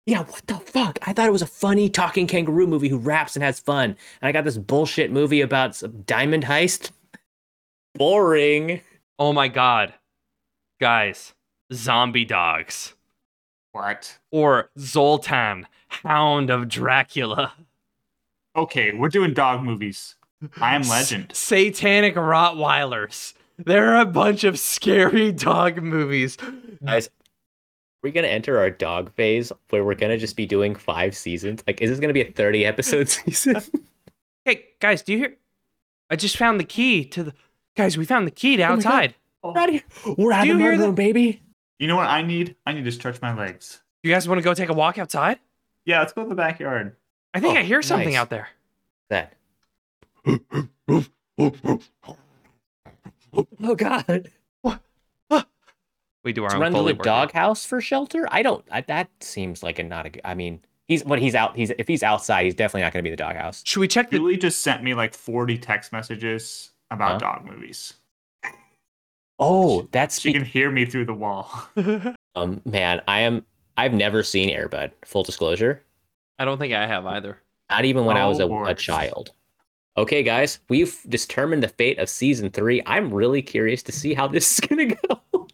Yeah, 0.06 0.24
what 0.24 0.45
the 0.47 0.56
fuck? 0.56 0.99
I 1.08 1.14
thought 1.14 1.28
it 1.28 1.32
was 1.32 1.41
a 1.41 1.47
funny 1.47 1.89
talking 1.89 2.28
kangaroo 2.28 2.68
movie 2.68 2.89
who 2.89 2.97
raps 2.97 3.36
and 3.38 3.41
has 3.43 3.60
fun. 3.62 3.91
And 4.22 4.28
I 4.28 4.32
got 4.34 4.43
this 4.43 4.58
bullshit 4.58 5.12
movie 5.12 5.39
about 5.41 5.76
some 5.76 6.01
diamond 6.01 6.43
heist. 6.43 6.91
Boring. 7.95 8.82
Oh 9.18 9.32
my 9.32 9.47
god, 9.47 9.93
guys, 10.82 11.34
zombie 11.74 12.26
dogs 12.26 12.93
What? 13.72 14.20
or 14.30 14.70
Zoltan, 14.78 15.66
Hound 15.88 16.49
of 16.49 16.67
Dracula. 16.67 17.53
Okay, 18.55 18.93
we're 18.93 19.09
doing 19.09 19.33
dog 19.33 19.63
movies. 19.63 20.15
I 20.61 20.75
am 20.75 20.83
legend. 20.83 21.31
S- 21.31 21.38
satanic 21.39 22.15
Rottweilers. 22.15 23.33
There 23.57 23.93
are 23.95 24.01
a 24.01 24.05
bunch 24.05 24.43
of 24.43 24.59
scary 24.59 25.31
dog 25.31 25.81
movies. 25.81 26.38
Guys, 26.86 27.09
we're 28.03 28.11
gonna 28.11 28.27
enter 28.27 28.57
our 28.59 28.69
dog 28.69 29.11
phase 29.13 29.51
where 29.69 29.83
we're 29.83 29.95
gonna 29.95 30.17
just 30.17 30.36
be 30.36 30.45
doing 30.45 30.75
five 30.75 31.15
seasons. 31.15 31.63
Like, 31.65 31.81
is 31.81 31.89
this 31.89 31.99
gonna 31.99 32.13
be 32.13 32.21
a 32.21 32.31
30 32.31 32.65
episode 32.65 33.09
season? 33.09 33.61
Hey, 34.43 34.65
guys, 34.79 35.01
do 35.01 35.13
you 35.13 35.17
hear? 35.19 35.36
I 36.09 36.15
just 36.15 36.38
found 36.38 36.59
the 36.59 36.63
key 36.65 37.03
to 37.05 37.23
the. 37.23 37.33
Guys, 37.75 37.97
we 37.97 38.05
found 38.05 38.27
the 38.27 38.31
key 38.31 38.55
to 38.57 38.63
Oh 38.63 38.67
my 38.67 38.75
God. 38.75 38.77
outside. 38.86 39.15
Oh. 39.43 39.51
We're 39.53 39.59
out 39.61 39.69
of 39.69 39.73
here. 39.73 40.15
We're 40.17 40.31
out 40.33 40.39
of 40.41 40.47
the 40.47 40.47
you 40.53 40.57
hear 40.59 40.65
murder 40.71 40.77
that? 40.77 40.86
room, 40.86 40.95
baby. 40.95 41.41
You 41.79 41.88
know 41.88 41.95
what 41.97 42.07
I 42.07 42.21
need? 42.21 42.55
I 42.65 42.71
need 42.73 42.86
to 42.86 42.91
stretch 42.91 43.21
my 43.21 43.36
legs. 43.36 43.81
You 44.03 44.11
guys 44.13 44.27
want 44.29 44.39
to 44.39 44.43
go 44.43 44.53
take 44.53 44.69
a 44.69 44.73
walk 44.73 44.97
outside? 44.97 45.39
Yeah, 45.86 45.99
let's 45.99 46.13
go 46.13 46.23
to 46.23 46.29
the 46.29 46.36
backyard. 46.36 46.95
I 47.33 47.39
think 47.39 47.55
Oh, 47.55 47.59
I 47.59 47.63
hear 47.63 47.81
something 47.81 48.09
nice. 48.13 48.17
out 48.17 48.29
there. 48.29 48.47
That. 49.09 49.33
Oh 53.61 53.75
God. 53.75 54.31
We 56.23 56.33
do 56.33 56.43
our 56.43 56.49
To 56.49 56.55
own 56.55 56.61
run 56.61 56.71
to 56.71 56.77
Foley 56.77 56.93
the 56.93 56.97
work. 56.97 57.03
doghouse 57.05 57.65
for 57.65 57.81
shelter? 57.81 58.27
I 58.31 58.41
don't. 58.41 58.65
I, 58.71 58.81
that 58.81 59.09
seems 59.19 59.61
like 59.61 59.77
a 59.77 59.83
not 59.83 60.05
a. 60.07 60.09
good- 60.09 60.21
I 60.25 60.33
mean, 60.33 60.59
he's 60.88 61.03
when 61.05 61.19
he's 61.19 61.36
out. 61.36 61.55
He's 61.55 61.69
if 61.77 61.88
he's 61.88 62.01
outside, 62.01 62.45
he's 62.45 62.55
definitely 62.55 62.81
not 62.81 62.93
gonna 62.93 63.03
be 63.03 63.09
the 63.11 63.15
doghouse. 63.15 63.61
Should 63.65 63.79
we 63.81 63.88
check 63.88 64.09
the? 64.09 64.17
Julie 64.17 64.38
just 64.38 64.61
sent 64.61 64.81
me 64.83 64.93
like 64.95 65.13
40 65.13 65.57
text 65.59 65.91
messages 65.91 66.71
about 66.89 67.13
Huh? 67.13 67.17
dog 67.19 67.45
movies. 67.45 67.93
Oh, 69.38 69.88
that's 69.91 70.19
She 70.21 70.29
be- 70.29 70.33
can 70.39 70.45
hear 70.45 70.71
me 70.71 70.86
through 70.86 71.05
the 71.05 71.13
wall. 71.13 71.51
um 72.36 72.61
man. 72.65 73.01
I 73.07 73.19
am. 73.19 73.45
I've 73.78 73.93
never 73.93 74.23
seen 74.23 74.49
Airbud. 74.49 74.91
Full 75.05 75.23
disclosure. 75.23 75.84
I 76.39 76.45
don't 76.45 76.57
think 76.57 76.73
I 76.73 76.86
have 76.88 77.05
either. 77.05 77.41
Not 77.69 77.86
even 77.86 78.05
when 78.05 78.17
I 78.17 78.26
was 78.28 78.39
Oh, 78.39 78.51
a, 78.65 78.71
a 78.71 78.76
child. 78.76 79.32
Okay, 79.97 80.23
guys, 80.23 80.59
we've 80.69 80.97
determined 81.07 81.63
the 81.63 81.69
fate 81.69 81.99
of 81.99 82.09
season 82.09 82.49
three. 82.51 82.82
I'm 82.86 83.13
really 83.13 83.41
curious 83.41 83.82
to 83.84 83.91
see 83.91 84.13
how 84.13 84.28
this 84.30 84.53
is 84.53 84.59
gonna 84.59 84.88
go. 84.88 85.47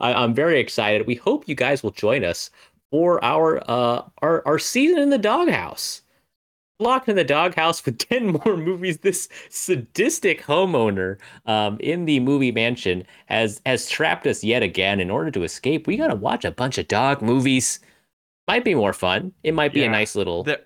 I, 0.00 0.12
I'm 0.14 0.34
very 0.34 0.58
excited. 0.60 1.06
We 1.06 1.14
hope 1.16 1.48
you 1.48 1.54
guys 1.54 1.82
will 1.82 1.90
join 1.92 2.24
us 2.24 2.50
for 2.90 3.22
our 3.24 3.62
uh 3.70 4.02
our, 4.20 4.42
our 4.46 4.58
season 4.58 4.98
in 4.98 5.10
the 5.10 5.18
doghouse. 5.18 6.02
Locked 6.82 7.08
in 7.08 7.14
the 7.16 7.22
doghouse 7.24 7.84
with 7.84 7.98
10 8.10 8.26
more 8.44 8.56
movies. 8.56 8.98
This 8.98 9.28
sadistic 9.48 10.42
homeowner 10.42 11.16
um, 11.46 11.78
in 11.80 12.06
the 12.06 12.18
movie 12.20 12.50
mansion 12.50 13.04
has 13.26 13.60
has 13.64 13.88
trapped 13.88 14.26
us 14.26 14.42
yet 14.42 14.62
again. 14.62 14.98
In 14.98 15.08
order 15.10 15.30
to 15.30 15.44
escape, 15.44 15.86
we 15.86 15.96
gotta 15.96 16.16
watch 16.16 16.44
a 16.44 16.50
bunch 16.50 16.78
of 16.78 16.88
dog 16.88 17.22
movies. 17.22 17.78
Might 18.48 18.64
be 18.64 18.74
more 18.74 18.92
fun. 18.92 19.32
It 19.44 19.54
might 19.54 19.72
be 19.72 19.84
a 19.84 19.88
nice 19.88 20.16
little 20.16 20.42
There, 20.42 20.58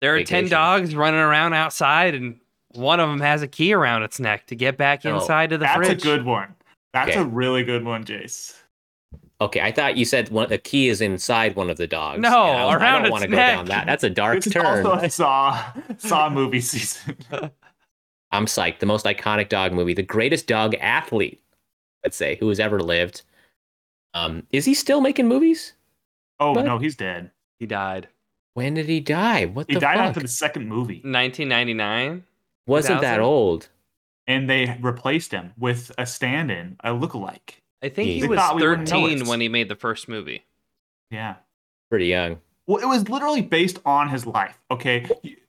there 0.00 0.16
are 0.16 0.24
ten 0.24 0.48
dogs 0.48 0.94
running 0.94 1.20
around 1.20 1.52
outside, 1.52 2.14
and 2.14 2.40
one 2.72 2.98
of 2.98 3.08
them 3.10 3.20
has 3.20 3.42
a 3.42 3.48
key 3.48 3.74
around 3.74 4.02
its 4.02 4.18
neck 4.18 4.46
to 4.46 4.56
get 4.56 4.78
back 4.78 5.04
No, 5.04 5.16
inside 5.16 5.52
of 5.52 5.60
the 5.60 5.66
That's 5.66 5.76
fridge. 5.76 6.02
a 6.02 6.04
good 6.04 6.24
one. 6.24 6.54
That's 6.94 7.10
Okay. 7.10 7.20
a 7.20 7.24
really 7.24 7.62
good 7.64 7.84
one, 7.84 8.04
Jace. 8.04 8.56
Okay, 9.40 9.60
I 9.60 9.72
thought 9.72 9.96
you 9.96 10.04
said 10.04 10.28
one 10.28 10.48
the 10.50 10.58
key 10.58 10.88
is 10.88 11.00
inside 11.00 11.56
one 11.56 11.70
of 11.70 11.78
the 11.78 11.86
dogs. 11.86 12.20
No, 12.20 12.28
and 12.28 12.58
I, 12.60 12.64
was- 12.66 12.82
I 12.82 13.02
don't 13.02 13.10
want 13.10 13.22
to 13.22 13.28
go 13.28 13.36
down 13.36 13.64
that. 13.66 13.86
That's 13.86 14.04
a 14.04 14.10
dark 14.10 14.36
This 14.36 14.48
is 14.48 14.52
turn. 14.52 14.84
also 14.86 14.92
a 15.04 15.08
Saw 15.10 15.72
Saw 15.98 16.28
movie 16.28 16.60
season. 16.60 17.16
I'm 18.32 18.46
psyched. 18.46 18.78
The 18.80 18.86
most 18.86 19.06
iconic 19.06 19.48
dog 19.48 19.72
movie, 19.72 19.94
the 19.94 20.02
greatest 20.02 20.46
dog 20.46 20.74
athlete, 20.76 21.40
let's 22.04 22.16
say, 22.16 22.36
who 22.36 22.48
has 22.48 22.60
ever 22.60 22.80
lived. 22.80 23.22
Um, 24.14 24.46
is 24.52 24.64
he 24.66 24.74
still 24.74 25.00
making 25.00 25.26
movies? 25.28 25.72
Oh 26.38 26.52
What? 26.52 26.64
no, 26.64 26.78
he's 26.78 26.96
dead. 26.96 27.30
he 27.58 27.66
died. 27.66 28.08
When 28.54 28.74
did 28.74 28.86
he 28.88 29.00
die? 29.00 29.46
What 29.46 29.66
He 29.68 29.74
the 29.74 29.80
died 29.80 29.96
fuck? 29.96 30.06
after 30.08 30.20
the 30.20 30.28
second 30.28 30.66
movie, 30.68 30.96
1999. 31.02 32.24
Wasn't 32.66 33.00
that 33.00 33.20
old? 33.20 33.68
and 34.26 34.48
they 34.48 34.76
replaced 34.80 35.32
him 35.32 35.52
with 35.58 35.90
a 35.98 36.06
stand-in, 36.06 36.76
a 36.84 36.90
lookalike. 36.90 37.54
I 37.82 37.88
think 37.88 38.08
he 38.08 38.20
They 38.20 38.28
was 38.28 38.38
thought 38.38 38.56
we 38.56 38.66
wouldn't 38.66 38.88
13 38.88 39.26
when 39.26 39.40
he 39.40 39.48
made 39.48 39.68
the 39.68 39.76
first 39.76 40.08
movie. 40.08 40.44
Yeah. 41.10 41.36
Pretty 41.88 42.06
young. 42.06 42.40
Well, 42.66 42.82
it 42.82 42.86
was 42.86 43.08
literally 43.08 43.42
based 43.42 43.78
on 43.84 44.08
his 44.08 44.26
life. 44.26 44.60
Okay. 44.70 45.08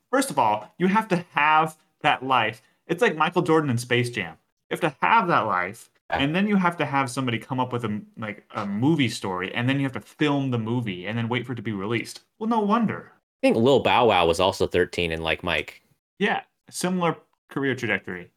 First 0.09 0.29
of 0.29 0.39
all, 0.39 0.73
you 0.77 0.87
have 0.87 1.07
to 1.09 1.25
have 1.33 1.77
that 2.01 2.23
life. 2.23 2.61
It's 2.87 3.01
like 3.01 3.15
Michael 3.15 3.41
Jordan 3.41 3.69
in 3.69 3.77
Space 3.77 4.09
Jam. 4.09 4.37
You 4.69 4.75
have 4.75 4.81
to 4.81 4.95
have 5.01 5.27
that 5.27 5.41
life, 5.41 5.89
and 6.09 6.35
then 6.35 6.47
you 6.47 6.55
have 6.55 6.77
to 6.77 6.85
have 6.85 7.09
somebody 7.09 7.37
come 7.37 7.59
up 7.59 7.71
with 7.71 7.85
a 7.85 8.01
like 8.17 8.45
a 8.55 8.65
movie 8.65 9.09
story, 9.09 9.53
and 9.53 9.67
then 9.69 9.77
you 9.77 9.83
have 9.83 9.93
to 9.93 9.99
film 10.01 10.51
the 10.51 10.57
movie, 10.57 11.05
and 11.05 11.17
then 11.17 11.29
wait 11.29 11.45
for 11.45 11.53
it 11.53 11.57
to 11.57 11.61
be 11.61 11.73
released. 11.73 12.21
Well, 12.39 12.49
no 12.49 12.59
wonder. 12.59 13.11
I 13.43 13.47
think 13.47 13.57
Lil 13.57 13.81
Bow 13.81 14.07
Wow 14.07 14.27
was 14.27 14.39
also 14.39 14.67
13 14.67 15.11
and 15.11 15.23
like 15.23 15.43
Mike. 15.43 15.81
Yeah, 16.19 16.41
similar 16.69 17.17
career 17.49 17.75
trajectory. 17.75 18.31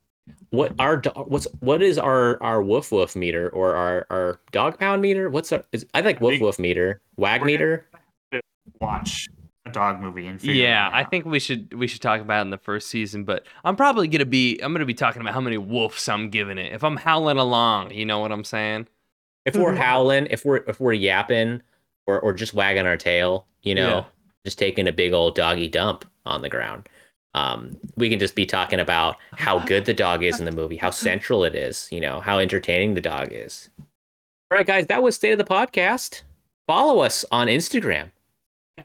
What 0.51 0.73
our 0.79 0.97
do- 0.99 1.11
what's 1.11 1.47
what 1.61 1.83
is 1.83 1.99
our 1.99 2.43
our 2.43 2.63
woof 2.63 2.91
woof 2.93 3.15
meter 3.17 3.49
or 3.51 3.75
our 3.75 4.07
our 4.11 4.41
dog 4.53 4.79
pound 4.79 5.03
meter? 5.03 5.29
What's 5.29 5.53
our 5.53 5.65
is 5.73 5.85
I 5.95 6.01
like 6.01 6.21
woof 6.21 6.41
woof 6.41 6.59
meter. 6.59 7.01
Wag 7.17 7.43
meter? 7.45 7.87
Watch 8.81 9.29
a 9.67 9.71
dog 9.71 10.01
movie 10.01 10.27
and 10.27 10.41
figure 10.41 10.55
Yeah, 10.63 10.89
it 10.89 10.95
I 10.95 11.05
think 11.05 11.25
we 11.27 11.39
should 11.41 11.75
we 11.75 11.87
should 11.87 12.01
talk 12.03 12.21
about 12.21 12.39
it 12.39 12.43
in 12.43 12.51
the 12.51 12.59
first 12.59 12.89
season, 12.89 13.25
but 13.25 13.47
I'm 13.65 13.77
probably 13.77 14.09
gonna 14.09 14.25
be 14.27 14.59
I'm 14.63 14.73
gonna 14.73 14.85
be 14.87 14.95
talking 14.95 15.21
about 15.21 15.35
how 15.35 15.41
many 15.41 15.59
wolves 15.59 16.09
I'm 16.09 16.31
giving 16.31 16.59
it. 16.59 16.73
If 16.73 16.85
I'm 16.85 16.97
howling 16.97 17.39
along, 17.39 17.93
you 17.93 18.07
know 18.07 18.21
what 18.21 18.33
I'm 18.33 18.45
saying? 18.45 18.89
if 19.45 19.55
we're 19.57 19.75
howling, 19.77 20.29
if 20.31 20.45
we're 20.45 20.65
if 20.69 20.81
we're 20.81 20.93
yapping 20.95 21.61
or 22.07 22.19
or 22.21 22.33
just 22.33 22.55
wagging 22.55 22.87
our 22.87 22.97
tail, 22.97 23.47
you 23.63 23.75
know, 23.75 23.89
Yeah. 23.89 24.05
just 24.47 24.59
taking 24.59 24.89
a 24.89 24.93
big 24.93 25.13
old 25.13 25.35
doggy 25.35 25.69
dump 25.69 26.05
on 26.25 26.41
the 26.43 26.49
ground. 26.49 26.89
Um, 27.35 27.77
we 27.97 28.09
can 28.09 28.19
just 28.19 28.35
be 28.35 28.47
talking 28.47 28.79
about 28.81 29.17
how 29.33 29.59
good 29.59 29.85
the 29.85 29.95
dog 29.95 30.23
is 30.23 30.39
in 30.39 30.45
the 30.45 30.53
movie, 30.53 30.77
how 30.77 30.91
central 30.91 31.45
it 31.45 31.55
is, 31.55 31.89
you 31.91 32.01
know, 32.01 32.21
how 32.21 32.39
entertaining 32.39 32.95
the 32.95 33.01
dog 33.01 33.29
is. 33.33 33.69
All 33.79 34.59
right, 34.59 34.67
guys, 34.67 34.87
that 34.87 35.03
was 35.03 35.17
State 35.17 35.33
of 35.33 35.39
the 35.39 35.45
Podcast. 35.45 36.23
Follow 36.67 37.01
us 37.01 37.25
on 37.33 37.49
Instagram, 37.49 38.11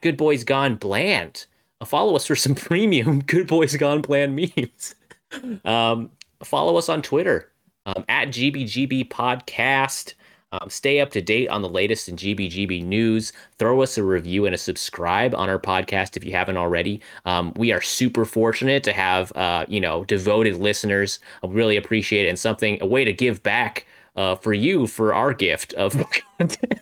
Good 0.01 0.17
Boys 0.17 0.43
Gone 0.43 0.75
Bland. 0.75 1.45
Uh, 1.79 1.85
Follow 1.85 2.15
us 2.15 2.25
for 2.25 2.35
some 2.35 2.55
premium 2.55 3.21
Good 3.21 3.47
Boys 3.47 3.75
Gone 3.77 4.01
Bland 4.01 4.35
memes. 4.35 4.95
um, 5.65 6.09
follow 6.43 6.77
us 6.77 6.89
on 6.89 7.01
Twitter 7.01 7.51
um, 7.85 8.03
at 8.09 8.29
GBGB 8.29 9.09
Podcast. 9.09 10.13
Um, 10.51 10.69
stay 10.69 10.99
up 10.99 11.11
to 11.11 11.21
date 11.21 11.47
on 11.49 11.61
the 11.61 11.69
latest 11.69 12.09
in 12.09 12.15
GBGB 12.15 12.83
news. 12.83 13.33
Throw 13.57 13.81
us 13.81 13.97
a 13.97 14.03
review 14.03 14.45
and 14.45 14.55
a 14.55 14.57
subscribe 14.57 15.35
on 15.35 15.47
our 15.49 15.59
podcast 15.59 16.17
if 16.17 16.23
you 16.23 16.31
haven't 16.31 16.57
already. 16.57 17.01
Um, 17.25 17.53
we 17.55 17.71
are 17.71 17.81
super 17.81 18.25
fortunate 18.25 18.83
to 18.83 18.93
have 18.93 19.31
uh, 19.35 19.65
you 19.67 19.79
know 19.79 20.03
devoted 20.05 20.57
listeners. 20.57 21.19
I 21.43 21.47
really 21.47 21.77
appreciate 21.77 22.25
it 22.25 22.29
and 22.29 22.39
something 22.39 22.79
a 22.81 22.87
way 22.87 23.05
to 23.05 23.13
give 23.13 23.43
back 23.43 23.85
uh, 24.15 24.35
for 24.35 24.53
you 24.53 24.87
for 24.87 25.13
our 25.13 25.33
gift 25.33 25.73
of 25.73 25.95
content 26.37 26.81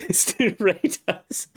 is 0.00 0.24
to 0.26 0.56
rate 0.58 0.98
us 1.08 1.48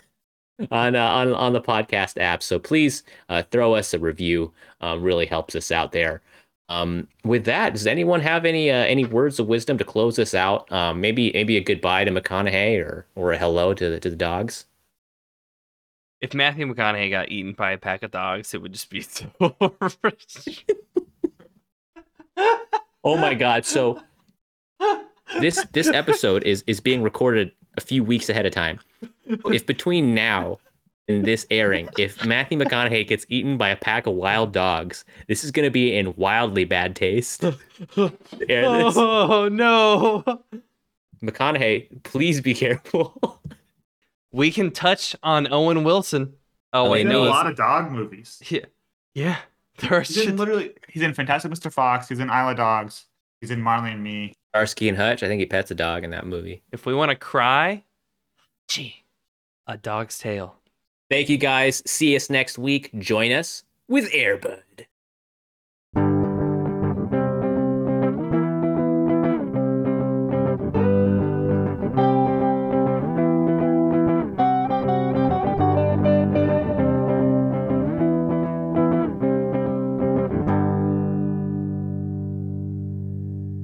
on 0.71 0.95
uh, 0.95 1.07
on 1.07 1.33
on 1.33 1.53
the 1.53 1.61
podcast 1.61 2.19
app. 2.19 2.41
So 2.43 2.59
please 2.59 3.03
uh, 3.29 3.43
throw 3.51 3.75
us 3.75 3.93
a 3.93 3.99
review. 3.99 4.53
Uh, 4.81 4.97
really 4.99 5.25
helps 5.25 5.55
us 5.55 5.71
out 5.71 5.91
there. 5.91 6.21
Um, 6.69 7.07
with 7.23 7.45
that, 7.45 7.73
does 7.73 7.87
anyone 7.87 8.19
have 8.21 8.45
any 8.45 8.69
uh, 8.69 8.75
any 8.75 9.05
words 9.05 9.39
of 9.39 9.47
wisdom 9.47 9.77
to 9.77 9.83
close 9.83 10.19
us 10.19 10.33
out? 10.33 10.69
Um, 10.71 10.99
maybe 10.99 11.31
maybe 11.33 11.55
a 11.57 11.61
goodbye 11.61 12.03
to 12.03 12.11
McConaughey 12.11 12.83
or 12.83 13.05
or 13.15 13.31
a 13.31 13.37
hello 13.37 13.73
to 13.73 13.89
the 13.89 13.99
to 14.01 14.09
the 14.09 14.15
dogs. 14.15 14.65
If 16.19 16.33
Matthew 16.33 16.65
McConaughey 16.65 17.09
got 17.09 17.31
eaten 17.31 17.53
by 17.53 17.71
a 17.71 17.77
pack 17.77 18.03
of 18.03 18.11
dogs, 18.11 18.53
it 18.53 18.61
would 18.61 18.73
just 18.73 18.89
be 18.89 19.01
so. 19.01 19.31
oh 23.03 23.17
my 23.17 23.33
god! 23.33 23.65
So 23.65 24.01
this 25.39 25.65
this 25.71 25.87
episode 25.87 26.43
is 26.43 26.65
is 26.67 26.81
being 26.81 27.01
recorded 27.01 27.51
a 27.77 27.81
few 27.81 28.03
weeks 28.03 28.29
ahead 28.29 28.45
of 28.45 28.51
time. 28.51 28.79
If 29.45 29.65
between 29.65 30.13
now 30.13 30.59
and 31.07 31.25
this 31.25 31.45
airing, 31.49 31.89
if 31.97 32.25
Matthew 32.25 32.57
McConaughey 32.57 33.07
gets 33.07 33.25
eaten 33.29 33.57
by 33.57 33.69
a 33.69 33.75
pack 33.75 34.07
of 34.07 34.13
wild 34.15 34.51
dogs, 34.51 35.05
this 35.27 35.43
is 35.43 35.51
going 35.51 35.65
to 35.65 35.71
be 35.71 35.95
in 35.95 36.13
wildly 36.15 36.65
bad 36.65 36.95
taste. 36.95 37.43
oh 37.97 39.49
no! 39.51 40.23
McConaughey, 41.23 42.03
please 42.03 42.41
be 42.41 42.53
careful. 42.53 43.41
we 44.31 44.51
can 44.51 44.71
touch 44.71 45.15
on 45.23 45.51
Owen 45.51 45.83
Wilson. 45.83 46.33
Oh, 46.73 46.85
Oh, 46.85 46.91
wait, 46.91 46.99
he's 46.99 47.05
in 47.05 47.11
no, 47.13 47.23
a 47.23 47.29
lot 47.29 47.47
of 47.47 47.55
dog 47.55 47.91
movies. 47.91 48.41
Yeah, 48.49 48.65
yeah. 49.13 49.37
There 49.79 49.93
are 49.93 50.01
He's 50.01 50.17
in 50.17 50.37
literally. 50.37 50.73
He's 50.89 51.03
in 51.03 51.13
Fantastic 51.13 51.51
Mr. 51.51 51.71
Fox. 51.71 52.09
He's 52.09 52.17
in 52.19 52.31
Isle 52.31 52.49
of 52.49 52.57
Dogs. 52.57 53.05
He's 53.41 53.51
in 53.51 53.61
Marley 53.61 53.91
and 53.91 54.03
Me. 54.03 54.33
Starsky 54.51 54.89
and 54.89 54.97
Hutch, 54.97 55.21
I 55.21 55.27
think 55.27 55.39
he 55.39 55.45
pets 55.45 55.69
a 55.69 55.75
dog 55.75 56.03
in 56.03 56.09
that 56.09 56.25
movie. 56.25 56.63
If 56.71 56.87
we 56.87 56.95
want 56.95 57.11
to 57.11 57.15
cry, 57.15 57.83
gee, 58.67 59.03
a 59.67 59.77
dog's 59.77 60.17
tail. 60.17 60.55
Thank 61.09 61.29
you 61.29 61.37
guys. 61.37 61.81
See 61.85 62.15
us 62.15 62.29
next 62.29 62.57
week. 62.57 62.91
Join 62.99 63.31
us 63.31 63.63
with 63.87 64.11
Airbud. 64.11 64.86